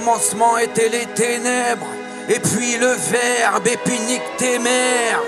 commencement 0.06 0.56
les 0.56 1.06
ténèbres, 1.16 1.88
et 2.28 2.38
puis 2.38 2.76
le 2.76 2.86
verbe, 2.86 3.66
et 3.66 3.76
puis 3.84 3.98
nique 4.06 4.36
tes 4.38 4.60
mères. 4.60 5.20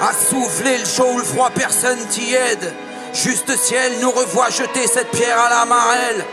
À 0.00 0.12
souffler 0.12 0.78
le 0.78 0.86
chaud 0.86 1.10
ou 1.14 1.18
le 1.18 1.24
froid, 1.24 1.50
personne 1.52 1.98
t'y 2.08 2.34
aide. 2.34 2.72
Juste 3.12 3.50
ciel 3.56 3.94
nous 4.00 4.12
revoit 4.12 4.48
jeter 4.50 4.86
cette 4.86 5.10
pierre 5.10 5.40
à 5.40 5.50
la 5.50 5.64
marelle. 5.64 6.24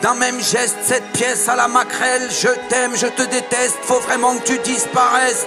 D'un 0.00 0.14
même 0.14 0.40
geste, 0.40 0.78
cette 0.82 1.06
pièce 1.12 1.46
à 1.46 1.56
la 1.56 1.68
maquerelle. 1.68 2.30
Je 2.30 2.48
t'aime, 2.70 2.96
je 2.96 3.06
te 3.06 3.22
déteste, 3.22 3.76
faut 3.82 4.00
vraiment 4.00 4.34
que 4.38 4.44
tu 4.44 4.58
disparaisses. 4.60 5.46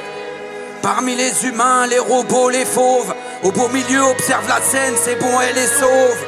Parmi 0.83 1.15
les 1.15 1.43
humains, 1.47 1.87
les 1.87 1.99
robots, 1.99 2.49
les 2.49 2.65
fauves, 2.65 3.15
au 3.41 3.51
beau 3.51 3.67
milieu, 3.69 4.03
observe 4.03 4.47
la 4.47 4.61
scène, 4.61 4.93
c'est 5.03 5.15
bon, 5.15 5.41
elle 5.41 5.57
est 5.57 5.79
sauve. 5.79 6.26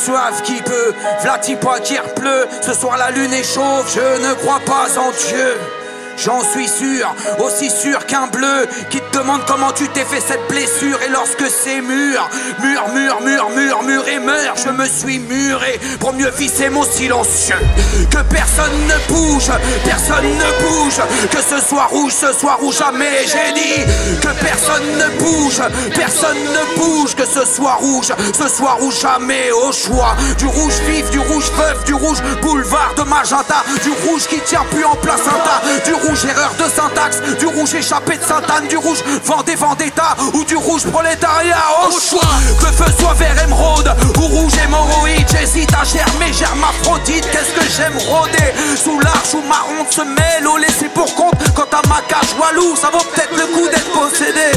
Soif 0.00 0.42
qui 0.42 0.62
peut, 0.62 0.94
vlati 1.20 1.56
qui 1.56 2.14
pleut, 2.14 2.46
ce 2.62 2.72
soir 2.72 2.96
la 2.96 3.10
lune 3.10 3.34
est 3.34 3.44
chauve, 3.44 3.86
je 3.94 4.26
ne 4.26 4.34
crois 4.34 4.60
pas 4.60 4.98
en 4.98 5.10
Dieu. 5.10 5.79
J'en 6.24 6.42
suis 6.42 6.68
sûr, 6.68 7.14
aussi 7.38 7.70
sûr 7.70 8.04
qu'un 8.04 8.26
bleu 8.26 8.68
qui 8.90 9.00
te 9.00 9.18
demande 9.18 9.40
comment 9.46 9.72
tu 9.72 9.88
t'es 9.88 10.04
fait 10.04 10.20
cette 10.20 10.46
blessure. 10.48 11.00
Et 11.06 11.08
lorsque 11.08 11.46
c'est 11.48 11.80
mûr, 11.80 12.28
mûr, 12.62 12.88
mûr, 12.92 13.82
mûr 13.82 14.08
et 14.08 14.18
meurt, 14.18 14.60
je 14.62 14.70
me 14.70 14.86
suis 14.86 15.18
muré 15.18 15.80
pour 15.98 16.12
mieux 16.12 16.30
visser 16.36 16.68
mon 16.68 16.82
silencieux. 16.82 17.56
Que 18.10 18.18
personne 18.28 18.86
ne 18.86 19.14
bouge, 19.14 19.50
personne 19.84 20.26
ne 20.26 20.68
bouge, 20.68 21.00
que 21.30 21.40
ce 21.40 21.66
soit 21.66 21.86
rouge, 21.86 22.12
ce 22.12 22.32
soit 22.34 22.56
rouge 22.56 22.76
jamais. 22.76 23.24
J'ai 23.24 23.54
dit 23.54 24.18
que 24.20 24.28
personne 24.44 24.84
ne 24.98 25.18
bouge, 25.20 25.62
personne 25.94 26.36
ne 26.38 26.78
bouge, 26.78 27.14
que 27.14 27.24
ce 27.24 27.46
soit 27.46 27.78
rouge, 27.80 28.12
ce 28.38 28.48
soit 28.48 28.72
rouge 28.72 29.00
jamais. 29.00 29.50
Au 29.52 29.72
choix 29.72 30.14
du 30.36 30.46
rouge 30.46 30.80
vif, 30.86 31.10
du 31.10 31.18
rouge 31.18 31.50
veuf, 31.56 31.84
du 31.84 31.94
rouge 31.94 32.18
boulevard 32.42 32.94
de 32.98 33.04
magenta, 33.04 33.64
du 33.82 33.90
rouge 34.06 34.26
qui 34.26 34.38
tient 34.40 34.64
plus 34.70 34.84
en 34.84 34.96
place 34.96 35.20
un 35.26 35.38
tas, 35.44 35.62
erreur 36.24 36.52
de 36.58 36.64
syntaxe, 36.64 37.20
du 37.38 37.46
rouge 37.46 37.74
échappé 37.74 38.16
de 38.16 38.22
Sainte-Anne, 38.22 38.66
du 38.68 38.76
rouge 38.76 39.02
Vendée 39.24 39.54
Vendetta 39.54 40.16
ou 40.34 40.44
du 40.44 40.56
rouge 40.56 40.84
prolétariat 40.86 41.62
au 41.86 41.92
choix. 41.92 42.20
Que 42.58 42.66
feu 42.66 42.90
soit 42.98 43.14
vert 43.14 43.42
émeraude 43.42 43.94
ou 44.18 44.22
rouge 44.22 44.52
hémorroïde, 44.64 45.26
j'hésite 45.30 45.70
à 45.74 45.84
germer, 45.84 46.32
germaphrodite. 46.32 47.28
Qu'est-ce 47.30 47.52
que 47.54 47.72
j'aime 47.76 47.96
rôder 48.08 48.54
sous 48.76 48.98
l'arche 49.00 49.34
où 49.34 49.42
ma 49.48 49.62
honte 49.70 49.92
se 49.92 50.02
mêle 50.02 50.46
au 50.46 50.56
laisser 50.58 50.88
pour 50.94 51.14
compte. 51.14 51.34
Quant 51.54 51.70
à 51.72 51.86
ma 51.88 52.00
cage 52.08 52.34
walou, 52.38 52.74
ça 52.76 52.90
vaut 52.90 53.04
peut-être 53.14 53.36
le 53.36 53.46
coup 53.54 53.68
d'être 53.68 53.90
possédé. 53.92 54.50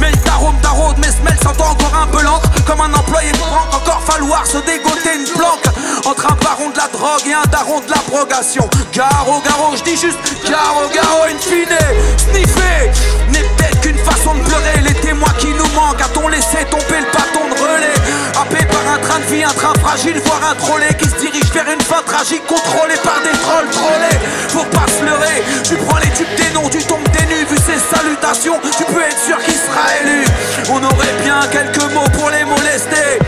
Mais 0.00 0.10
le 0.10 0.18
tarôme 0.18 0.58
taraude, 0.60 0.98
mes 0.98 1.10
semelles 1.10 1.38
sentent 1.42 1.60
encore 1.60 1.94
un 1.94 2.06
peu 2.08 2.22
l'encre 2.22 2.48
Comme 2.66 2.80
un 2.80 2.92
employé 2.92 3.32
de 3.32 3.38
banque, 3.38 3.74
encore 3.74 4.02
falloir 4.02 4.46
se 4.46 4.58
dégoter 4.58 5.14
une 5.16 5.24
planque 5.24 5.65
Entre 6.06 6.24
un 6.24 6.36
baron 6.36 6.70
de 6.70 6.76
la 6.76 6.86
drogue 6.86 7.26
et 7.26 7.34
un 7.34 7.50
daron 7.50 7.80
de 7.80 7.90
l'abrogation. 7.90 8.68
Garo, 8.94 9.42
garo, 9.42 9.74
je 9.76 9.82
dis 9.82 9.96
juste 9.96 10.18
garo, 10.48 10.86
garo, 10.94 11.26
in 11.26 11.38
fine. 11.38 11.76
Sniffer 12.16 12.92
n'est 13.32 13.40
peut-être 13.40 13.80
qu'une 13.80 13.98
façon 13.98 14.34
de 14.34 14.40
pleurer. 14.40 14.82
Les 14.84 14.94
témoins 14.94 15.34
qui 15.38 15.48
nous 15.48 15.66
manquent, 15.74 16.00
a-t-on 16.00 16.28
laissé 16.28 16.64
tomber 16.70 17.00
le 17.02 17.10
bâton 17.10 17.42
de 17.50 17.60
relais? 17.60 17.98
Happé 18.38 18.64
par 18.66 18.86
un 18.94 18.98
train 18.98 19.18
de 19.18 19.34
vie, 19.34 19.42
un 19.42 19.50
train 19.50 19.72
fragile, 19.80 20.20
voire 20.24 20.42
un 20.48 20.54
trolley 20.54 20.94
Qui 20.94 21.08
se 21.08 21.16
dirige 21.16 21.50
vers 21.52 21.66
une 21.72 21.80
fin 21.80 22.02
tragique, 22.06 22.46
contrôlée 22.46 23.00
par 23.02 23.18
des 23.24 23.36
trolls 23.40 23.70
trollés 23.70 24.18
Pour 24.52 24.66
pas 24.66 24.86
se 24.86 25.02
leurrer, 25.04 25.42
tu 25.64 25.74
prends 25.76 25.98
les 25.98 26.10
tubes 26.10 26.36
des 26.36 26.54
noms, 26.54 26.68
tu 26.68 26.78
tombes 26.84 27.08
des 27.18 27.26
nues 27.26 27.46
Vu 27.50 27.56
ses 27.56 27.80
salutations, 27.80 28.60
tu 28.76 28.84
peux 28.84 29.02
être 29.02 29.18
sûr 29.18 29.38
qu'il 29.42 29.54
sera 29.54 29.88
élu 30.02 30.24
On 30.70 30.84
aurait 30.84 31.16
bien 31.24 31.40
quelques 31.50 31.92
mots 31.94 32.08
pour 32.12 32.30
les 32.30 32.44
molester 32.44 33.18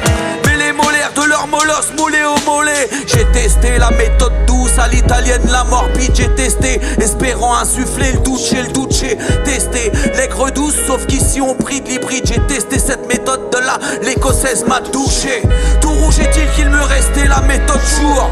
Les 0.98 1.22
de 1.22 1.28
leur 1.28 1.46
molosse 1.46 1.92
moulés 1.96 2.24
au 2.24 2.50
mollet. 2.50 2.88
J'ai 3.06 3.24
testé 3.26 3.78
la 3.78 3.90
méthode 3.90 4.32
douce 4.46 4.76
à 4.78 4.88
l'italienne, 4.88 5.42
la 5.48 5.62
morbide 5.64 6.10
J'ai 6.14 6.28
testé, 6.34 6.80
espérant 7.00 7.56
insuffler 7.56 8.12
le 8.12 8.18
doute 8.18 8.40
chez 8.40 8.62
le 8.62 8.68
J'ai 8.90 9.16
testé. 9.44 9.92
L'aigre 10.16 10.50
douce, 10.50 10.74
sauf 10.86 11.06
qu'ici 11.06 11.40
on 11.40 11.54
prie 11.54 11.80
de 11.80 11.88
l'hybride. 11.88 12.26
J'ai 12.26 12.40
testé 12.48 12.80
cette 12.80 13.06
méthode 13.06 13.50
de 13.50 13.58
là, 13.58 13.78
l'écossaise 14.02 14.64
m'a 14.66 14.80
touché 14.80 15.42
Tout 15.80 15.90
rouge 15.90 16.18
est-il 16.18 16.50
qu'il 16.56 16.68
me 16.68 16.82
restait 16.82 17.28
la 17.28 17.42
méthode 17.42 17.80
jour? 18.00 18.30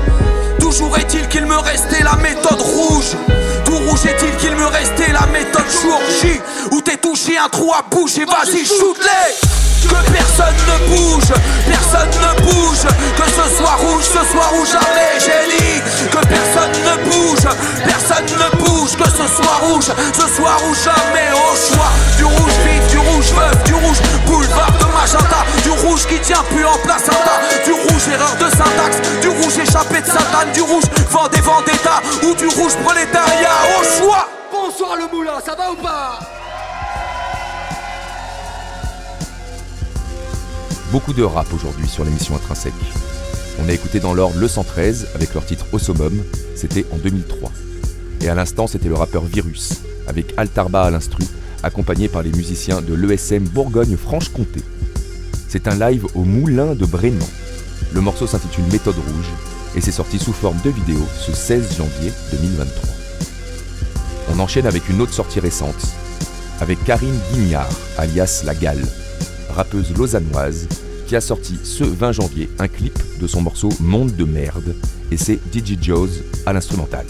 Toujours 0.58 0.98
est-il 0.98 1.28
qu'il 1.28 1.46
me 1.46 1.56
restait 1.56 2.02
la 2.02 2.16
méthode 2.16 2.60
rouge. 2.60 3.16
Tout 3.64 3.76
rouge 3.76 4.06
est-il 4.06 4.34
qu'il 4.38 4.56
me 4.56 4.66
restait 4.66 5.12
la 5.12 5.26
méthode 5.26 5.70
jour? 5.82 6.00
J 6.20 6.40
Où 6.72 6.80
t'es 6.80 6.96
touché 6.96 7.38
un 7.38 7.48
trou 7.48 7.72
à 7.72 7.82
bouche 7.88 8.18
et 8.18 8.24
vas-y 8.24 8.64
shoot-les 8.64 9.65
que 9.88 10.10
personne 10.10 10.56
ne 10.68 10.78
bouge, 10.88 11.32
personne 11.66 12.10
ne 12.10 12.42
bouge, 12.42 12.86
que 13.16 13.28
ce 13.30 13.56
soit 13.56 13.76
rouge, 13.76 14.04
ce 14.04 14.32
soit 14.32 14.48
rouge 14.52 14.76
dit 15.58 16.08
que 16.10 16.26
personne 16.26 16.72
ne 16.84 17.10
bouge, 17.10 17.46
personne 17.84 18.26
ne 18.26 18.56
bouge, 18.58 18.96
que 18.96 19.08
ce 19.10 19.26
soit 19.36 19.56
rouge, 19.62 19.90
ce 20.12 20.28
soit 20.34 20.56
rouge 20.56 20.78
jamais, 20.84 21.30
au 21.32 21.56
choix. 21.56 21.90
Du 22.16 22.24
rouge 22.24 22.52
vif, 22.64 22.86
du 22.90 22.98
rouge 22.98 23.32
veuf, 23.32 23.64
du 23.64 23.74
rouge 23.74 23.98
boulevard 24.26 24.72
de 24.72 24.84
magenta, 24.92 25.44
du 25.62 25.70
rouge 25.70 26.06
qui 26.06 26.18
tient 26.20 26.42
plus 26.50 26.64
en 26.64 26.78
place 26.78 27.04
tas, 27.04 27.64
du 27.64 27.72
rouge 27.72 28.08
erreur 28.12 28.36
de 28.36 28.50
syntaxe, 28.50 29.20
du 29.20 29.28
rouge 29.28 29.58
échappé 29.58 30.00
de 30.00 30.06
Satan, 30.06 30.46
du 30.54 30.62
rouge 30.62 30.84
Vendée 31.10 31.40
Vendetta 31.40 32.02
ou 32.22 32.34
du 32.34 32.46
rouge 32.48 32.74
prolétariat, 32.84 33.56
au 33.78 34.04
choix. 34.04 34.28
Bonsoir 34.52 34.96
le 34.96 35.06
moulin, 35.14 35.38
ça 35.44 35.54
va 35.54 35.70
ou 35.70 35.76
pas? 35.76 36.35
Beaucoup 40.92 41.12
de 41.12 41.24
rap 41.24 41.52
aujourd'hui 41.52 41.88
sur 41.88 42.04
l'émission 42.04 42.36
Intrinsèque. 42.36 42.72
On 43.60 43.68
a 43.68 43.72
écouté 43.72 43.98
dans 43.98 44.14
l'ordre 44.14 44.38
le 44.38 44.46
113 44.46 45.08
avec 45.16 45.34
leur 45.34 45.44
titre 45.44 45.66
Au 45.72 45.78
c'était 45.78 46.86
en 46.92 46.96
2003. 46.96 47.50
Et 48.20 48.28
à 48.28 48.36
l'instant, 48.36 48.68
c'était 48.68 48.88
le 48.88 48.94
rappeur 48.94 49.24
Virus 49.24 49.80
avec 50.06 50.32
Altarba 50.36 50.82
à 50.82 50.90
l'instru, 50.90 51.24
accompagné 51.64 52.08
par 52.08 52.22
les 52.22 52.30
musiciens 52.30 52.82
de 52.82 52.94
l'ESM 52.94 53.44
Bourgogne-Franche-Comté. 53.48 54.60
C'est 55.48 55.66
un 55.66 55.74
live 55.74 56.06
au 56.14 56.22
Moulin 56.22 56.76
de 56.76 56.86
Brénan. 56.86 57.26
Le 57.92 58.00
morceau 58.00 58.28
s'intitule 58.28 58.64
Méthode 58.70 58.94
Rouge 58.94 59.32
et 59.74 59.80
c'est 59.80 59.90
sorti 59.90 60.20
sous 60.20 60.32
forme 60.32 60.60
de 60.64 60.70
vidéo 60.70 61.04
ce 61.18 61.32
16 61.32 61.76
janvier 61.76 62.12
2023. 62.30 62.88
On 64.32 64.38
enchaîne 64.38 64.66
avec 64.66 64.88
une 64.88 65.00
autre 65.00 65.14
sortie 65.14 65.40
récente, 65.40 65.94
avec 66.60 66.82
Karine 66.84 67.18
Guignard, 67.32 67.68
alias 67.98 68.42
La 68.44 68.54
Galle, 68.54 68.86
rappeuse 69.56 69.96
lausannoise, 69.96 70.68
qui 71.06 71.16
a 71.16 71.20
sorti 71.20 71.58
ce 71.62 71.84
20 71.84 72.12
janvier 72.12 72.50
un 72.58 72.68
clip 72.68 72.98
de 73.20 73.26
son 73.26 73.40
morceau 73.40 73.70
Monde 73.80 74.14
de 74.14 74.24
merde, 74.24 74.76
et 75.10 75.16
c'est 75.16 75.40
DJ 75.52 75.80
Joes 75.80 76.22
à 76.44 76.52
l'instrumental. 76.52 77.06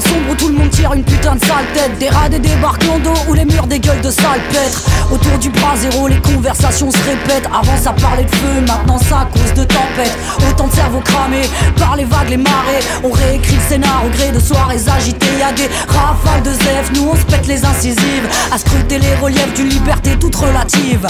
Sombres 0.00 0.30
où 0.30 0.34
tout 0.34 0.48
le 0.48 0.54
monde 0.54 0.70
tire 0.70 0.92
une 0.94 1.04
putain 1.04 1.34
de 1.34 1.40
sale 1.44 1.66
tête. 1.74 1.98
Des 1.98 2.08
rats, 2.08 2.28
des 2.28 2.38
débarques 2.38 2.84
d'eau 3.02 3.12
où 3.28 3.34
les 3.34 3.44
murs 3.44 3.66
des 3.66 3.78
gueules 3.78 4.00
de 4.00 4.10
salpêtre 4.10 4.82
Autour 5.10 5.38
du 5.38 5.50
bras 5.50 5.76
zéro 5.76 6.08
les 6.08 6.20
conversations 6.20 6.90
se 6.90 6.98
répètent. 6.98 7.46
Avant 7.46 7.76
ça 7.76 7.92
parlait 7.92 8.24
de 8.24 8.34
feu, 8.34 8.60
maintenant 8.66 8.98
ça 8.98 9.28
cause 9.32 9.52
de 9.54 9.64
tempête 9.64 10.16
Autant 10.48 10.68
de 10.68 10.72
cerveaux 10.72 11.00
cramés 11.00 11.48
par 11.76 11.96
les 11.96 12.04
vagues, 12.04 12.30
les 12.30 12.36
marées. 12.36 12.80
On 13.02 13.10
réécrit 13.10 13.56
le 13.56 13.62
scénar 13.68 14.02
au 14.06 14.08
gré 14.10 14.30
de 14.30 14.38
soirées 14.40 14.80
agitées. 14.96 15.26
Y'a 15.38 15.52
des 15.52 15.68
rafales 15.88 16.42
de 16.42 16.50
zef, 16.50 16.90
nous 16.94 17.08
on 17.12 17.16
se 17.16 17.24
pète 17.24 17.46
les 17.46 17.64
incisives. 17.64 18.28
À 18.52 18.58
scruter 18.58 18.98
les 18.98 19.14
reliefs 19.16 19.54
d'une 19.54 19.68
liberté 19.68 20.16
toute 20.18 20.36
relative 20.36 21.06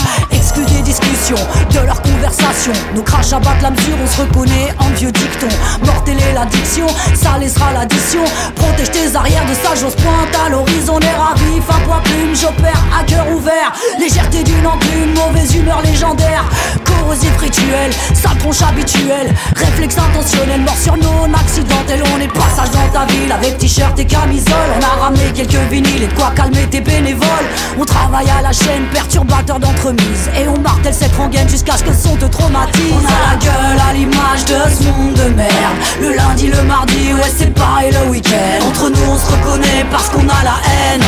Exclus 0.53 0.76
des 0.76 0.82
discussions, 0.82 1.36
de 1.70 1.86
leurs 1.86 2.03
conversations 2.03 2.72
Nos 2.94 3.03
crachs 3.03 3.32
abattent 3.32 3.62
la 3.62 3.70
mesure, 3.70 3.96
on 4.03 4.07
se 4.07 4.20
reconnaît 4.20 4.74
en 4.78 4.88
vieux 4.90 5.12
dicton 5.12 5.48
Mortelle 5.84 6.18
est 6.20 6.34
l'addiction, 6.34 6.86
ça 7.14 7.38
laissera 7.38 7.72
l'addition. 7.72 8.22
Protège 8.57 8.90
tes 8.90 9.16
arrières 9.16 9.46
de 9.46 9.55
ça, 9.55 9.74
j'ose 9.80 9.94
pointe 9.94 10.34
à 10.44 10.50
l'horizon. 10.50 10.98
Les 10.98 11.09
ravis, 11.09 11.61
fin 11.66 11.78
poids 11.80 12.00
plume, 12.05 12.34
j'opère 12.34 12.82
à 12.98 13.03
cœur 13.05 13.26
ouvert. 13.34 13.72
Légèreté 13.98 14.42
d'une 14.42 14.66
enclume, 14.66 15.14
mauvaise 15.14 15.55
humeur 15.55 15.80
légendaire. 15.82 16.44
Corrosif 16.84 17.36
rituel, 17.38 17.90
sale 18.14 18.38
tronche 18.38 18.62
habituelle 18.62 19.34
Réflexe 19.57 19.96
intentionnel, 19.98 20.61
mort 20.62 20.76
sur 20.76 20.96
non 20.96 21.32
accidentel 21.34 22.03
On 22.14 22.20
est 22.20 22.28
passage 22.28 22.70
dans 22.70 22.88
ta 22.92 23.07
ville 23.07 23.32
avec 23.32 23.59
t-shirt 23.59 23.98
et 23.98 24.07
camisole 24.07 24.55
On 24.78 24.82
a 24.82 25.05
ramené 25.05 25.32
quelques 25.34 25.61
vinyles 25.70 26.03
et 26.03 26.07
de 26.07 26.14
quoi 26.14 26.32
calmer 26.34 26.66
tes 26.70 26.80
bénévoles. 26.80 27.48
On 27.78 27.84
travaille 27.84 28.30
à 28.30 28.42
la 28.42 28.53
chaîne, 28.53 28.84
perturbateur 28.92 29.59
d'entremise 29.59 30.30
et 30.43 30.49
on 30.49 30.59
martèle 30.61 30.95
cette 30.95 31.14
rengaine 31.14 31.49
jusqu'à 31.49 31.76
ce 31.76 31.84
que 31.84 31.93
son 31.93 32.16
te 32.16 32.24
traumatise. 32.26 32.93
On 32.93 33.07
a 33.07 33.30
la 33.30 33.36
gueule 33.36 33.80
à 33.88 33.93
l'image 33.93 34.45
de 34.45 34.59
ce 34.76 34.88
monde 34.88 35.14
de 35.14 35.34
merde. 35.34 35.78
Le 36.01 36.14
lundi, 36.14 36.49
le 36.49 36.62
mardi, 36.62 37.14
ouais, 37.14 37.32
c'est 37.36 37.53
pareil 37.55 37.93
le 37.93 38.11
week-end. 38.11 38.66
Entre 38.66 38.90
nous, 38.90 39.11
on 39.11 39.18
se 39.18 39.30
reconnaît 39.30 39.84
parce 39.90 40.09
qu'on 40.09 40.26
a 40.28 40.43
la 40.45 40.57
haine. 40.66 41.05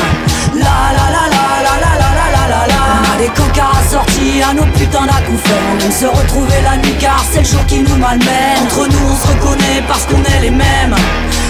La 0.54 0.92
la 0.96 1.06
la 1.16 1.24
la 1.34 1.44
la 1.66 1.74
la 1.82 1.92
la 2.00 2.10
la 2.34 2.44
la 2.52 2.66
la. 2.66 2.80
On 3.00 3.14
a 3.14 3.18
des 3.18 3.28
cocards 3.28 3.78
assortis 3.80 4.42
à 4.42 4.52
nos 4.54 4.66
putains 4.76 5.06
d'acouphènes. 5.06 5.66
On 5.72 5.84
aime 5.84 5.92
se 5.92 6.06
retrouver 6.06 6.60
la 6.62 6.76
nuit 6.76 6.96
car 7.00 7.24
c'est 7.32 7.40
le 7.40 7.46
jour 7.46 7.64
qui 7.66 7.80
nous 7.80 7.96
malmène. 7.96 8.62
Entre 8.64 8.86
nous, 8.86 9.06
on 9.10 9.16
se 9.16 9.26
reconnaît 9.32 9.82
parce 9.88 10.04
qu'on 10.06 10.22
est 10.22 10.40
les 10.42 10.50
mêmes. 10.50 10.94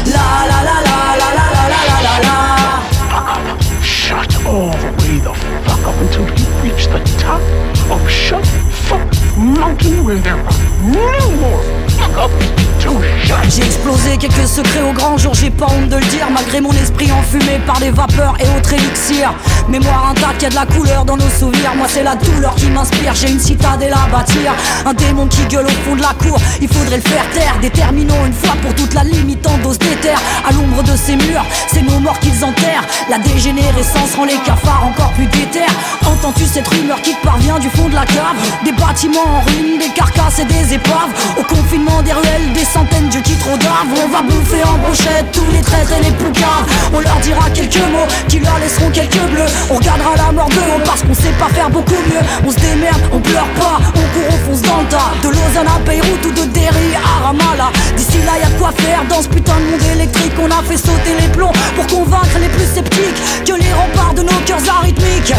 La 0.07 0.47
la 0.51 0.61
la 0.69 0.79
la 0.89 0.99
la 1.21 1.29
la 1.39 1.47
la 1.57 1.65
la 1.73 1.87
la 1.89 1.99
la 2.07 2.17
la. 2.27 2.45
Shut 3.83 4.33
up 5.85 6.01
until 6.01 6.25
you 6.25 6.47
reach 6.63 6.87
the 6.87 6.99
top 7.19 7.43
of 7.91 8.09
Shut 8.09 8.47
Fuck 8.47 9.13
Mountain 9.37 10.05
where 10.05 10.19
there 10.19 10.37
are 10.37 10.59
no 10.83 11.31
more 11.37 11.84
J'ai 13.49 13.63
explosé 13.63 14.17
quelques 14.19 14.49
secrets 14.49 14.83
au 14.83 14.93
grand 14.93 15.17
jour, 15.17 15.35
j'ai 15.35 15.51
pas 15.51 15.67
honte 15.67 15.89
de 15.89 15.97
le 15.97 16.05
dire. 16.07 16.27
Malgré 16.33 16.61
mon 16.61 16.73
esprit 16.73 17.11
enfumé 17.13 17.61
par 17.67 17.79
des 17.79 17.91
vapeurs 17.91 18.35
et 18.41 18.59
autres 18.59 18.73
élixirs. 18.73 19.33
Mémoire 19.69 20.11
intacte, 20.11 20.43
y 20.43 20.47
a 20.47 20.51
de 20.51 20.55
la 20.55 20.67
couleur 20.67 21.05
dans 21.05 21.17
nos 21.17 21.29
souvenirs. 21.29 21.75
Moi 21.77 21.87
c'est 21.89 22.03
la 22.03 22.17
douleur 22.17 22.55
qui 22.55 22.67
m'inspire, 22.67 23.15
j'ai 23.15 23.31
une 23.31 23.41
citadelle 23.41 23.93
à 23.93 24.11
bâtir. 24.11 24.53
Un 24.87 24.95
démon 24.95 25.27
qui 25.27 25.45
gueule 25.47 25.67
au 25.67 25.89
fond 25.89 25.97
de 25.97 26.03
la 26.03 26.15
cour, 26.19 26.39
il 26.61 26.69
faudrait 26.69 26.97
le 26.97 27.03
faire 27.03 27.25
taire. 27.33 27.57
Déterminons 27.61 28.27
une 28.27 28.33
fois 28.33 28.55
pour 28.63 28.75
toute 28.75 28.95
la 28.95 29.05
limitant 29.05 29.57
dose 29.63 29.79
d'éther. 29.79 30.19
À 30.49 30.53
l'ombre 30.53 30.83
de 30.83 30.97
ces 30.97 31.17
murs, 31.17 31.45
c'est 31.73 31.83
nos 31.83 32.01
morts 32.01 32.19
qu'ils 32.21 32.45
enterrent. 32.45 32.85
La 33.09 33.19
dégénérescence 33.19 34.15
rend 34.17 34.25
les 34.25 34.39
cafards 34.45 34.85
encore 34.87 35.13
plus 35.13 35.27
déter 35.27 35.61
Entends-tu 36.07 36.45
cette 36.45 36.69
rumeur 36.69 37.01
qui 37.03 37.15
te 37.15 37.23
parvient 37.23 37.59
du 37.59 37.69
fond 37.71 37.89
de 37.89 37.95
la 37.95 38.05
cave? 38.05 38.37
Des 38.65 38.73
bâtiments 38.73 39.21
en 39.21 39.41
ruine, 39.41 39.79
des 39.79 39.93
carcasses 39.95 40.39
et 40.39 40.45
des 40.45 40.75
épaves. 40.75 41.13
Au 41.39 41.43
confinement 41.43 41.84
des 41.85 42.13
ruelles, 42.13 42.53
des 42.55 42.65
centaines 42.65 43.09
de 43.09 43.19
qui 43.19 43.35
trop 43.37 43.57
d'armes 43.59 43.93
On 44.05 44.09
va 44.09 44.23
bouffer 44.23 44.63
en 44.65 44.79
brochette 44.79 45.27
tous 45.33 45.45
les 45.53 45.61
traîtres 45.61 45.93
et 45.99 46.05
les 46.05 46.11
poucaves 46.13 46.67
On 46.93 47.01
leur 47.01 47.17
dira 47.21 47.51
quelques 47.51 47.77
mots 47.93 48.09
qui 48.29 48.39
leur 48.39 48.59
laisseront 48.59 48.91
quelques 48.91 49.21
bleus. 49.33 49.51
On 49.71 49.75
regardera 49.75 50.17
la 50.17 50.33
mort 50.33 50.49
de 50.49 50.57
haut 50.57 50.81
parce 50.85 51.03
qu'on 51.03 51.15
sait 51.15 51.35
pas 51.39 51.49
faire 51.49 51.71
beaucoup 51.71 52.01
mieux. 52.09 52.25
On 52.47 52.51
se 52.51 52.59
démerde, 52.59 53.01
on 53.13 53.21
pleure 53.21 53.49
pas, 53.59 53.79
on 53.89 54.05
court, 54.15 54.31
on 54.31 54.51
fonce 54.51 54.63
dans 54.63 54.81
le 54.81 54.87
tas. 54.87 55.13
De 55.23 55.29
Lausanne 55.29 55.69
à 55.69 55.79
ou 55.85 56.33
de 56.33 56.45
Derry 56.53 56.95
à 56.97 57.27
Ramallah. 57.27 57.71
D'ici 57.97 58.19
là 58.25 58.33
y 58.41 58.43
a 58.43 58.59
quoi 58.59 58.73
faire 58.73 59.05
dans 59.09 59.23
ce 59.23 59.29
putain 59.29 59.57
de 59.57 59.71
monde 59.71 59.91
électrique. 59.95 60.33
On 60.41 60.51
a 60.51 60.63
fait 60.63 60.77
sauter 60.77 61.15
les 61.21 61.29
plombs 61.29 61.53
pour 61.77 61.87
convaincre 61.87 62.39
les 62.41 62.49
plus 62.49 62.67
sceptiques 62.75 63.45
Que 63.45 63.53
les 63.53 63.73
remparts 63.73 64.15
de 64.15 64.23
nos 64.23 64.41
cœurs 64.47 64.63
arythmiques 64.81 65.35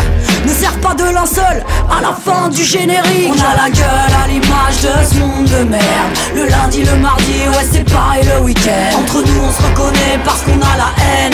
Ne 0.46 0.52
servent 0.52 0.80
pas 0.80 0.94
de 0.94 1.04
linceul 1.04 1.64
à 1.90 2.02
la 2.02 2.14
fin 2.14 2.50
du 2.50 2.64
générique. 2.64 3.30
On 3.30 3.40
a 3.40 3.64
la 3.64 3.70
gueule 3.70 4.16
à 4.24 4.28
l'image 4.28 4.82
de 4.82 5.14
ce 5.14 5.20
monde 5.20 5.46
de 5.46 5.64
merde 5.70 6.12
Le 6.36 6.46
lundi, 6.48 6.84
le 6.84 6.98
mardi, 6.98 7.48
ouais 7.48 7.66
c'est 7.72 7.90
pareil 7.90 8.24
le 8.26 8.44
week-end 8.44 9.00
Entre 9.00 9.22
nous 9.26 9.42
on 9.42 9.52
se 9.52 9.62
reconnaît 9.70 10.20
parce 10.26 10.42
qu'on 10.42 10.60
a 10.60 10.76
la 10.76 10.92
haine 11.02 11.32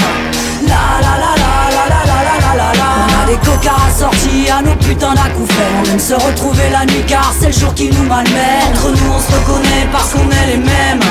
La 0.67 1.01
la 1.01 1.17
la 1.17 1.31
la 1.41 1.53
la 1.75 1.85
la 1.89 2.01
la 2.05 2.17
la 2.37 2.55
la 2.55 2.73
la 2.77 2.89
On 3.01 3.23
a 3.23 3.25
des 3.25 3.37
cocards 3.37 3.87
assortis 3.87 4.47
à 4.51 4.61
nos 4.61 4.75
putains 4.75 5.15
d'acouphènes 5.15 5.75
On 5.81 5.89
aime 5.89 5.99
se 5.99 6.13
retrouver 6.13 6.69
la 6.71 6.85
nuit 6.85 7.03
car 7.07 7.33
c'est 7.39 7.47
le 7.47 7.53
jour 7.53 7.73
qui 7.73 7.89
nous 7.89 8.03
malmène 8.03 8.61
Entre 8.69 8.89
nous 8.91 9.11
on 9.11 9.19
se 9.19 9.31
reconnaît 9.31 9.87
parce 9.91 10.11
qu'on 10.11 10.29
est 10.29 10.47
les 10.51 10.57
mêmes 10.57 11.01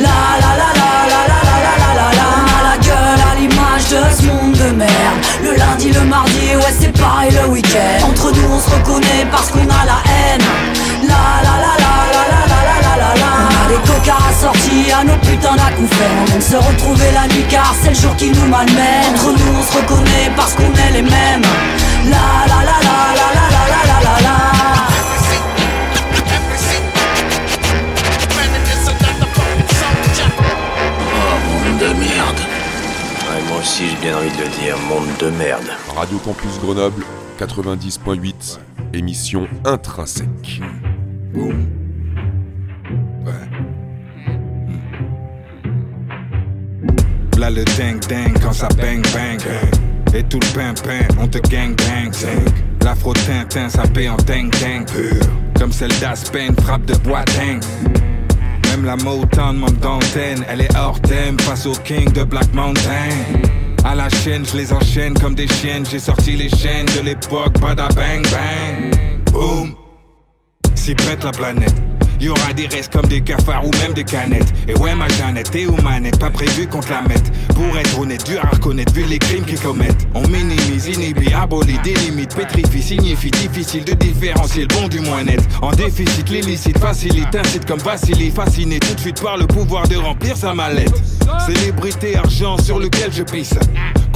La 0.00 0.40
la 0.40 0.52
la 0.56 0.70
la 0.80 0.90
la 1.12 1.20
la 1.28 1.40
la 1.44 1.60
la 1.60 1.76
la 1.84 1.90
la 1.92 2.08
la 2.16 2.28
On 2.40 2.48
a 2.56 2.60
la 2.70 2.76
gueule 2.78 3.20
à 3.20 3.34
l'image 3.38 3.86
de 3.90 4.00
ce 4.16 4.22
monde 4.26 4.52
de 4.52 4.70
merde 4.76 5.18
Le 5.42 5.52
lundi, 5.58 5.92
le 5.92 6.04
mardi, 6.06 6.56
ouais 6.56 6.74
c'est 6.80 6.98
pareil 6.98 7.32
le 7.32 7.50
week-end 7.50 8.06
Entre 8.08 8.32
nous 8.32 8.48
on 8.50 8.60
se 8.60 8.70
reconnaît 8.70 9.26
parce 9.30 9.50
qu'on 9.50 9.60
a 9.60 9.84
la 9.84 10.00
haine 10.08 10.40
la 11.02 11.42
la 11.44 11.56
la 11.60 11.72
la 11.78 12.05
se 16.46 16.56
retrouver 16.56 17.10
la 17.12 17.26
nuit 17.34 17.44
car 17.48 17.74
c'est 17.82 17.88
le 17.88 17.94
jour 17.96 18.14
qui 18.16 18.30
nous 18.30 18.46
malmène 18.46 19.14
Entre 19.14 19.32
nous 19.32 19.52
on 19.58 19.62
se 19.62 19.76
reconnaît 19.78 20.30
parce 20.36 20.54
qu'on 20.54 20.72
est 20.74 20.92
les 20.92 21.02
mêmes 21.02 21.42
La 22.04 22.46
la 22.46 22.60
la 22.68 22.78
la 22.86 22.98
la 23.18 23.28
la 23.36 23.46
la 23.54 23.62
la 23.70 23.86
la 23.86 24.00
la 24.06 24.20
la 24.22 24.36
Oh, 30.38 31.68
monde 31.68 31.78
de 31.80 31.86
merde. 31.98 32.38
Ouais, 32.38 33.42
moi 33.48 33.58
aussi 33.58 33.88
j'ai 33.88 33.96
bien 33.96 34.16
envie 34.16 34.30
de 34.30 34.42
le 34.42 34.48
dire, 34.60 34.76
monde 34.88 35.06
de 35.18 35.30
merde. 35.30 35.66
Radio 35.94 36.18
Campus 36.18 36.58
Grenoble 36.60 37.02
90.8, 37.38 38.58
émission 38.94 39.46
intrinsèque. 39.64 40.60
Le 47.48 47.64
ding 47.76 48.00
ding 48.08 48.34
quand 48.42 48.52
ça 48.52 48.66
bang 48.76 49.00
bang 49.14 49.40
Et 50.12 50.24
tout 50.24 50.40
le 50.40 50.46
pimpin, 50.52 51.06
on 51.20 51.28
te 51.28 51.38
gang 51.48 51.76
bang 51.76 52.12
L'afro 52.84 53.12
tintin, 53.12 53.68
ça 53.68 53.82
paie 53.82 54.08
en 54.08 54.16
ding 54.16 54.50
ding 54.50 54.84
Comme 55.58 55.70
celle 55.70 55.96
d'Aspen, 56.00 56.56
frappe 56.62 56.84
de 56.86 56.94
bois 56.96 57.24
ding 57.38 57.60
Même 58.68 58.84
la 58.84 58.96
Motown 58.96 59.56
manque 59.58 59.78
d'antenne 59.78 60.44
Elle 60.48 60.62
est 60.62 60.76
hors 60.76 61.00
thème 61.00 61.38
face 61.38 61.66
au 61.66 61.72
king 61.84 62.10
de 62.12 62.24
Black 62.24 62.52
Mountain 62.52 63.14
à 63.84 63.94
la 63.94 64.08
chaîne, 64.08 64.44
je 64.44 64.56
les 64.56 64.72
enchaîne 64.72 65.14
comme 65.14 65.36
des 65.36 65.46
chiennes. 65.46 65.86
J'ai 65.88 66.00
sorti 66.00 66.32
les 66.32 66.48
chaînes 66.48 66.86
de 66.96 67.02
l'époque, 67.02 67.56
bada 67.60 67.86
bang 67.94 68.26
bang. 68.32 69.22
Boom. 69.30 69.76
Si 70.74 70.92
prête 70.96 71.22
la 71.22 71.30
planète. 71.30 71.95
Y 72.20 72.28
aura 72.28 72.52
des 72.54 72.66
restes 72.66 72.92
comme 72.92 73.06
des 73.06 73.20
cafards 73.20 73.64
ou 73.64 73.70
même 73.82 73.92
des 73.94 74.04
canettes. 74.04 74.52
Et 74.68 74.74
ouais, 74.74 74.94
ma 74.94 75.08
Jeannette 75.08 75.54
est 75.54 75.66
aux 75.66 75.80
manettes, 75.82 76.18
pas 76.18 76.30
prévu 76.30 76.66
qu'on 76.66 76.80
te 76.80 76.90
la 76.90 77.02
mette. 77.02 77.30
Pour 77.54 77.76
être 77.76 77.98
honnête, 77.98 78.24
dur 78.26 78.40
à 78.42 78.48
reconnaître 78.48 78.92
vu 78.92 79.04
les 79.04 79.18
crimes 79.18 79.44
qu'ils 79.44 79.60
commettent. 79.60 80.06
On 80.14 80.26
minimise, 80.28 80.88
inhibit, 80.88 81.32
abolit, 81.34 81.78
délimite, 81.84 82.34
pétrifie, 82.34 82.82
signifie 82.82 83.30
difficile 83.30 83.84
de 83.84 83.92
différencier 83.92 84.62
le 84.62 84.68
bon 84.68 84.88
du 84.88 85.00
moins 85.00 85.24
net. 85.24 85.40
En 85.60 85.70
déficit, 85.72 86.28
l'illicite 86.30 86.78
facilite, 86.78 87.34
incite 87.34 87.66
comme 87.66 87.80
Vassili, 87.80 88.30
fasciné 88.30 88.78
tout 88.78 88.94
de 88.94 89.00
suite 89.00 89.20
par 89.20 89.36
le 89.36 89.46
pouvoir 89.46 89.86
de 89.88 89.96
remplir 89.96 90.36
sa 90.36 90.54
mallette. 90.54 90.94
Célébrité, 91.46 92.16
argent 92.16 92.56
sur 92.58 92.78
lequel 92.78 93.12
je 93.12 93.22
pisse. 93.22 93.54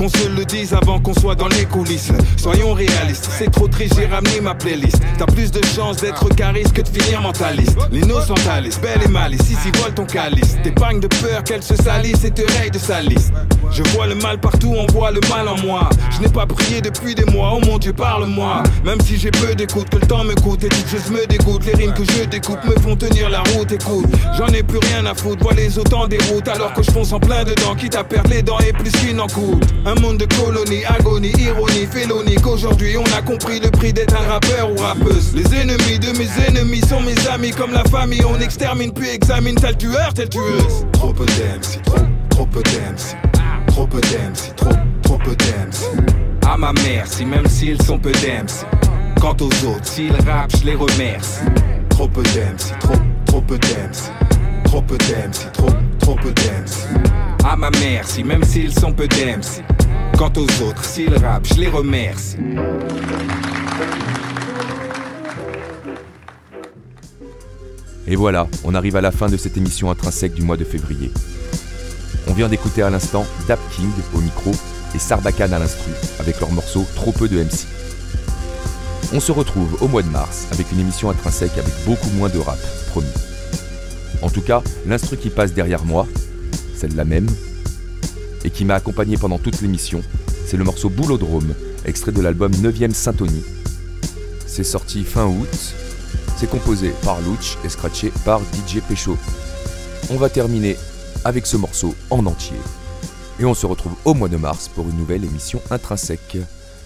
Qu'on 0.00 0.08
se 0.08 0.28
le 0.34 0.46
dise 0.46 0.72
avant 0.72 0.98
qu'on 0.98 1.12
soit 1.12 1.34
dans 1.34 1.48
les 1.48 1.66
coulisses. 1.66 2.10
Soyons 2.38 2.72
réalistes, 2.72 3.28
c'est 3.38 3.50
trop 3.50 3.68
triste, 3.68 3.96
j'ai 3.98 4.06
ramené 4.06 4.40
ma 4.40 4.54
playlist. 4.54 4.96
T'as 5.18 5.26
plus 5.26 5.50
de 5.50 5.60
chances 5.76 5.98
d'être 5.98 6.26
cariste 6.34 6.72
que 6.72 6.80
de 6.80 6.88
finir 6.88 7.20
mentaliste. 7.20 7.76
Les 7.92 8.00
belle 8.00 9.02
et 9.04 9.08
mal, 9.08 9.34
ici 9.34 9.56
vole 9.74 9.92
ton 9.92 10.06
calice. 10.06 10.56
T'épargnes 10.62 11.00
de 11.00 11.06
peur 11.06 11.44
qu'elle 11.44 11.62
se 11.62 11.76
salisse 11.76 12.24
et 12.24 12.30
te 12.30 12.40
raye 12.56 12.70
de 12.70 12.78
sa 12.78 13.02
liste. 13.02 13.30
Je 13.70 13.82
vois 13.90 14.06
le 14.06 14.14
mal 14.14 14.38
partout, 14.38 14.74
on 14.74 14.90
voit 14.90 15.10
le 15.10 15.20
mal 15.28 15.46
en 15.46 15.58
moi. 15.58 15.90
Je 16.10 16.22
n'ai 16.22 16.32
pas 16.32 16.46
prié 16.46 16.80
depuis 16.80 17.14
des 17.14 17.26
mois, 17.26 17.52
oh 17.54 17.60
mon 17.66 17.76
Dieu, 17.76 17.92
parle-moi. 17.92 18.62
Même 18.86 19.02
si 19.02 19.18
j'ai 19.18 19.30
peu 19.30 19.54
d'écoute, 19.54 19.90
que 19.90 19.96
le 19.96 20.06
temps 20.06 20.24
me 20.24 20.34
coûte 20.34 20.64
et 20.64 20.68
toutes 20.68 20.88
choses 20.88 21.10
me 21.10 21.26
dégoûtent. 21.26 21.66
Les 21.66 21.74
rimes 21.74 21.92
que 21.92 22.04
je 22.04 22.24
découpe 22.24 22.64
me 22.64 22.80
font 22.80 22.96
tenir 22.96 23.28
la 23.28 23.40
route, 23.52 23.70
écoute. 23.70 24.06
J'en 24.38 24.48
ai 24.48 24.62
plus 24.62 24.78
rien 24.78 25.04
à 25.04 25.14
foutre, 25.14 25.42
vois 25.42 25.52
les 25.52 25.78
autant 25.78 26.06
des 26.08 26.18
routes 26.30 26.48
alors 26.48 26.72
que 26.72 26.82
je 26.82 26.90
fonce 26.90 27.12
en 27.12 27.20
plein 27.20 27.44
dedans. 27.44 27.74
Quitte 27.76 27.96
à 27.96 28.04
perdre 28.04 28.30
les 28.30 28.42
dents 28.42 28.58
et 28.60 28.72
plus 28.72 28.92
qu'il 28.92 29.14
n'en 29.14 29.26
coûte. 29.26 29.62
Un 29.90 30.00
monde 30.00 30.18
de 30.18 30.26
colonie, 30.36 30.84
agonie, 30.84 31.32
ironie, 31.36 31.84
félonie. 31.90 32.36
Qu'aujourd'hui 32.36 32.96
on 32.96 33.04
a 33.18 33.22
compris 33.22 33.58
le 33.58 33.72
prix 33.72 33.92
d'être 33.92 34.14
un 34.14 34.24
rappeur 34.28 34.70
ou 34.70 34.76
rappeuse. 34.76 35.34
Les 35.34 35.52
ennemis 35.52 35.98
de 35.98 36.16
mes 36.16 36.28
ennemis 36.46 36.80
sont 36.82 37.00
mes 37.00 37.26
amis 37.26 37.50
comme 37.50 37.72
la 37.72 37.82
famille. 37.82 38.22
On 38.24 38.38
extermine 38.38 38.92
puis 38.92 39.08
examine 39.08 39.56
tel 39.56 39.76
tueur, 39.76 40.14
tel 40.14 40.28
tueuse. 40.28 40.86
Trop 40.92 41.12
peu 41.12 41.26
d'MC, 41.26 41.82
trop, 41.84 41.96
trop 42.28 42.46
peu 42.46 42.62
d'MC. 42.62 43.16
Trop 43.66 43.86
peu 43.88 44.00
d'MC, 44.00 44.54
trop, 44.54 44.70
trop 45.02 45.18
peu 45.18 45.34
d'MC. 45.34 46.48
À 46.48 46.56
ma 46.56 46.72
mère, 46.72 47.08
si 47.08 47.24
même 47.24 47.48
s'ils 47.48 47.82
sont 47.82 47.98
peu 47.98 48.12
d'MC. 48.12 48.64
Quant 49.20 49.36
aux 49.40 49.66
autres, 49.66 49.86
s'ils 49.86 50.12
rappent, 50.12 50.54
je 50.56 50.66
les 50.66 50.76
remercie. 50.76 51.40
Trop 51.88 52.06
peu 52.06 52.22
d'MC, 52.22 52.78
trop, 52.78 52.94
trop 53.26 53.40
peu 53.40 53.58
d'MC. 53.58 54.12
Trop 54.62 54.82
peu 54.82 54.96
d'MC, 54.98 55.50
trop, 55.52 55.70
trop 55.98 56.14
peu 56.14 56.30
d'MC. 56.30 57.10
À 57.44 57.56
ma 57.56 57.70
mère, 57.70 58.06
si 58.06 58.22
même 58.22 58.44
s'ils 58.44 58.72
sont 58.72 58.92
peu 58.92 59.08
d'MC. 59.08 59.64
Quant 60.20 60.32
aux 60.36 60.62
autres, 60.62 60.84
s'ils 60.84 61.16
rappent, 61.16 61.46
je 61.46 61.54
les 61.54 61.68
remercie. 61.68 62.36
Et 68.06 68.16
voilà, 68.16 68.46
on 68.64 68.74
arrive 68.74 68.96
à 68.96 69.00
la 69.00 69.12
fin 69.12 69.30
de 69.30 69.38
cette 69.38 69.56
émission 69.56 69.90
intrinsèque 69.90 70.34
du 70.34 70.42
mois 70.42 70.58
de 70.58 70.64
février. 70.64 71.10
On 72.28 72.34
vient 72.34 72.50
d'écouter 72.50 72.82
à 72.82 72.90
l'instant 72.90 73.24
Dap 73.48 73.60
King 73.74 73.88
au 74.12 74.18
micro 74.20 74.50
et 74.94 74.98
Sarbacane 74.98 75.54
à 75.54 75.58
l'instru 75.58 75.90
avec 76.18 76.38
leur 76.38 76.52
morceau 76.52 76.84
Trop 76.96 77.12
peu 77.12 77.26
de 77.26 77.38
MC. 77.38 77.66
On 79.14 79.20
se 79.20 79.32
retrouve 79.32 79.82
au 79.82 79.88
mois 79.88 80.02
de 80.02 80.10
mars 80.10 80.48
avec 80.52 80.70
une 80.70 80.80
émission 80.80 81.08
intrinsèque 81.08 81.56
avec 81.56 81.72
beaucoup 81.86 82.10
moins 82.10 82.28
de 82.28 82.40
rap, 82.40 82.58
promis. 82.90 83.08
En 84.20 84.28
tout 84.28 84.42
cas, 84.42 84.62
l'instru 84.86 85.16
qui 85.16 85.30
passe 85.30 85.54
derrière 85.54 85.86
moi, 85.86 86.06
celle-là 86.76 87.06
même, 87.06 87.26
et 88.44 88.50
qui 88.50 88.64
m'a 88.64 88.74
accompagné 88.74 89.16
pendant 89.16 89.38
toute 89.38 89.60
l'émission, 89.60 90.02
c'est 90.46 90.56
le 90.56 90.64
morceau 90.64 90.88
Boulodrome, 90.88 91.54
extrait 91.84 92.12
de 92.12 92.20
l'album 92.20 92.52
9ème 92.52 92.92
Symphonie. 92.92 93.44
C'est 94.46 94.64
sorti 94.64 95.04
fin 95.04 95.26
août, 95.26 95.74
c'est 96.36 96.50
composé 96.50 96.92
par 97.04 97.20
Louch 97.20 97.58
et 97.64 97.68
scratché 97.68 98.12
par 98.24 98.40
DJ 98.40 98.80
Pécho. 98.88 99.16
On 100.10 100.16
va 100.16 100.28
terminer 100.28 100.76
avec 101.24 101.46
ce 101.46 101.56
morceau 101.56 101.94
en 102.10 102.26
entier. 102.26 102.56
Et 103.38 103.44
on 103.44 103.54
se 103.54 103.66
retrouve 103.66 103.94
au 104.04 104.14
mois 104.14 104.28
de 104.28 104.36
mars 104.36 104.68
pour 104.68 104.88
une 104.88 104.96
nouvelle 104.96 105.24
émission 105.24 105.60
intrinsèque. 105.70 106.38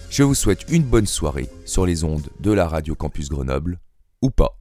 Je 0.09 0.23
vous 0.23 0.35
souhaite 0.35 0.65
une 0.69 0.83
bonne 0.83 1.07
soirée 1.07 1.49
sur 1.65 1.85
les 1.85 2.03
ondes 2.03 2.29
de 2.39 2.51
la 2.51 2.67
radio 2.67 2.95
Campus 2.95 3.29
Grenoble, 3.29 3.79
ou 4.21 4.29
pas. 4.29 4.57